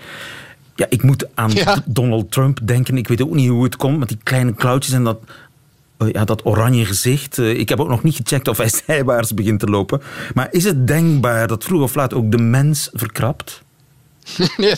Ja, 0.81 0.87
ik 0.89 1.03
moet 1.03 1.27
aan 1.33 1.51
Donald 1.85 2.31
Trump 2.31 2.59
denken. 2.63 2.97
Ik 2.97 3.07
weet 3.07 3.21
ook 3.21 3.33
niet 3.33 3.49
hoe 3.49 3.63
het 3.63 3.75
komt 3.75 3.99
met 3.99 4.07
die 4.07 4.17
kleine 4.23 4.53
klauwtjes 4.53 4.93
en 4.93 5.03
dat, 5.03 5.19
uh, 5.97 6.11
ja, 6.11 6.25
dat 6.25 6.45
oranje 6.45 6.85
gezicht. 6.85 7.37
Uh, 7.37 7.59
ik 7.59 7.69
heb 7.69 7.79
ook 7.79 7.87
nog 7.87 8.03
niet 8.03 8.15
gecheckt 8.15 8.47
of 8.47 8.57
hij 8.57 8.69
zijwaarts 8.85 9.33
begint 9.33 9.59
te 9.59 9.65
lopen. 9.65 10.01
Maar 10.33 10.47
is 10.51 10.63
het 10.63 10.87
denkbaar 10.87 11.47
dat 11.47 11.63
vroeg 11.63 11.81
of 11.81 11.95
laat 11.95 12.13
ook 12.13 12.31
de 12.31 12.37
mens 12.37 12.89
verkrapt? 12.93 13.63
Nee, 14.57 14.73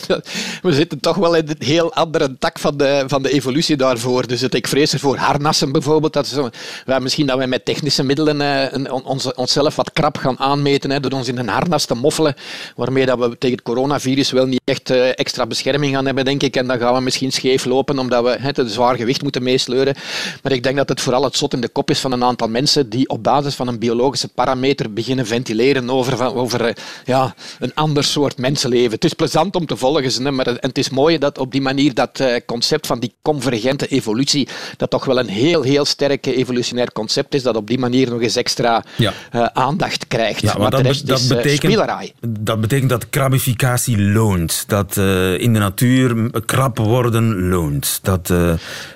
we 0.62 0.72
zitten 0.72 1.00
toch 1.00 1.16
wel 1.16 1.34
in 1.36 1.48
een 1.48 1.56
heel 1.58 1.94
andere 1.94 2.38
tak 2.38 2.58
van 2.58 2.76
de, 2.76 3.04
van 3.06 3.22
de 3.22 3.32
evolutie 3.32 3.76
daarvoor. 3.76 4.26
Dus 4.26 4.40
het, 4.40 4.54
ik 4.54 4.68
vrees 4.68 4.92
ervoor 4.92 5.16
harnassen 5.16 5.72
bijvoorbeeld. 5.72 6.12
Dat 6.12 6.40
ja, 6.86 6.98
misschien 6.98 7.26
dat 7.26 7.36
wij 7.36 7.46
met 7.46 7.64
technische 7.64 8.02
middelen 8.02 8.40
eh, 8.40 8.92
ons, 9.04 9.34
onszelf 9.34 9.76
wat 9.76 9.92
krap 9.92 10.16
gaan 10.16 10.38
aanmeten 10.38 10.90
hè, 10.90 11.00
door 11.00 11.12
ons 11.12 11.28
in 11.28 11.38
een 11.38 11.48
harnas 11.48 11.84
te 11.84 11.94
moffelen, 11.94 12.34
waarmee 12.76 13.06
dat 13.06 13.18
we 13.18 13.38
tegen 13.38 13.56
het 13.56 13.64
coronavirus 13.64 14.30
wel 14.30 14.46
niet 14.46 14.60
echt 14.64 14.90
eh, 14.90 15.08
extra 15.18 15.46
bescherming 15.46 15.94
gaan 15.94 16.06
hebben, 16.06 16.24
denk 16.24 16.42
ik. 16.42 16.56
En 16.56 16.66
dan 16.66 16.78
gaan 16.78 16.94
we 16.94 17.00
misschien 17.00 17.32
scheef 17.32 17.64
lopen, 17.64 17.98
omdat 17.98 18.24
we 18.24 18.36
het 18.40 18.60
zwaar 18.70 18.96
gewicht 18.96 19.22
moeten 19.22 19.42
meesleuren. 19.42 19.94
Maar 20.42 20.52
ik 20.52 20.62
denk 20.62 20.76
dat 20.76 20.88
het 20.88 21.00
vooral 21.00 21.24
het 21.24 21.36
zot 21.36 21.52
in 21.52 21.60
de 21.60 21.68
kop 21.68 21.90
is 21.90 22.00
van 22.00 22.12
een 22.12 22.24
aantal 22.24 22.48
mensen 22.48 22.88
die 22.88 23.08
op 23.08 23.22
basis 23.22 23.54
van 23.54 23.68
een 23.68 23.78
biologische 23.78 24.28
parameter 24.28 24.92
beginnen 24.92 25.26
ventileren 25.26 25.90
over, 25.90 26.34
over 26.34 26.64
eh, 26.64 26.74
ja, 27.04 27.34
een 27.58 27.74
ander 27.74 28.04
soort 28.04 28.38
mensenleven. 28.38 28.90
Het 28.90 29.04
is 29.04 29.14
plezant 29.34 29.56
om 29.56 29.66
te 29.66 29.76
volgen. 29.76 30.34
Maar 30.34 30.46
het 30.46 30.78
is 30.78 30.90
mooi 30.90 31.18
dat 31.18 31.38
op 31.38 31.52
die 31.52 31.60
manier 31.60 31.94
dat 31.94 32.20
eh, 32.20 32.40
concept 32.46 32.86
van 32.86 32.98
die 33.00 33.14
convergente 33.22 33.86
evolutie, 33.86 34.48
dat 34.76 34.90
toch 34.90 35.04
wel 35.04 35.18
een 35.18 35.28
heel, 35.28 35.62
heel 35.62 35.84
sterk 35.84 36.26
evolutionair 36.26 36.92
concept 36.92 37.34
is, 37.34 37.42
dat 37.42 37.56
op 37.56 37.66
die 37.66 37.78
manier 37.78 38.10
nog 38.10 38.20
eens 38.20 38.36
extra 38.36 38.84
uh, 38.98 39.08
aandacht 39.52 40.06
krijgt. 40.06 40.40
Ja, 40.40 40.58
maar, 40.58 40.70
dat, 40.70 40.84
dat, 41.04 41.18
is, 41.18 41.26
betekent, 41.26 42.12
dat 42.20 42.60
betekent 42.60 42.90
dat 42.90 43.10
krabificatie 43.10 44.00
loont. 44.00 44.64
Dat 44.66 44.96
uh, 44.96 45.40
in 45.40 45.52
de 45.52 45.58
natuur 45.58 46.30
krab 46.44 46.78
worden 46.78 47.48
loont. 47.48 47.98
Dat, 48.02 48.32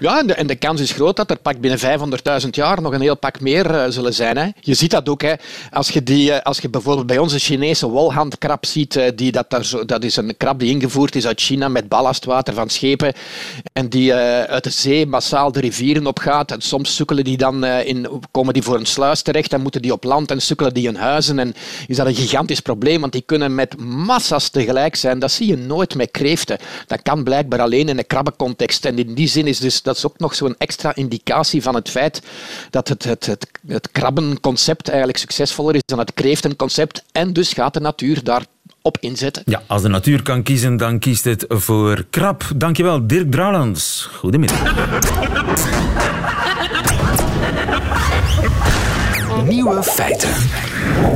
Ja, 0.00 0.20
en 0.20 0.26
de, 0.26 0.34
en 0.34 0.46
de, 0.46 0.56
kans 0.56 0.80
is 0.80 0.92
groot 0.92 1.16
dat 1.16 1.30
er 1.30 1.38
pak 1.38 1.60
binnen 1.60 1.78
500.000 2.42 2.48
jaar 2.50 2.82
nog 2.82 2.92
een 2.92 3.00
heel 3.00 3.16
pak 3.16 3.40
meer 3.40 3.86
zullen 3.88 4.14
zijn. 4.14 4.36
Hè. 4.36 4.48
Je 4.60 4.74
ziet 4.74 4.90
dat 4.90 5.08
ook. 5.08 5.22
Hè. 5.22 5.34
Als, 5.70 5.88
je 5.88 6.02
die, 6.02 6.34
als 6.34 6.58
je 6.58 6.70
bijvoorbeeld 6.70 7.06
bij 7.06 7.18
onze 7.18 7.38
Chinese 7.38 7.88
wolhandkrab 7.88 8.66
ziet, 8.66 9.12
die 9.14 9.32
dat, 9.32 9.50
daar 9.50 9.64
zo, 9.64 9.84
dat 9.84 10.04
is 10.04 10.16
een 10.16 10.27
krab 10.36 10.58
die 10.58 10.70
ingevoerd 10.70 11.16
is 11.16 11.26
uit 11.26 11.40
China 11.40 11.68
met 11.68 11.88
ballastwater 11.88 12.54
van 12.54 12.68
schepen 12.68 13.12
en 13.72 13.88
die 13.88 14.10
uh, 14.10 14.42
uit 14.42 14.64
de 14.64 14.70
zee 14.70 15.06
massaal 15.06 15.52
de 15.52 15.60
rivieren 15.60 16.06
opgaat. 16.06 16.50
En 16.50 16.60
soms 16.60 16.94
sukkelen 16.94 17.24
die 17.24 17.36
dan 17.36 17.64
uh, 17.64 17.86
in, 17.86 18.08
komen 18.30 18.54
die 18.54 18.62
voor 18.62 18.76
een 18.76 18.86
sluis 18.86 19.22
terecht 19.22 19.52
en 19.52 19.60
moeten 19.60 19.82
die 19.82 19.92
op 19.92 20.04
land 20.04 20.30
en 20.30 20.42
sukkelen 20.42 20.74
die 20.74 20.88
in 20.88 20.94
huizen. 20.94 21.38
En 21.38 21.54
is 21.86 21.96
dat 21.96 22.06
een 22.06 22.14
gigantisch 22.14 22.60
probleem, 22.60 23.00
want 23.00 23.12
die 23.12 23.22
kunnen 23.22 23.54
met 23.54 23.80
massa's 23.80 24.48
tegelijk 24.48 24.96
zijn. 24.96 25.18
Dat 25.18 25.32
zie 25.32 25.46
je 25.46 25.56
nooit 25.56 25.94
met 25.94 26.10
kreeften. 26.10 26.58
Dat 26.86 27.02
kan 27.02 27.24
blijkbaar 27.24 27.60
alleen 27.60 27.88
in 27.88 27.98
een 27.98 28.06
krabbencontext. 28.06 28.84
En 28.84 28.98
in 28.98 29.14
die 29.14 29.28
zin 29.28 29.46
is 29.46 29.58
dus, 29.58 29.82
dat 29.82 29.96
is 29.96 30.06
ook 30.06 30.18
nog 30.18 30.34
zo'n 30.34 30.54
extra 30.58 30.94
indicatie 30.94 31.62
van 31.62 31.74
het 31.74 31.90
feit 31.90 32.22
dat 32.70 32.88
het, 32.88 33.04
het, 33.04 33.26
het, 33.26 33.46
het 33.66 33.90
krabbenconcept 33.90 34.88
eigenlijk 34.88 35.18
succesvoller 35.18 35.74
is 35.74 35.82
dan 35.84 35.98
het 35.98 36.14
kreeftenconcept. 36.14 37.04
En 37.12 37.32
dus 37.32 37.52
gaat 37.52 37.74
de 37.74 37.80
natuur 37.80 38.24
daar 38.24 38.44
op 38.88 38.96
inzetten. 39.00 39.42
Ja, 39.46 39.62
als 39.66 39.82
de 39.82 39.88
natuur 39.88 40.22
kan 40.22 40.42
kiezen, 40.42 40.76
dan 40.76 40.98
kiest 40.98 41.24
het 41.24 41.44
voor 41.48 42.04
krap. 42.10 42.44
Dankjewel, 42.56 43.06
Dirk 43.06 43.30
Brouwlands. 43.30 44.08
Goedemiddag. 44.12 44.74
Nieuwe 49.48 49.82
feiten. 49.82 50.30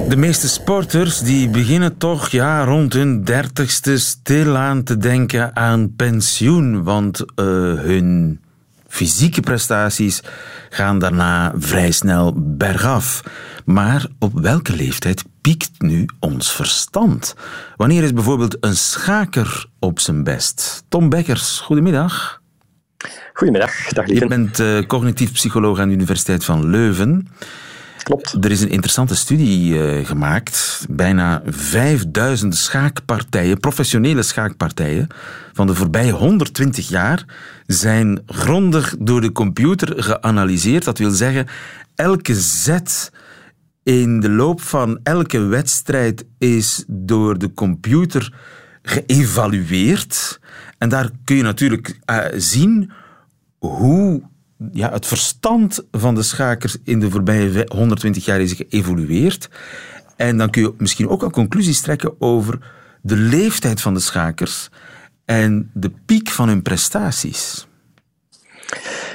De 0.09 0.17
meeste 0.17 0.49
sporters 0.49 1.21
die 1.21 1.49
beginnen 1.49 1.97
toch 1.97 2.29
ja, 2.29 2.65
rond 2.65 2.93
hun 2.93 3.25
dertigste 3.25 3.99
stilaan 3.99 4.83
te 4.83 4.97
denken 4.97 5.57
aan 5.57 5.93
pensioen. 5.97 6.83
Want 6.83 7.21
uh, 7.21 7.27
hun 7.81 8.41
fysieke 8.92 9.40
prestaties 9.40 10.22
gaan 10.70 10.98
daarna 10.98 11.52
vrij 11.57 11.90
snel 11.90 12.33
bergaf. 12.37 13.22
Maar 13.64 14.07
op 14.18 14.33
welke 14.40 14.72
leeftijd 14.72 15.24
piekt 15.40 15.70
nu 15.78 16.09
ons 16.20 16.52
verstand? 16.52 17.35
Wanneer 17.76 18.02
is 18.02 18.12
bijvoorbeeld 18.12 18.57
een 18.61 18.76
schaker 18.76 19.66
op 19.78 20.00
zijn 20.00 20.24
best? 20.24 20.85
Tom 20.88 21.09
Bekkers, 21.09 21.61
goedemiddag. 21.61 22.40
Goedemiddag, 23.33 23.88
dag 23.88 24.07
lieve. 24.07 24.22
Je 24.22 24.28
bent 24.28 24.59
uh, 24.59 24.87
cognitief 24.87 25.33
psycholoog 25.33 25.78
aan 25.78 25.88
de 25.88 25.94
Universiteit 25.94 26.44
van 26.44 26.70
Leuven. 26.70 27.28
Klopt. 28.03 28.37
Er 28.45 28.51
is 28.51 28.61
een 28.61 28.71
interessante 28.71 29.17
studie 29.17 29.75
uh, 29.75 30.07
gemaakt. 30.07 30.87
Bijna 30.91 31.43
5000 31.47 32.57
schaakpartijen, 32.57 33.61
professionele 33.61 34.23
schaakpartijen, 34.23 35.07
van 35.53 35.67
de 35.67 35.75
voorbije 35.75 36.12
120 36.12 36.88
jaar 36.88 37.25
zijn 37.67 38.23
grondig 38.27 38.95
door 38.99 39.21
de 39.21 39.33
computer 39.33 40.03
geanalyseerd. 40.03 40.85
Dat 40.85 40.99
wil 40.99 41.11
zeggen, 41.11 41.47
elke 41.95 42.35
zet 42.35 43.12
in 43.83 44.21
de 44.21 44.31
loop 44.31 44.61
van 44.61 45.01
elke 45.03 45.38
wedstrijd 45.41 46.25
is 46.38 46.85
door 46.87 47.38
de 47.38 47.55
computer 47.55 48.35
geëvalueerd. 48.83 50.41
En 50.79 50.88
daar 50.88 51.11
kun 51.25 51.37
je 51.37 51.43
natuurlijk 51.43 51.99
uh, 52.07 52.25
zien 52.37 52.91
hoe 53.59 54.23
ja, 54.72 54.92
het 54.92 55.07
verstand 55.07 55.87
van 55.90 56.14
de 56.14 56.22
schakers 56.22 56.77
in 56.85 57.01
de 57.01 57.11
voorbije 57.11 57.66
120 57.75 58.25
jaar 58.25 58.40
is 58.40 58.53
geëvolueerd. 58.53 59.48
En 60.16 60.37
dan 60.37 60.51
kun 60.51 60.62
je 60.62 60.75
misschien 60.79 61.09
ook 61.09 61.22
al 61.22 61.31
conclusies 61.31 61.81
trekken 61.81 62.20
over 62.20 62.59
de 63.03 63.16
leeftijd 63.16 63.81
van 63.81 63.94
de 63.94 64.01
schakers 64.01 64.68
en 65.25 65.70
de 65.75 65.90
piek 66.07 66.29
van 66.29 66.48
hun 66.48 66.62
prestaties. 66.62 67.66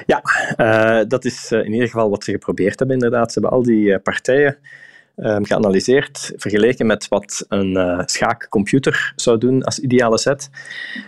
Ja, 0.05 0.21
uh, 0.57 1.05
dat 1.07 1.25
is 1.25 1.51
uh, 1.51 1.59
in 1.59 1.73
ieder 1.73 1.87
geval 1.87 2.09
wat 2.09 2.23
ze 2.23 2.31
geprobeerd 2.31 2.79
hebben 2.79 2.97
inderdaad. 2.97 3.31
Ze 3.31 3.39
hebben 3.39 3.57
al 3.57 3.63
die 3.63 3.85
uh, 3.85 3.97
partijen 4.03 4.57
um, 5.15 5.45
geanalyseerd, 5.45 6.33
vergeleken 6.35 6.85
met 6.85 7.07
wat 7.07 7.45
een 7.47 8.03
schaakcomputer 8.05 9.13
zou 9.15 9.37
doen 9.37 9.63
als 9.63 9.79
ideale 9.79 10.17
set. 10.17 10.49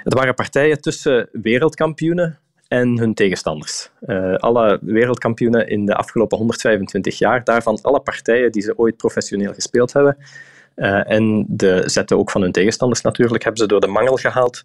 Het 0.03 0.13
waren 0.13 0.33
partijen 0.33 0.81
tussen 0.81 1.29
wereldkampioenen 1.31 2.39
en 2.69 2.97
hun 2.97 3.13
tegenstanders. 3.13 3.89
Uh, 4.01 4.35
alle 4.35 4.79
wereldkampioenen 4.81 5.67
in 5.67 5.85
de 5.85 5.95
afgelopen 5.95 6.37
125 6.37 7.17
jaar, 7.17 7.43
daarvan 7.43 7.81
alle 7.81 7.99
partijen 7.99 8.51
die 8.51 8.61
ze 8.61 8.77
ooit 8.77 8.97
professioneel 8.97 9.53
gespeeld 9.53 9.93
hebben. 9.93 10.17
Uh, 10.75 11.11
en 11.11 11.45
de 11.47 11.83
zetten 11.85 12.17
ook 12.17 12.31
van 12.31 12.41
hun 12.41 12.51
tegenstanders 12.51 13.01
natuurlijk, 13.01 13.43
hebben 13.43 13.61
ze 13.61 13.67
door 13.67 13.79
de 13.79 13.87
mangel 13.87 14.15
gehaald. 14.15 14.63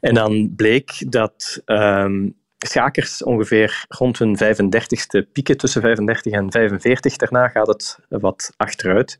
En 0.00 0.14
dan 0.14 0.52
bleek 0.56 1.04
dat 1.08 1.62
um, 1.66 2.36
schakers 2.58 3.22
ongeveer 3.22 3.84
rond 3.88 4.18
hun 4.18 4.36
35ste 4.36 5.32
pieken, 5.32 5.56
tussen 5.56 5.82
35 5.82 6.32
en 6.32 6.50
45. 6.50 7.16
Daarna 7.16 7.48
gaat 7.48 7.66
het 7.66 7.98
wat 8.08 8.52
achteruit. 8.56 9.18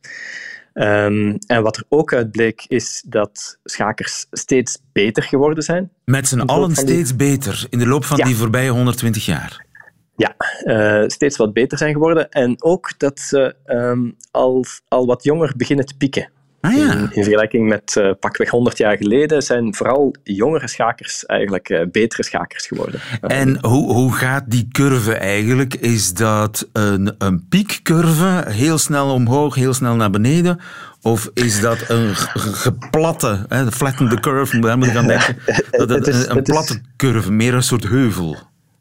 Um, 0.80 1.38
en 1.46 1.62
wat 1.62 1.76
er 1.76 1.84
ook 1.88 2.12
uit 2.12 2.30
bleek, 2.30 2.64
is 2.68 3.04
dat 3.06 3.58
schakers 3.64 4.26
steeds 4.30 4.78
beter 4.92 5.22
geworden 5.22 5.64
zijn. 5.64 5.90
Met 6.04 6.28
z'n 6.28 6.40
allen 6.40 6.74
steeds 6.76 7.16
beter 7.16 7.66
in 7.70 7.78
de 7.78 7.86
loop 7.86 8.04
van 8.04 8.16
ja. 8.16 8.24
die 8.24 8.36
voorbije 8.36 8.70
120 8.70 9.24
jaar. 9.26 9.66
Ja, 10.16 10.34
uh, 10.64 11.08
steeds 11.08 11.36
wat 11.36 11.52
beter 11.52 11.78
zijn 11.78 11.92
geworden. 11.92 12.30
En 12.30 12.62
ook 12.62 12.98
dat 12.98 13.20
ze 13.20 13.54
um, 13.66 14.16
al, 14.30 14.64
al 14.88 15.06
wat 15.06 15.24
jonger 15.24 15.52
beginnen 15.56 15.86
te 15.86 15.96
pieken. 15.96 16.30
Ah, 16.60 16.76
ja. 16.76 16.92
in, 16.92 16.98
in, 17.00 17.22
vergelijking 17.22 17.68
met 17.68 17.96
uh, 17.98 18.10
pakweg 18.20 18.50
100 18.50 18.78
jaar 18.78 18.96
geleden 18.96 19.42
zijn 19.42 19.74
vooral 19.74 20.14
jongere 20.22 20.68
schakers 20.68 21.26
eigenlijk 21.26 21.68
uh, 21.68 21.80
betere 21.90 22.24
schakers 22.24 22.66
geworden. 22.66 23.00
En 23.20 23.58
hoe, 23.60 23.92
hoe 23.92 24.12
gaat 24.12 24.44
die 24.46 24.68
curve 24.72 25.14
eigenlijk? 25.14 25.74
Is 25.74 26.14
dat 26.14 26.68
een, 26.72 27.14
een 27.18 27.48
piekcurve, 27.48 28.44
heel 28.48 28.78
snel 28.78 29.12
omhoog, 29.12 29.54
heel 29.54 29.74
snel 29.74 29.94
naar 29.94 30.10
beneden? 30.10 30.60
Of 31.02 31.30
is 31.34 31.60
dat 31.60 31.88
een 31.88 32.14
geplatte, 32.34 33.44
hè, 33.48 33.72
flatten 33.72 34.08
the 34.08 34.20
curve, 34.20 34.58
daar 34.58 34.78
moet 34.78 34.86
ik 34.86 34.96
aan 34.96 35.06
denken, 35.06 35.36
dat 35.70 35.88
het, 35.88 36.06
een, 36.06 36.36
een 36.36 36.42
platte 36.42 36.80
curve, 36.96 37.32
meer 37.32 37.54
een 37.54 37.62
soort 37.62 37.88
heuvel? 37.88 38.36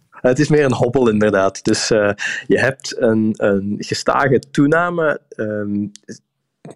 Het 0.10 0.40
is 0.40 0.48
meer 0.48 0.66
een 0.66 0.74
hobbel, 0.74 1.10
inderdaad. 1.10 1.64
Dus 1.64 1.92
uh, 1.92 2.12
je 2.48 2.60
hebt 2.60 3.02
een, 3.02 3.34
een 3.38 3.76
gestage 3.80 4.40
toename. 4.52 5.22
Um, 5.36 5.92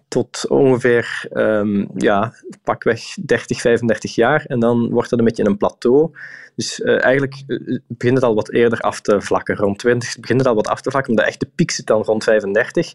tot 0.08 0.48
ongeveer 0.48 1.26
um, 1.32 1.88
ja, 1.94 2.32
pakweg 2.64 3.14
30, 3.24 3.60
35 3.60 4.14
jaar. 4.14 4.44
En 4.46 4.60
dan 4.60 4.90
wordt 4.90 5.10
het 5.10 5.18
een 5.18 5.24
beetje 5.24 5.44
een 5.46 5.56
plateau. 5.56 6.10
Dus 6.56 6.80
uh, 6.80 7.04
eigenlijk 7.04 7.44
begint 7.88 8.14
het 8.14 8.24
al 8.24 8.34
wat 8.34 8.50
eerder 8.50 8.78
af 8.78 9.00
te 9.00 9.20
vlakken. 9.20 9.56
Rond 9.56 9.78
20 9.78 10.18
begint 10.20 10.38
het 10.38 10.48
al 10.48 10.54
wat 10.54 10.68
af 10.68 10.80
te 10.80 10.90
vlakken. 10.90 11.16
De 11.16 11.22
echte 11.22 11.46
piek 11.54 11.70
zit 11.70 11.86
dan 11.86 12.02
rond 12.02 12.24
35. 12.24 12.92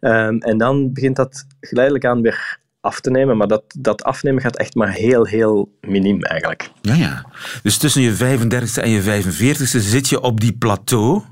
Um, 0.00 0.38
en 0.38 0.58
dan 0.58 0.92
begint 0.92 1.16
dat 1.16 1.46
geleidelijk 1.60 2.04
aan 2.04 2.22
weer 2.22 2.58
af 2.80 3.00
te 3.00 3.10
nemen. 3.10 3.36
Maar 3.36 3.48
dat, 3.48 3.64
dat 3.78 4.02
afnemen 4.02 4.42
gaat 4.42 4.56
echt 4.56 4.74
maar 4.74 4.92
heel, 4.92 5.24
heel 5.24 5.72
miniem 5.80 6.22
eigenlijk. 6.22 6.70
Ja, 6.82 6.94
ja. 6.94 7.26
Dus 7.62 7.78
tussen 7.78 8.02
je 8.02 8.38
35ste 8.38 8.82
en 8.82 8.90
je 8.90 9.22
45ste 9.22 9.80
zit 9.80 10.08
je 10.08 10.20
op 10.20 10.40
die 10.40 10.56
plateau. 10.56 11.22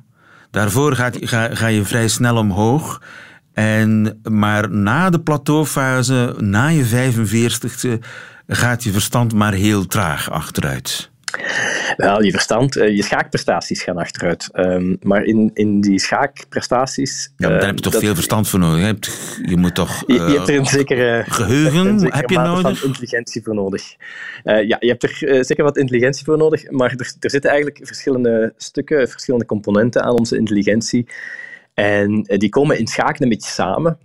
Daarvoor 0.51 0.95
ga, 0.95 1.11
ga 1.53 1.67
je 1.67 1.85
vrij 1.85 2.09
snel 2.09 2.37
omhoog. 2.37 3.01
En, 3.55 4.21
maar 4.31 4.71
na 4.71 5.11
de 5.11 5.21
plateaufase, 5.21 6.35
na 6.39 6.67
je 6.67 6.85
45ste, 6.85 7.99
gaat 8.47 8.85
je 8.85 8.91
verstand 8.93 9.35
maar 9.35 9.53
heel 9.53 9.87
traag 9.87 10.31
achteruit. 10.31 11.13
Wel, 11.97 12.23
je 12.23 12.31
verstand, 12.31 12.75
je 12.75 13.03
schaakprestaties 13.03 13.83
gaan 13.83 13.97
achteruit. 13.97 14.49
Um, 14.53 14.97
maar 15.03 15.25
in, 15.25 15.51
in 15.55 15.81
die 15.81 15.99
schaakprestaties... 15.99 17.33
Ja, 17.37 17.49
daar 17.49 17.67
heb 17.67 17.75
je 17.75 17.81
toch 17.81 17.93
dat, 17.93 18.03
veel 18.03 18.15
verstand 18.15 18.49
voor 18.49 18.59
nodig. 18.59 18.79
Je, 18.79 18.85
hebt, 18.85 19.39
je 19.43 19.57
moet 19.57 19.75
toch... 19.75 20.05
Je, 20.07 20.13
je, 20.13 20.21
hebt 20.21 20.49
er 20.49 20.57
een 20.57 20.67
zekere... 20.67 21.25
Geheugen 21.27 21.87
een 21.87 21.99
zekere 21.99 22.17
heb 22.17 22.31
je 22.31 22.39
nodig? 22.39 22.79
van 22.79 22.89
intelligentie 22.89 23.43
voor 23.43 23.55
nodig. 23.55 23.83
Uh, 24.45 24.69
ja, 24.69 24.77
je 24.81 24.89
hebt 24.89 25.03
er 25.03 25.19
uh, 25.21 25.43
zeker 25.43 25.65
wat 25.65 25.77
intelligentie 25.77 26.25
voor 26.25 26.39
nodig, 26.39 26.71
maar 26.71 26.91
er, 26.91 27.13
er 27.21 27.31
zitten 27.31 27.51
eigenlijk 27.51 27.87
verschillende 27.87 28.53
stukken, 28.57 29.09
verschillende 29.09 29.47
componenten 29.47 30.03
aan 30.03 30.19
onze 30.19 30.37
intelligentie. 30.37 31.07
En 31.75 32.23
die 32.23 32.49
komen 32.49 32.79
in 32.79 32.87
schaken 32.87 33.23
een 33.23 33.29
beetje 33.29 33.51
samen. 33.51 33.99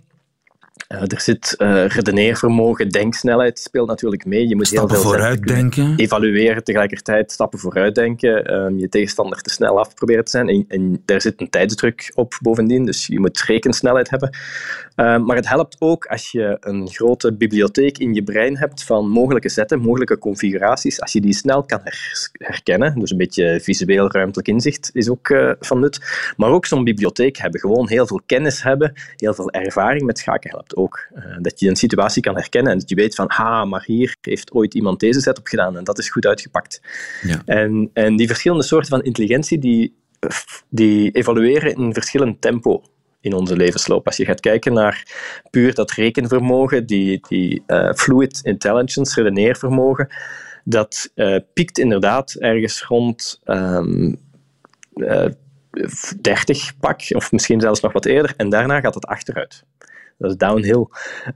Uh, 0.94 1.00
er 1.00 1.20
zit 1.20 1.54
uh, 1.58 1.86
redeneervermogen, 1.86 2.88
denksnelheid 2.88 3.58
speelt 3.58 3.88
natuurlijk 3.88 4.24
mee. 4.24 4.48
Je 4.48 4.56
moet 4.56 4.66
stappen 4.66 4.90
heel 4.90 5.00
veel 5.02 5.10
vooruitdenken. 5.10 5.94
Evalueren 5.96 6.64
tegelijkertijd, 6.64 7.32
stappen 7.32 7.58
vooruitdenken. 7.58 8.54
Um, 8.54 8.78
je 8.78 8.88
tegenstander 8.88 9.40
te 9.40 9.50
snel 9.50 9.78
af 9.78 9.94
proberen 9.94 10.24
te 10.24 10.30
zijn. 10.30 10.48
En, 10.48 10.64
en 10.68 11.02
daar 11.04 11.20
zit 11.20 11.40
een 11.40 11.50
tijdsdruk 11.50 12.12
op 12.14 12.38
bovendien, 12.42 12.84
dus 12.84 13.06
je 13.06 13.20
moet 13.20 13.40
rekensnelheid 13.40 14.10
hebben. 14.10 14.36
Um, 14.96 15.24
maar 15.24 15.36
het 15.36 15.48
helpt 15.48 15.76
ook 15.78 16.06
als 16.06 16.30
je 16.30 16.56
een 16.60 16.88
grote 16.88 17.32
bibliotheek 17.32 17.98
in 17.98 18.14
je 18.14 18.22
brein 18.22 18.56
hebt 18.56 18.84
van 18.84 19.08
mogelijke 19.08 19.48
zetten, 19.48 19.80
mogelijke 19.80 20.18
configuraties. 20.18 21.00
Als 21.00 21.12
je 21.12 21.20
die 21.20 21.34
snel 21.34 21.64
kan 21.64 21.80
her 21.82 22.28
herkennen, 22.32 22.98
dus 22.98 23.10
een 23.10 23.16
beetje 23.16 23.60
visueel 23.62 24.10
ruimtelijk 24.10 24.48
inzicht 24.48 24.90
is 24.92 25.10
ook 25.10 25.28
uh, 25.28 25.52
van 25.60 25.80
nut. 25.80 26.00
Maar 26.36 26.50
ook 26.50 26.66
zo'n 26.66 26.84
bibliotheek 26.84 27.36
hebben, 27.36 27.60
gewoon 27.60 27.88
heel 27.88 28.06
veel 28.06 28.20
kennis 28.26 28.62
hebben, 28.62 28.92
heel 29.16 29.34
veel 29.34 29.50
ervaring 29.50 30.02
met 30.02 30.18
schaken 30.18 30.50
helpt 30.50 30.76
ook. 30.82 31.08
Uh, 31.14 31.36
dat 31.40 31.60
je 31.60 31.68
een 31.68 31.76
situatie 31.76 32.22
kan 32.22 32.34
herkennen 32.34 32.72
en 32.72 32.78
dat 32.78 32.88
je 32.88 32.94
weet 32.94 33.14
van, 33.14 33.26
ha, 33.28 33.64
maar 33.64 33.82
hier 33.86 34.16
heeft 34.20 34.52
ooit 34.52 34.74
iemand 34.74 35.00
deze 35.00 35.20
zet 35.20 35.38
op 35.38 35.46
gedaan 35.46 35.76
en 35.76 35.84
dat 35.84 35.98
is 35.98 36.10
goed 36.10 36.26
uitgepakt. 36.26 36.80
Ja. 37.22 37.42
En, 37.44 37.90
en 37.92 38.16
die 38.16 38.26
verschillende 38.26 38.64
soorten 38.64 38.90
van 38.90 39.02
intelligentie, 39.02 39.58
die, 39.58 39.94
die 40.68 41.10
evolueren 41.10 41.74
in 41.74 41.94
verschillend 41.94 42.40
tempo 42.40 42.82
in 43.20 43.32
onze 43.32 43.56
levensloop. 43.56 44.06
Als 44.06 44.16
je 44.16 44.24
gaat 44.24 44.40
kijken 44.40 44.72
naar 44.72 45.04
puur 45.50 45.74
dat 45.74 45.90
rekenvermogen, 45.90 46.86
die, 46.86 47.20
die 47.28 47.62
uh, 47.66 47.92
fluid 47.92 48.40
intelligence, 48.42 49.22
redeneervermogen, 49.22 50.08
dat 50.64 51.10
uh, 51.14 51.36
piekt 51.52 51.78
inderdaad 51.78 52.34
ergens 52.34 52.82
rond 52.82 53.40
um, 53.44 54.16
uh, 54.94 55.26
30 56.20 56.78
pak, 56.78 57.00
of 57.08 57.32
misschien 57.32 57.60
zelfs 57.60 57.80
nog 57.80 57.92
wat 57.92 58.04
eerder, 58.04 58.34
en 58.36 58.48
daarna 58.48 58.80
gaat 58.80 58.94
het 58.94 59.06
achteruit. 59.06 59.64
Dat 60.20 60.30
is 60.30 60.36
downhill. 60.36 60.86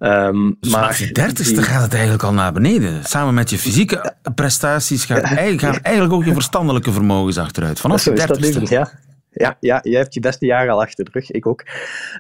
Um, 0.01 0.57
dus 0.61 0.73
maar 0.73 0.97
je 0.99 1.13
dertigste 1.13 1.63
gaat 1.63 1.83
het 1.83 1.93
eigenlijk 1.93 2.23
al 2.23 2.33
naar 2.33 2.53
beneden. 2.53 3.05
Samen 3.05 3.35
met 3.35 3.51
je 3.51 3.59
fysieke 3.59 4.15
prestaties 4.35 5.05
gaat 5.05 5.23
eigenlijk, 5.23 5.61
gaan 5.61 5.83
eigenlijk 5.83 6.15
ook 6.15 6.25
je 6.25 6.33
verstandelijke 6.33 6.93
vermogens 6.93 7.39
achteruit. 7.39 7.81
Vanaf 7.81 8.05
je 8.05 8.13
dertigste. 8.13 8.75
Ja. 8.75 8.91
Ja, 9.31 9.57
ja, 9.61 9.81
jij 9.83 10.01
hebt 10.01 10.15
je 10.15 10.21
beste 10.21 10.47
jaren 10.47 10.73
al 10.73 10.83
achter 10.83 11.05
de 11.05 11.11
rug, 11.13 11.31
ik 11.31 11.47
ook. 11.47 11.65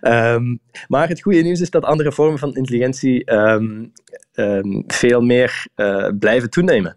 Um, 0.02 0.60
maar 0.88 1.08
het 1.08 1.22
goede 1.22 1.42
nieuws 1.42 1.60
is 1.60 1.70
dat 1.70 1.84
andere 1.84 2.12
vormen 2.12 2.38
van 2.38 2.54
intelligentie 2.54 3.32
um, 3.32 3.92
um, 4.34 4.84
veel 4.86 5.20
meer 5.20 5.66
uh, 5.76 6.08
blijven 6.18 6.50
toenemen. 6.50 6.96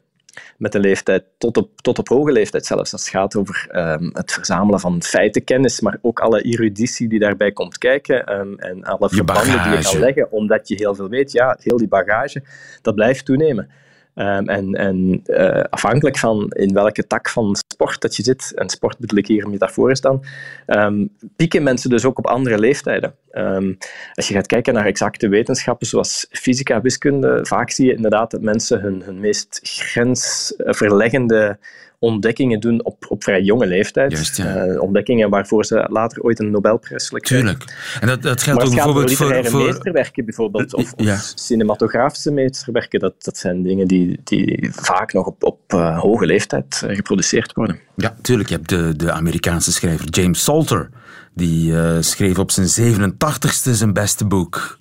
Met 0.57 0.71
de 0.71 0.79
leeftijd, 0.79 1.23
tot 1.37 1.57
op, 1.57 1.81
tot 1.81 1.99
op 1.99 2.07
hoge 2.07 2.31
leeftijd 2.31 2.65
zelfs. 2.65 2.91
Als 2.91 3.01
het 3.01 3.09
gaat 3.09 3.35
over 3.35 3.67
ehm, 3.71 4.09
het 4.13 4.31
verzamelen 4.31 4.79
van 4.79 5.03
feitenkennis, 5.03 5.81
maar 5.81 5.97
ook 6.01 6.19
alle 6.19 6.41
eruditie 6.41 7.07
die 7.07 7.19
daarbij 7.19 7.51
komt 7.51 7.77
kijken 7.77 8.25
ehm, 8.25 8.53
en 8.53 8.83
alle 8.83 9.09
verbanden 9.09 9.63
die 9.63 9.77
je 9.77 9.83
kan 9.83 9.99
leggen, 9.99 10.31
omdat 10.31 10.67
je 10.67 10.75
heel 10.75 10.95
veel 10.95 11.09
weet. 11.09 11.31
Ja, 11.31 11.57
heel 11.61 11.77
die 11.77 11.87
bagage, 11.87 12.43
dat 12.81 12.95
blijft 12.95 13.25
toenemen. 13.25 13.69
Ehm, 14.17 14.47
en 14.47 14.73
en 14.73 15.21
uh, 15.25 15.63
afhankelijk 15.69 16.17
van 16.17 16.49
in 16.49 16.73
welke 16.73 17.07
tak 17.07 17.29
van 17.29 17.55
sport 17.73 18.01
dat 18.01 18.15
je 18.15 18.23
zit, 18.23 18.51
en 18.55 18.69
sport 18.69 18.97
bedoel 18.97 19.17
ik 19.17 19.27
hier 19.27 19.49
metaforisch 19.49 20.01
dan, 20.01 20.23
um, 20.67 21.09
pieken 21.35 21.63
mensen 21.63 21.89
dus 21.89 22.05
ook 22.05 22.17
op 22.17 22.27
andere 22.27 22.59
leeftijden. 22.59 23.13
Um, 23.31 23.77
als 24.13 24.27
je 24.27 24.33
gaat 24.33 24.47
kijken 24.47 24.73
naar 24.73 24.85
exacte 24.85 25.27
wetenschappen 25.27 25.87
zoals 25.87 26.27
fysica, 26.29 26.81
wiskunde, 26.81 27.45
vaak 27.45 27.69
zie 27.69 27.85
je 27.85 27.95
inderdaad 27.95 28.31
dat 28.31 28.41
mensen 28.41 28.81
hun, 28.81 29.01
hun 29.01 29.19
meest 29.19 29.59
grensverleggende 29.63 31.57
ontdekkingen 31.99 32.59
doen 32.59 32.83
op, 32.83 33.05
op 33.09 33.23
vrij 33.23 33.41
jonge 33.41 33.67
leeftijd. 33.67 34.11
Juist, 34.11 34.37
ja. 34.37 34.65
uh, 34.65 34.81
ontdekkingen 34.81 35.29
waarvoor 35.29 35.65
ze 35.65 35.87
later 35.89 36.21
ooit 36.21 36.39
een 36.39 36.51
Nobelprijs 36.51 37.05
zullen 37.05 37.21
krijgen. 37.21 37.47
Tuurlijk. 37.47 37.97
En 38.01 38.07
dat, 38.07 38.21
dat 38.21 38.41
geldt 38.41 38.63
ook 38.63 38.73
bijvoorbeeld 38.73 39.13
voor... 39.13 39.45
voor 39.45 39.63
meesterwerken 39.63 40.25
bijvoorbeeld, 40.25 40.73
of, 40.73 40.93
ja. 40.95 41.13
of, 41.13 41.31
cinematografische 41.35 42.31
meesterwerken, 42.31 42.99
dat, 42.99 43.23
dat 43.23 43.37
zijn 43.37 43.63
dingen 43.63 43.87
die, 43.87 44.19
die 44.23 44.69
vaak 44.71 45.13
nog 45.13 45.25
op, 45.25 45.43
op 45.43 45.73
uh, 45.73 45.99
hoge 45.99 46.25
leeftijd 46.25 46.83
geproduceerd 46.87 47.53
worden. 47.53 47.79
Ja, 47.95 48.15
tuurlijk. 48.21 48.49
Je 48.49 48.55
hebt 48.55 48.69
de, 48.69 48.95
de 48.95 49.11
Amerikaanse 49.11 49.71
schrijver 49.71 50.09
James 50.09 50.43
Salter. 50.43 50.89
Die 51.33 51.73
schreef 51.99 52.39
op 52.39 52.51
zijn 52.51 52.95
87ste 52.95 53.71
zijn 53.71 53.93
beste 53.93 54.25
boek. 54.25 54.77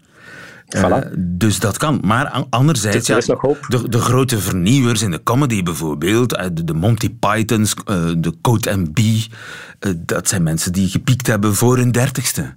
Uh, 0.69 0.97
dus 1.19 1.59
dat 1.59 1.77
kan. 1.77 2.01
Maar 2.05 2.47
anderzijds, 2.51 3.07
ja, 3.07 3.21
de, 3.69 3.89
de, 3.89 3.99
grote 3.99 4.39
vernieuwers 4.39 5.03
in 5.03 5.11
de 5.11 5.23
comedy 5.23 5.63
bijvoorbeeld, 5.63 6.31
de, 6.31 6.65
de 6.65 6.75
Monty 6.75 7.15
Pythons, 7.19 7.75
de 8.19 8.35
Code 8.41 8.77
MB, 8.77 8.99
uh, 8.99 9.93
dat 9.97 10.29
zijn 10.29 10.43
mensen 10.43 10.73
die 10.73 10.89
gepiekt 10.89 11.27
hebben 11.27 11.55
voor 11.55 11.77
hun 11.77 11.93
dertigste. 11.93 12.55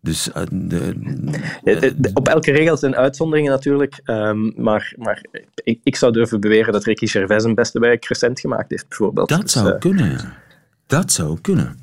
Dus, 0.00 0.30
de, 0.50 0.94
op 2.14 2.28
elke 2.28 2.52
regel 2.52 2.76
zijn 2.76 2.96
uitzonderingen 2.96 3.50
natuurlijk, 3.50 4.00
um, 4.04 4.52
maar, 4.56 4.94
maar 4.96 5.24
ik, 5.54 5.80
ik, 5.82 5.96
zou 5.96 6.12
durven 6.12 6.40
beweren 6.40 6.72
dat 6.72 6.84
Ricky 6.84 7.06
Gervais 7.06 7.44
een 7.44 7.54
beste 7.54 7.78
werk 7.78 8.04
recent 8.04 8.40
gemaakt 8.40 8.70
heeft, 8.70 8.88
bijvoorbeeld. 8.88 9.28
Dat 9.28 9.40
dus, 9.40 9.52
zou 9.52 9.78
kunnen, 9.78 10.10
ja. 10.10 10.36
Dat 10.86 11.12
zou 11.12 11.40
kunnen. 11.40 11.78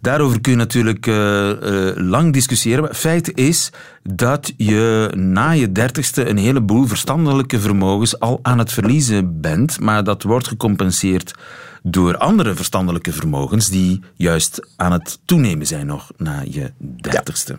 Daarover 0.00 0.40
kun 0.40 0.52
je 0.52 0.58
natuurlijk 0.58 1.06
uh, 1.06 1.14
uh, 1.48 1.90
lang 1.94 2.32
discussiëren. 2.32 2.94
Feit 2.94 3.36
is 3.36 3.72
dat 4.02 4.52
je 4.56 5.12
na 5.16 5.50
je 5.50 5.72
dertigste 5.72 6.28
een 6.28 6.38
heleboel 6.38 6.86
verstandelijke 6.86 7.60
vermogens 7.60 8.20
al 8.20 8.38
aan 8.42 8.58
het 8.58 8.72
verliezen 8.72 9.40
bent, 9.40 9.80
maar 9.80 10.04
dat 10.04 10.22
wordt 10.22 10.48
gecompenseerd 10.48 11.34
door 11.82 12.16
andere 12.16 12.54
verstandelijke 12.54 13.12
vermogens 13.12 13.68
die 13.68 14.00
juist 14.16 14.68
aan 14.76 14.92
het 14.92 15.18
toenemen 15.24 15.66
zijn 15.66 15.86
nog 15.86 16.10
na 16.16 16.42
je 16.50 16.72
dertigste. 17.00 17.58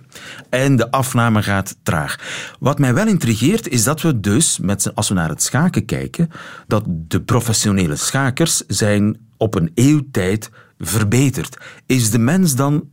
En 0.49 0.75
de 0.75 0.91
afname 0.91 1.43
gaat 1.43 1.75
traag. 1.83 2.15
Wat 2.59 2.79
mij 2.79 2.93
wel 2.93 3.07
intrigeert 3.07 3.67
is 3.67 3.83
dat 3.83 4.01
we 4.01 4.19
dus, 4.19 4.59
met 4.59 4.95
als 4.95 5.09
we 5.09 5.13
naar 5.13 5.29
het 5.29 5.43
schaken 5.43 5.85
kijken, 5.85 6.29
dat 6.67 6.83
de 6.87 7.21
professionele 7.21 7.95
schakers 7.95 8.63
zijn 8.67 9.17
op 9.37 9.55
een 9.55 9.71
eeuwtijd 9.73 10.49
verbeterd. 10.79 11.57
Is 11.85 12.11
de 12.11 12.19
mens 12.19 12.55
dan 12.55 12.89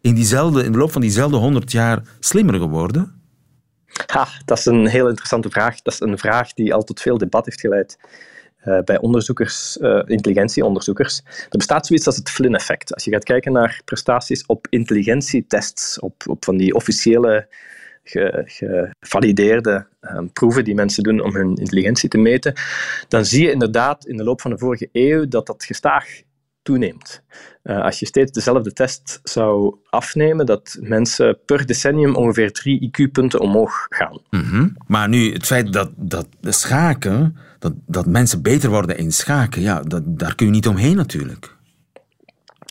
in, 0.00 0.14
diezelfde, 0.14 0.64
in 0.64 0.72
de 0.72 0.78
loop 0.78 0.92
van 0.92 1.00
diezelfde 1.00 1.36
honderd 1.36 1.72
jaar 1.72 2.02
slimmer 2.20 2.54
geworden? 2.54 3.22
Ha, 4.06 4.28
dat 4.44 4.58
is 4.58 4.64
een 4.64 4.86
heel 4.86 5.08
interessante 5.08 5.50
vraag. 5.50 5.82
Dat 5.82 5.92
is 5.92 6.00
een 6.00 6.18
vraag 6.18 6.52
die 6.52 6.74
al 6.74 6.82
tot 6.82 7.00
veel 7.00 7.18
debat 7.18 7.44
heeft 7.44 7.60
geleid 7.60 7.98
uh, 8.64 8.80
bij 8.80 8.98
onderzoekers, 8.98 9.76
uh, 9.80 10.02
intelligentieonderzoekers. 10.06 11.22
Er 11.24 11.58
bestaat 11.58 11.86
zoiets 11.86 12.06
als 12.06 12.16
het 12.16 12.30
Flynn-effect. 12.30 12.94
Als 12.94 13.04
je 13.04 13.10
gaat 13.10 13.24
kijken 13.24 13.52
naar 13.52 13.80
prestaties 13.84 14.46
op 14.46 14.66
intelligentietests, 14.70 16.00
op, 16.00 16.22
op 16.26 16.44
van 16.44 16.56
die 16.56 16.74
officiële 16.74 17.48
gevalideerde 18.44 19.86
um, 20.00 20.32
proeven 20.32 20.64
die 20.64 20.74
mensen 20.74 21.02
doen 21.02 21.20
om 21.20 21.34
hun 21.34 21.56
intelligentie 21.56 22.08
te 22.08 22.18
meten, 22.18 22.54
dan 23.08 23.24
zie 23.24 23.42
je 23.44 23.52
inderdaad 23.52 24.06
in 24.06 24.16
de 24.16 24.24
loop 24.24 24.40
van 24.40 24.50
de 24.50 24.58
vorige 24.58 24.88
eeuw 24.92 25.28
dat 25.28 25.46
dat 25.46 25.64
gestaag 25.64 26.06
toeneemt. 26.64 27.22
Uh, 27.64 27.82
als 27.82 27.98
je 27.98 28.06
steeds 28.06 28.32
dezelfde 28.32 28.72
test 28.72 29.20
zou 29.22 29.76
afnemen, 29.90 30.46
dat 30.46 30.76
mensen 30.80 31.38
per 31.46 31.66
decennium 31.66 32.14
ongeveer 32.14 32.52
drie 32.52 32.80
IQ-punten 32.80 33.40
omhoog 33.40 33.86
gaan. 33.88 34.20
Mm 34.30 34.42
-hmm. 34.42 34.76
Maar 34.86 35.08
nu, 35.08 35.32
het 35.32 35.46
feit 35.46 35.72
dat, 35.72 35.90
dat 35.96 36.26
de 36.40 36.52
schaken, 36.52 37.36
dat, 37.58 37.72
dat 37.86 38.06
mensen 38.06 38.42
beter 38.42 38.70
worden 38.70 38.98
in 38.98 39.12
schaken, 39.12 39.62
ja, 39.62 39.82
dat, 39.82 40.02
daar 40.06 40.34
kun 40.34 40.46
je 40.46 40.52
niet 40.52 40.68
omheen 40.68 40.96
natuurlijk. 40.96 41.56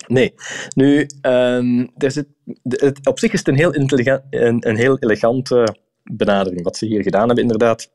Nee. 0.08 0.34
Nu, 0.75 1.08
um, 1.21 1.91
er 1.97 2.12
zit, 2.12 2.27
het, 2.63 3.08
op 3.08 3.19
zich 3.19 3.32
is 3.34 3.39
het 3.39 3.47
een 3.47 3.56
heel, 3.56 3.73
intelligent, 3.73 4.21
een, 4.29 4.67
een 4.67 4.77
heel 4.77 4.97
elegante 4.99 5.75
benadering, 6.03 6.63
wat 6.63 6.77
ze 6.77 6.86
hier 6.86 7.03
gedaan 7.03 7.25
hebben, 7.25 7.43
inderdaad 7.43 7.91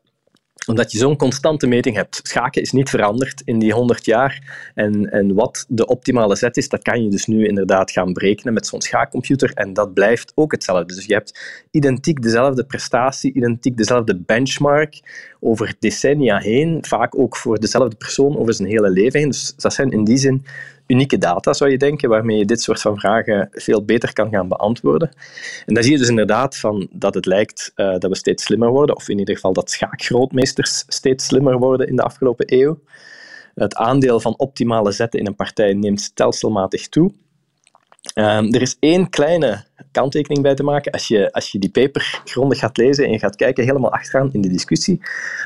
omdat 0.67 0.91
je 0.91 0.97
zo'n 0.97 1.17
constante 1.17 1.67
meting 1.67 1.95
hebt. 1.95 2.19
Schaken 2.23 2.61
is 2.61 2.71
niet 2.71 2.89
veranderd 2.89 3.41
in 3.45 3.59
die 3.59 3.73
100 3.73 4.05
jaar. 4.05 4.71
En, 4.75 5.11
en 5.11 5.33
wat 5.33 5.65
de 5.67 5.85
optimale 5.85 6.35
zet 6.35 6.57
is, 6.57 6.69
dat 6.69 6.81
kan 6.81 7.03
je 7.03 7.09
dus 7.09 7.25
nu 7.25 7.47
inderdaad 7.47 7.91
gaan 7.91 8.13
berekenen 8.13 8.53
met 8.53 8.67
zo'n 8.67 8.81
schaakcomputer. 8.81 9.51
En 9.53 9.73
dat 9.73 9.93
blijft 9.93 10.31
ook 10.35 10.51
hetzelfde. 10.51 10.95
Dus 10.95 11.05
je 11.05 11.13
hebt 11.13 11.65
identiek 11.71 12.21
dezelfde 12.21 12.63
prestatie, 12.63 13.33
identiek 13.33 13.77
dezelfde 13.77 14.17
benchmark 14.17 14.99
over 15.39 15.75
decennia 15.79 16.37
heen. 16.37 16.77
Vaak 16.81 17.19
ook 17.19 17.37
voor 17.37 17.59
dezelfde 17.59 17.95
persoon 17.95 18.37
over 18.37 18.53
zijn 18.53 18.67
hele 18.67 18.89
leven 18.89 19.19
heen. 19.19 19.29
Dus 19.29 19.53
dat 19.55 19.73
zijn 19.73 19.91
in 19.91 20.03
die 20.03 20.17
zin 20.17 20.45
unieke 20.89 21.17
data, 21.17 21.53
zou 21.53 21.71
je 21.71 21.77
denken, 21.77 22.09
waarmee 22.09 22.37
je 22.37 22.45
dit 22.45 22.61
soort 22.61 22.81
van 22.81 22.99
vragen 22.99 23.49
veel 23.51 23.85
beter 23.85 24.13
kan 24.13 24.29
gaan 24.29 24.47
beantwoorden. 24.47 25.09
En 25.65 25.73
dan 25.73 25.83
zie 25.83 25.91
je 25.91 25.97
dus 25.97 26.09
inderdaad 26.09 26.57
van 26.57 26.87
dat 26.91 27.13
het 27.13 27.25
lijkt 27.25 27.71
uh, 27.75 27.91
dat 27.97 28.09
we 28.09 28.15
steeds 28.15 28.43
slimmer 28.43 28.69
worden, 28.69 28.95
of 28.95 29.09
in 29.09 29.19
ieder 29.19 29.35
geval 29.35 29.53
dat 29.53 29.71
schaakgrootmeesters 29.71 30.83
steeds 30.87 31.25
slimmer 31.25 31.57
worden 31.57 31.87
in 31.87 31.95
de 31.95 32.03
afgelopen 32.03 32.45
eeuw. 32.53 32.79
Het 33.55 33.75
aandeel 33.75 34.19
van 34.19 34.37
optimale 34.37 34.91
zetten 34.91 35.19
in 35.19 35.27
een 35.27 35.35
partij 35.35 35.73
neemt 35.73 36.01
stelselmatig 36.01 36.87
toe. 36.87 37.11
Um, 38.15 38.53
er 38.53 38.61
is 38.61 38.77
één 38.79 39.09
kleine 39.09 39.65
kanttekening 39.91 40.41
bij 40.41 40.55
te 40.55 40.63
maken. 40.63 40.91
Als 40.91 41.07
je, 41.07 41.31
als 41.31 41.51
je 41.51 41.59
die 41.59 41.69
paper 41.71 42.21
grondig 42.25 42.59
gaat 42.59 42.77
lezen 42.77 43.05
en 43.05 43.11
je 43.11 43.19
gaat 43.19 43.35
kijken 43.35 43.63
helemaal 43.63 43.91
achteraan 43.91 44.33
in 44.33 44.41
de 44.41 44.49
discussie, 44.49 45.01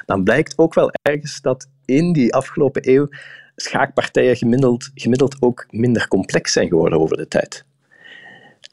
dan 0.06 0.24
blijkt 0.24 0.58
ook 0.58 0.74
wel 0.74 0.92
ergens 1.02 1.42
dat 1.42 1.68
in 1.86 2.14
die 2.14 2.34
afgelopen 2.34 2.90
eeuw 2.90 3.08
schaakpartijen 3.56 4.36
gemiddeld, 4.36 4.90
gemiddeld 4.96 5.36
ook 5.40 5.66
minder 5.70 6.08
complex 6.08 6.52
zijn 6.52 6.68
geworden 6.68 7.00
over 7.00 7.18
de 7.18 7.28
tijd. 7.28 7.66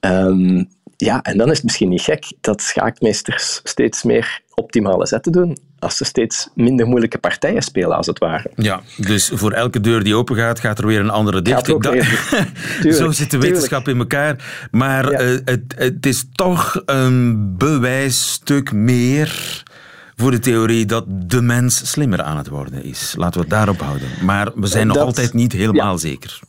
Um, 0.00 0.68
ja, 0.96 1.22
en 1.22 1.36
dan 1.36 1.48
is 1.50 1.56
het 1.56 1.64
misschien 1.64 1.88
niet 1.88 2.02
gek 2.02 2.32
dat 2.40 2.62
schaakmeesters 2.62 3.60
steeds 3.64 4.02
meer 4.02 4.40
optimale 4.54 5.06
zetten 5.06 5.32
doen 5.32 5.58
als 5.78 5.96
ze 5.96 6.04
steeds 6.04 6.48
minder 6.54 6.86
moeilijke 6.86 7.18
partijen 7.18 7.62
spelen, 7.62 7.96
als 7.96 8.06
het 8.06 8.18
ware. 8.18 8.50
Ja, 8.56 8.80
dus 8.96 9.30
voor 9.34 9.52
elke 9.52 9.80
deur 9.80 10.02
die 10.02 10.14
open 10.14 10.36
gaat, 10.36 10.60
gaat 10.60 10.78
er 10.78 10.86
weer 10.86 11.00
een 11.00 11.10
andere 11.10 11.42
dicht. 11.42 11.66
Zo 12.96 13.10
zit 13.10 13.30
de 13.30 13.38
wetenschap 13.38 13.88
in 13.88 13.98
elkaar. 13.98 14.68
Maar 14.70 15.12
uh, 15.12 15.38
het, 15.44 15.74
het 15.76 16.06
is 16.06 16.24
toch 16.32 16.82
een 16.86 17.56
bewijsstuk 17.56 18.72
meer 18.72 19.62
voor 20.20 20.30
de 20.30 20.38
theorie 20.38 20.86
dat 20.86 21.04
de 21.08 21.40
mens 21.42 21.90
slimmer 21.90 22.22
aan 22.22 22.36
het 22.36 22.48
worden 22.48 22.84
is. 22.84 23.14
Laten 23.16 23.34
we 23.34 23.40
het 23.40 23.50
daarop 23.50 23.80
houden. 23.80 24.08
Maar 24.24 24.50
we 24.54 24.66
zijn 24.66 24.86
nog 24.86 24.96
altijd 24.96 25.34
niet 25.34 25.52
helemaal 25.52 25.98
zeker. 25.98 26.40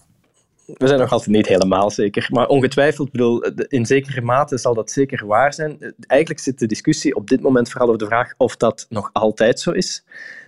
We 0.66 0.88
zijn 0.88 1.00
nog 1.00 1.12
altijd 1.12 1.30
niet 1.30 1.48
helemaal 1.48 1.92
zeker. 1.92 2.28
Maar 2.32 2.48
ongetwijfeld, 2.48 3.12
bedoel, 3.12 3.44
in 3.68 3.86
zekere 3.86 4.22
mate 4.22 4.58
zal 4.58 4.74
dat 4.74 4.92
zeker 4.92 5.26
waar 5.26 5.54
zijn. 5.54 5.94
Eigenlijk 6.08 6.42
zit 6.42 6.60
de 6.60 6.66
discussie 6.66 7.16
op 7.16 7.28
dit 7.28 7.42
moment 7.42 7.70
vooral 7.70 7.88
over 7.88 8.00
de 8.00 8.06
vraag 8.06 8.34
of 8.38 8.58
dat 8.58 8.86
nog 8.90 9.10
altijd 9.14 9.60
zo 9.60 9.72
is. 9.72 10.04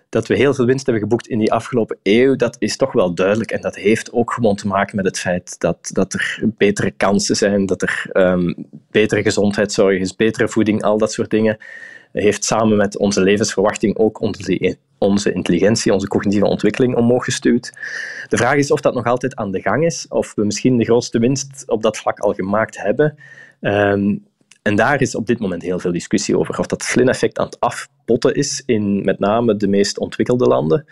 Dat 0.10 0.28
we 0.28 0.36
heel 0.36 0.54
veel 0.54 0.66
winst 0.66 0.86
hebben 0.86 1.04
geboekt 1.04 1.28
in 1.28 1.40
die 1.40 1.54
afgelopen 1.54 1.98
eeuw, 2.04 2.36
dat 2.36 2.56
is 2.60 2.78
toch 2.78 2.92
wel 2.92 3.14
duidelijk. 3.14 3.52
En 3.52 3.62
dat 3.62 3.76
heeft 3.76 4.12
ook 4.12 4.34
gewoon 4.34 4.56
te 4.56 4.68
maken 4.68 4.96
met 4.96 5.06
het 5.06 5.20
feit 5.20 5.60
dat, 5.60 5.90
dat 5.94 6.14
er 6.14 6.44
betere 6.58 6.92
kansen 6.92 7.36
zijn, 7.36 7.66
dat 7.66 7.82
er 7.82 8.10
um, 8.14 8.56
betere 8.92 9.22
gezondheidszorg 9.22 10.00
is, 10.00 10.16
betere 10.16 10.48
voeding, 10.48 10.84
al 10.84 10.98
dat 10.98 11.12
soort 11.12 11.30
dingen 11.30 11.58
heeft 12.22 12.46
samen 12.46 12.78
met 12.78 12.98
onze 12.98 13.22
levensverwachting 13.22 13.98
ook 13.98 14.22
onze, 14.98 15.34
intelligentie, 15.34 15.94
onze 15.94 16.08
cognitieve 16.08 16.46
ontwikkeling 16.46 16.96
omhoog 16.96 17.24
gestuurd. 17.24 17.74
De 18.28 18.38
vraag 18.38 18.56
is 18.56 18.72
of 18.72 18.82
dat 18.82 18.94
nog 18.94 19.06
altijd 19.06 19.36
aan 19.36 19.52
de 19.52 19.62
gang 19.62 19.86
is, 19.86 20.06
of 20.10 20.34
we 20.36 20.46
misschien 20.46 20.78
de 20.78 20.84
grootste 20.84 21.20
winst 21.20 21.64
op 21.66 21.82
dat 21.82 21.98
vlak 21.98 22.20
al 22.20 22.34
gemaakt 22.34 22.82
hebben. 22.82 23.18
Um, 23.62 24.24
en 24.62 24.76
daar 24.76 25.02
is 25.02 25.16
op 25.16 25.28
dit 25.28 25.40
moment 25.40 25.62
heel 25.62 25.80
veel 25.80 25.92
discussie 25.92 26.38
over. 26.38 26.60
Of 26.60 26.66
dat 26.66 26.84
Flynn-effect 26.84 27.38
aan 27.38 27.46
het 27.46 27.60
afpotten 27.60 28.34
is 28.34 28.64
in 28.66 29.06
met 29.06 29.20
name 29.20 29.56
de 29.56 29.68
meest 29.68 29.98
ontwikkelde 30.00 30.46
landen, 30.46 30.86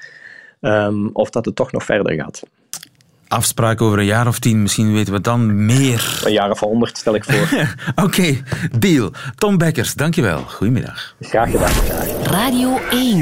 um, 0.61 1.09
of 1.13 1.29
dat 1.29 1.45
het 1.45 1.55
toch 1.55 1.71
nog 1.71 1.83
verder 1.83 2.13
gaat. 2.13 2.43
Afspraak 3.31 3.81
over 3.81 3.99
een 3.99 4.05
jaar 4.05 4.27
of 4.27 4.39
tien. 4.39 4.61
Misschien 4.61 4.93
weten 4.93 5.13
we 5.13 5.21
dan 5.21 5.65
meer. 5.65 6.21
Een 6.23 6.31
jaar 6.31 6.51
of 6.51 6.59
honderd 6.59 6.97
stel 6.97 7.15
ik 7.15 7.23
voor. 7.23 7.67
Oké, 8.05 8.43
deal. 8.79 9.11
Tom 9.35 9.57
Bekkers, 9.57 9.93
dankjewel. 9.93 10.43
Goedemiddag. 10.47 11.15
Graag 11.19 11.51
gedaan. 11.51 11.71
Radio 12.23 12.79
1. 12.89 13.15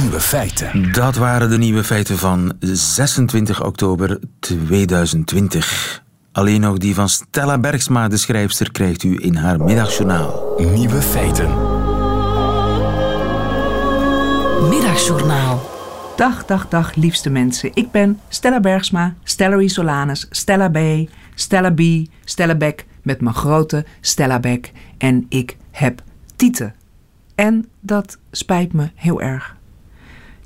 Nieuwe 0.00 0.20
feiten. 0.20 0.92
Dat 0.92 1.16
waren 1.16 1.50
de 1.50 1.58
nieuwe 1.58 1.84
feiten 1.84 2.18
van 2.18 2.52
26 2.60 3.64
oktober 3.64 4.18
2020. 4.40 6.02
Alleen 6.32 6.60
nog 6.60 6.78
die 6.78 6.94
van 6.94 7.08
Stella 7.08 7.58
Bergsma, 7.58 8.08
de 8.08 8.16
schrijfster, 8.16 8.72
krijgt 8.72 9.02
u 9.02 9.18
in 9.20 9.34
haar 9.34 9.60
middagjournaal. 9.60 10.54
Nieuwe 10.58 11.02
feiten. 11.02 11.48
Middagjournaal. 14.68 15.77
Dag, 16.18 16.46
dag, 16.46 16.68
dag, 16.68 16.94
liefste 16.94 17.30
mensen. 17.30 17.70
Ik 17.74 17.90
ben 17.90 18.20
Stella 18.28 18.60
Bergsma, 18.60 19.14
Stella 19.22 19.58
Isolanus, 19.58 20.26
Stella 20.30 20.68
B, 20.68 20.78
Stella 21.34 21.70
B, 21.70 21.80
Stella 22.24 22.54
Beck 22.54 22.86
met 23.02 23.20
mijn 23.20 23.34
grote 23.34 23.84
Stella 24.00 24.40
Beck. 24.40 24.72
En 24.96 25.26
ik 25.28 25.56
heb 25.70 26.02
tieten. 26.36 26.74
En 27.34 27.68
dat 27.80 28.18
spijt 28.30 28.72
me 28.72 28.90
heel 28.94 29.20
erg. 29.20 29.56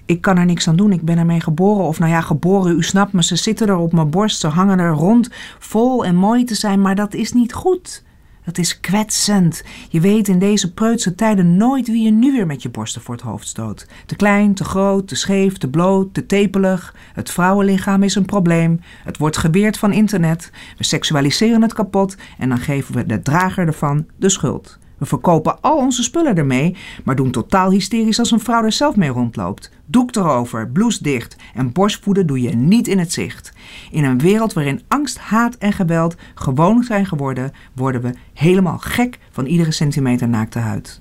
Ik 0.07 0.21
kan 0.21 0.39
er 0.39 0.45
niks 0.45 0.69
aan 0.69 0.77
doen. 0.77 0.93
Ik 0.93 1.03
ben 1.03 1.19
ermee 1.19 1.41
geboren. 1.41 1.85
Of 1.85 1.99
nou 1.99 2.11
ja, 2.11 2.21
geboren, 2.21 2.77
u 2.77 2.83
snapt 2.83 3.13
me. 3.13 3.23
Ze 3.23 3.37
zitten 3.37 3.69
er 3.69 3.77
op 3.77 3.93
mijn 3.93 4.11
borst. 4.11 4.41
Ze 4.41 4.49
hangen 4.49 4.79
er 4.79 4.93
rond. 4.93 5.31
Vol 5.59 6.05
en 6.05 6.15
mooi 6.15 6.45
te 6.45 6.55
zijn. 6.55 6.81
Maar 6.81 6.95
dat 6.95 7.15
is 7.15 7.33
niet 7.33 7.53
goed. 7.53 8.05
Dat 8.45 8.59
is 8.59 8.81
kwetsend. 8.81 9.65
Je 9.89 10.01
weet 10.01 10.29
in 10.29 10.39
deze 10.39 10.73
preutse 10.73 11.15
tijden 11.15 11.57
nooit 11.57 11.87
wie 11.87 12.05
je 12.05 12.11
nu 12.11 12.33
weer 12.33 12.47
met 12.47 12.63
je 12.63 12.69
borsten 12.69 13.03
voor 13.03 13.15
het 13.15 13.25
hoofd 13.25 13.49
stoot. 13.49 13.87
Te 14.07 14.17
klein, 14.17 14.55
te 14.55 14.65
groot, 14.65 15.09
te 15.09 15.15
scheef, 15.15 15.59
te 15.59 15.69
bloot, 15.69 16.15
te 16.15 16.27
tepelig. 16.27 16.95
Het 17.13 17.31
vrouwenlichaam 17.31 18.03
is 18.03 18.15
een 18.15 18.25
probleem. 18.25 18.81
Het 19.05 19.19
wordt 19.19 19.37
geweerd 19.37 19.79
van 19.79 19.93
internet. 19.93 20.51
We 20.79 20.85
seksualiseren 20.85 21.63
het 21.63 21.73
kapot 21.73 22.17
en 22.39 22.49
dan 22.49 22.59
geven 22.59 22.95
we 22.95 23.07
de 23.07 23.23
drager 23.23 23.67
ervan 23.67 24.07
de 24.17 24.29
schuld. 24.29 24.79
We 25.03 25.09
verkopen 25.09 25.61
al 25.61 25.77
onze 25.77 26.03
spullen 26.03 26.37
ermee, 26.37 26.77
maar 27.05 27.17
doen 27.17 27.31
totaal 27.31 27.71
hysterisch 27.71 28.19
als 28.19 28.31
een 28.31 28.41
vrouw 28.41 28.65
er 28.65 28.73
zelf 28.73 28.97
mee 28.97 29.09
rondloopt. 29.09 29.71
Doek 29.87 30.17
erover, 30.17 30.69
blouse 30.69 31.03
dicht 31.03 31.37
en 31.55 31.73
borstvoeden 31.73 32.27
doe 32.27 32.41
je 32.41 32.57
niet 32.57 32.89
in 32.89 32.99
het 32.99 33.13
zicht. 33.13 33.53
In 33.91 34.05
een 34.05 34.19
wereld 34.19 34.53
waarin 34.53 34.83
angst, 34.89 35.19
haat 35.19 35.55
en 35.55 35.73
geweld 35.73 36.17
gewoon 36.35 36.85
zijn 36.85 37.07
geworden, 37.07 37.53
worden 37.75 38.03
we 38.03 38.15
helemaal 38.35 38.79
gek 38.79 39.19
van 39.31 39.47
iedere 39.47 39.73
centimeter 39.73 40.29
naakte 40.29 40.59
huid. 40.59 41.01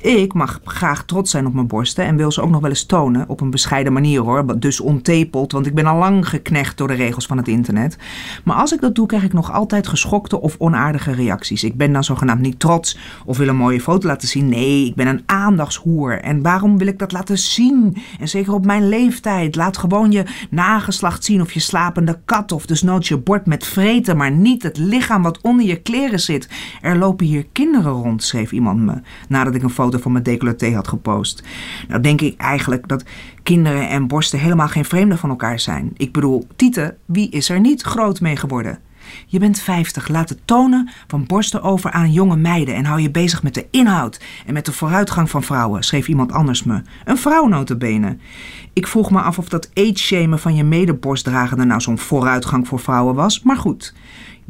Ik 0.00 0.32
mag 0.32 0.60
graag 0.64 1.04
trots 1.04 1.30
zijn 1.30 1.46
op 1.46 1.54
mijn 1.54 1.66
borsten 1.66 2.04
en 2.04 2.16
wil 2.16 2.32
ze 2.32 2.42
ook 2.42 2.50
nog 2.50 2.60
wel 2.60 2.70
eens 2.70 2.84
tonen. 2.84 3.28
Op 3.28 3.40
een 3.40 3.50
bescheiden 3.50 3.92
manier 3.92 4.20
hoor, 4.20 4.58
dus 4.60 4.80
ontepeld, 4.80 5.52
want 5.52 5.66
ik 5.66 5.74
ben 5.74 5.86
al 5.86 5.98
lang 5.98 6.28
geknecht 6.28 6.76
door 6.76 6.88
de 6.88 6.94
regels 6.94 7.26
van 7.26 7.36
het 7.36 7.48
internet. 7.48 7.96
Maar 8.44 8.56
als 8.56 8.72
ik 8.72 8.80
dat 8.80 8.94
doe, 8.94 9.06
krijg 9.06 9.22
ik 9.22 9.32
nog 9.32 9.52
altijd 9.52 9.88
geschokte 9.88 10.40
of 10.40 10.56
onaardige 10.58 11.12
reacties. 11.12 11.64
Ik 11.64 11.76
ben 11.76 11.92
dan 11.92 12.04
zogenaamd 12.04 12.40
niet 12.40 12.60
trots 12.60 12.98
of 13.24 13.38
wil 13.38 13.48
een 13.48 13.56
mooie 13.56 13.80
foto 13.80 14.06
laten 14.06 14.28
zien. 14.28 14.48
Nee, 14.48 14.86
ik 14.86 14.94
ben 14.94 15.06
een 15.06 15.22
aandachtshoer. 15.26 16.20
En 16.20 16.42
waarom 16.42 16.78
wil 16.78 16.86
ik 16.86 16.98
dat 16.98 17.12
laten 17.12 17.38
zien? 17.38 17.96
En 18.20 18.28
zeker 18.28 18.52
op 18.52 18.66
mijn 18.66 18.88
leeftijd. 18.88 19.56
Laat 19.56 19.76
gewoon 19.76 20.12
je 20.12 20.24
nageslacht 20.50 21.24
zien 21.24 21.40
of 21.40 21.52
je 21.52 21.60
slapende 21.60 22.18
kat 22.24 22.52
of 22.52 22.66
desnoods 22.66 23.08
je 23.08 23.18
bord 23.18 23.46
met 23.46 23.66
vreten, 23.66 24.16
maar 24.16 24.30
niet 24.30 24.62
het 24.62 24.76
lichaam 24.76 25.22
wat 25.22 25.40
onder 25.40 25.66
je 25.66 25.76
kleren 25.76 26.20
zit. 26.20 26.48
Er 26.80 26.96
lopen 26.96 27.26
hier 27.26 27.46
kinderen 27.52 27.92
rond, 27.92 28.22
schreef 28.22 28.52
iemand 28.52 28.80
me, 28.80 29.00
nadat 29.50 29.62
ik 29.70 29.76
een 29.76 29.84
foto 29.84 29.98
van 29.98 30.12
mijn 30.12 30.24
decolleté 30.24 30.74
had 30.74 30.88
gepost. 30.88 31.42
Nou 31.88 32.00
denk 32.00 32.20
ik 32.20 32.40
eigenlijk 32.40 32.88
dat 32.88 33.04
kinderen 33.42 33.88
en 33.88 34.06
borsten 34.06 34.38
helemaal 34.38 34.68
geen 34.68 34.84
vreemden 34.84 35.18
van 35.18 35.30
elkaar 35.30 35.60
zijn. 35.60 35.90
Ik 35.96 36.12
bedoel, 36.12 36.46
Tieten, 36.56 36.96
wie 37.04 37.30
is 37.30 37.48
er 37.48 37.60
niet 37.60 37.82
groot 37.82 38.20
mee 38.20 38.36
geworden? 38.36 38.78
Je 39.26 39.38
bent 39.38 39.60
50, 39.60 40.08
laat 40.08 40.28
het 40.28 40.40
tonen 40.44 40.90
van 41.06 41.26
borsten 41.26 41.62
over 41.62 41.90
aan 41.90 42.12
jonge 42.12 42.36
meiden 42.36 42.74
en 42.74 42.84
hou 42.84 43.00
je 43.00 43.10
bezig 43.10 43.42
met 43.42 43.54
de 43.54 43.66
inhoud 43.70 44.20
en 44.46 44.52
met 44.52 44.66
de 44.66 44.72
vooruitgang 44.72 45.30
van 45.30 45.42
vrouwen, 45.42 45.82
schreef 45.82 46.08
iemand 46.08 46.32
anders 46.32 46.64
me. 46.64 46.82
Een 47.04 47.18
vrouw 47.18 47.46
notabene. 47.46 48.16
Ik 48.72 48.86
vroeg 48.86 49.10
me 49.10 49.20
af 49.20 49.38
of 49.38 49.48
dat 49.48 49.70
age-shamen 49.74 50.38
van 50.38 50.54
je 50.54 50.64
medeborstdragende 50.64 51.64
nou 51.64 51.80
zo'n 51.80 51.98
vooruitgang 51.98 52.68
voor 52.68 52.80
vrouwen 52.80 53.14
was, 53.14 53.42
maar 53.42 53.56
goed. 53.56 53.94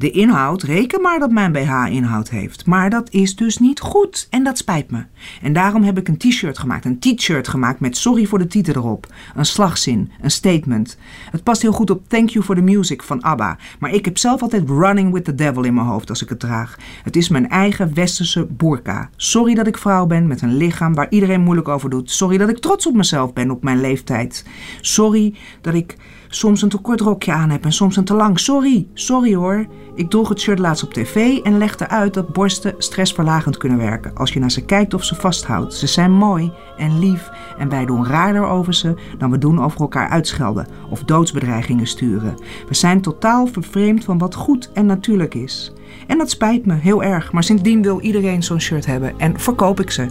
De 0.01 0.11
inhoud, 0.11 0.63
reken 0.63 1.01
maar 1.01 1.19
dat 1.19 1.31
mijn 1.31 1.53
BH 1.53 1.87
inhoud 1.91 2.31
heeft. 2.31 2.67
Maar 2.67 2.91
dat 2.91 3.11
is 3.11 3.37
dus 3.37 3.59
niet 3.59 3.81
goed 3.81 4.27
en 4.31 4.45
dat 4.45 4.59
spijt 4.59 4.91
me. 4.91 5.05
En 5.43 5.53
daarom 5.53 5.83
heb 5.83 5.99
ik 5.99 6.09
een 6.09 6.17
t-shirt 6.17 6.59
gemaakt, 6.59 6.85
een 6.85 6.99
t-shirt 6.99 7.49
gemaakt 7.49 7.81
met 7.81 7.97
sorry 7.97 8.27
voor 8.27 8.39
de 8.39 8.47
titel 8.47 8.75
erop. 8.75 9.07
Een 9.35 9.45
slagzin, 9.45 10.11
een 10.21 10.31
statement. 10.31 10.97
Het 11.31 11.43
past 11.43 11.63
heel 11.63 11.73
goed 11.73 11.91
op 11.91 12.09
Thank 12.09 12.29
You 12.29 12.45
for 12.45 12.55
the 12.55 12.61
Music 12.61 13.03
van 13.03 13.23
ABBA. 13.23 13.59
Maar 13.79 13.91
ik 13.91 14.05
heb 14.05 14.19
zelf 14.19 14.43
altijd 14.43 14.69
Running 14.69 15.13
with 15.13 15.25
the 15.25 15.35
Devil 15.35 15.65
in 15.65 15.75
mijn 15.75 15.87
hoofd 15.87 16.09
als 16.09 16.23
ik 16.23 16.29
het 16.29 16.41
draag. 16.41 16.79
Het 17.03 17.17
is 17.17 17.29
mijn 17.29 17.49
eigen 17.49 17.95
westerse 17.95 18.47
burka. 18.47 19.11
Sorry 19.17 19.55
dat 19.55 19.67
ik 19.67 19.79
vrouw 19.79 20.07
ben 20.07 20.27
met 20.27 20.43
een 20.43 20.57
lichaam 20.57 20.95
waar 20.95 21.11
iedereen 21.11 21.41
moeilijk 21.41 21.69
over 21.69 21.91
doet. 21.91 22.11
Sorry 22.11 22.39
dat 22.39 22.49
ik 22.49 22.59
trots 22.59 22.87
op 22.87 22.95
mezelf 22.95 23.33
ben 23.33 23.51
op 23.51 23.63
mijn 23.63 23.81
leeftijd. 23.81 24.47
Sorry 24.81 25.35
dat 25.61 25.75
ik 25.75 25.97
soms 26.31 26.63
een 26.63 26.69
te 26.69 26.79
kort 26.79 27.01
rokje 27.01 27.33
aan 27.33 27.51
heb 27.51 27.65
en 27.65 27.73
soms 27.73 27.97
een 27.97 28.05
te 28.05 28.15
lang. 28.15 28.39
Sorry, 28.39 28.87
sorry 28.95 29.35
hoor. 29.35 29.67
Ik 29.95 30.11
droeg 30.11 30.29
het 30.29 30.41
shirt 30.41 30.59
laatst 30.59 30.85
op 30.85 30.93
tv 30.93 31.39
en 31.39 31.59
legde 31.59 31.89
uit 31.89 32.15
dat 32.15 32.33
borsten 32.33 32.75
stressverlagend 32.79 33.57
kunnen 33.57 33.79
werken 33.79 34.15
als 34.15 34.33
je 34.33 34.41
naar 34.41 34.51
ze 34.51 34.65
kijkt 34.65 34.95
of 34.95 35.05
ze 35.05 35.15
vasthoudt. 35.15 35.75
Ze 35.75 35.87
zijn 35.87 36.13
mooi 36.13 36.53
en 36.77 36.99
lief 36.99 37.31
en 37.59 37.69
wij 37.69 37.87
doen 37.87 38.07
raarder 38.07 38.47
over 38.47 38.75
ze 38.75 38.95
dan 39.19 39.31
we 39.31 39.39
doen 39.39 39.63
over 39.63 39.81
elkaar 39.81 40.09
uitschelden 40.09 40.67
of 40.91 41.05
doodsbedreigingen 41.05 41.87
sturen. 41.87 42.35
We 42.69 42.75
zijn 42.75 43.01
totaal 43.01 43.47
vervreemd 43.47 44.05
van 44.05 44.19
wat 44.19 44.35
goed 44.35 44.71
en 44.73 44.87
natuurlijk 44.87 45.35
is. 45.35 45.73
En 46.11 46.19
dat 46.19 46.31
spijt 46.31 46.67
me 46.67 46.75
heel 46.75 47.03
erg. 47.03 47.33
Maar 47.33 47.45
sindsdien 47.45 47.83
wil 47.83 48.01
iedereen 48.01 48.43
zo'n 48.43 48.61
shirt 48.61 48.87
hebben. 48.87 49.19
En 49.19 49.41
verkoop 49.41 49.81
ik 49.81 49.91
ze. 49.91 50.07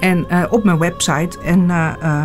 En 0.00 0.26
uh, 0.30 0.44
op 0.50 0.64
mijn 0.64 0.78
website. 0.78 1.38
En 1.44 1.60
uh, 1.60 1.92
uh, 2.02 2.22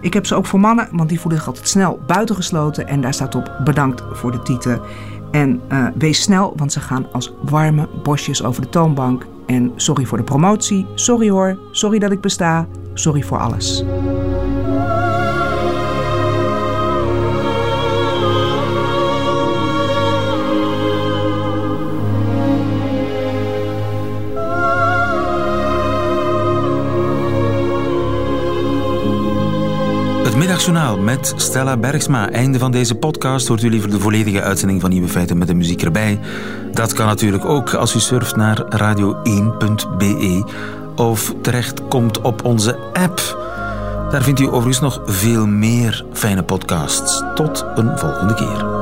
ik 0.00 0.14
heb 0.14 0.26
ze 0.26 0.34
ook 0.34 0.46
voor 0.46 0.60
mannen. 0.60 0.88
Want 0.92 1.08
die 1.08 1.20
voelen 1.20 1.38
zich 1.38 1.48
altijd 1.48 1.68
snel 1.68 2.00
buitengesloten. 2.06 2.88
En 2.88 3.00
daar 3.00 3.14
staat 3.14 3.34
op 3.34 3.60
bedankt 3.64 4.02
voor 4.12 4.32
de 4.32 4.42
titel. 4.42 4.80
En 5.30 5.60
wees 5.98 6.22
snel, 6.22 6.52
want 6.56 6.72
ze 6.72 6.80
gaan 6.80 7.12
als 7.12 7.34
warme 7.42 7.88
bosjes 8.02 8.42
over 8.44 8.62
de 8.62 8.68
toonbank. 8.68 9.26
En 9.46 9.72
sorry 9.76 10.04
voor 10.04 10.18
de 10.18 10.24
promotie. 10.24 10.86
Sorry 10.94 11.30
hoor. 11.30 11.58
Sorry 11.70 11.98
dat 11.98 12.12
ik 12.12 12.20
besta. 12.20 12.66
Sorry 12.94 13.22
voor 13.22 13.38
alles. 13.38 13.84
Middagjournaal 30.66 31.04
met 31.04 31.32
Stella 31.36 31.76
Bergsma. 31.76 32.30
Einde 32.30 32.58
van 32.58 32.70
deze 32.70 32.94
podcast. 32.94 33.48
Hoort 33.48 33.62
u 33.62 33.70
liever 33.70 33.90
de 33.90 34.00
volledige 34.00 34.42
uitzending 34.42 34.80
van 34.80 34.90
Nieuwe 34.90 35.08
Feiten 35.08 35.38
met 35.38 35.48
de 35.48 35.54
muziek 35.54 35.82
erbij? 35.82 36.18
Dat 36.72 36.92
kan 36.92 37.06
natuurlijk 37.06 37.44
ook 37.44 37.74
als 37.74 37.94
u 37.94 37.98
surft 37.98 38.36
naar 38.36 38.64
radio1.be 38.78 40.44
of 40.96 41.34
terechtkomt 41.42 42.20
op 42.20 42.44
onze 42.44 42.76
app. 42.92 43.38
Daar 44.10 44.22
vindt 44.22 44.40
u 44.40 44.46
overigens 44.46 44.80
nog 44.80 45.02
veel 45.04 45.46
meer 45.46 46.04
fijne 46.12 46.42
podcasts. 46.42 47.22
Tot 47.34 47.64
een 47.74 47.98
volgende 47.98 48.34
keer. 48.34 48.75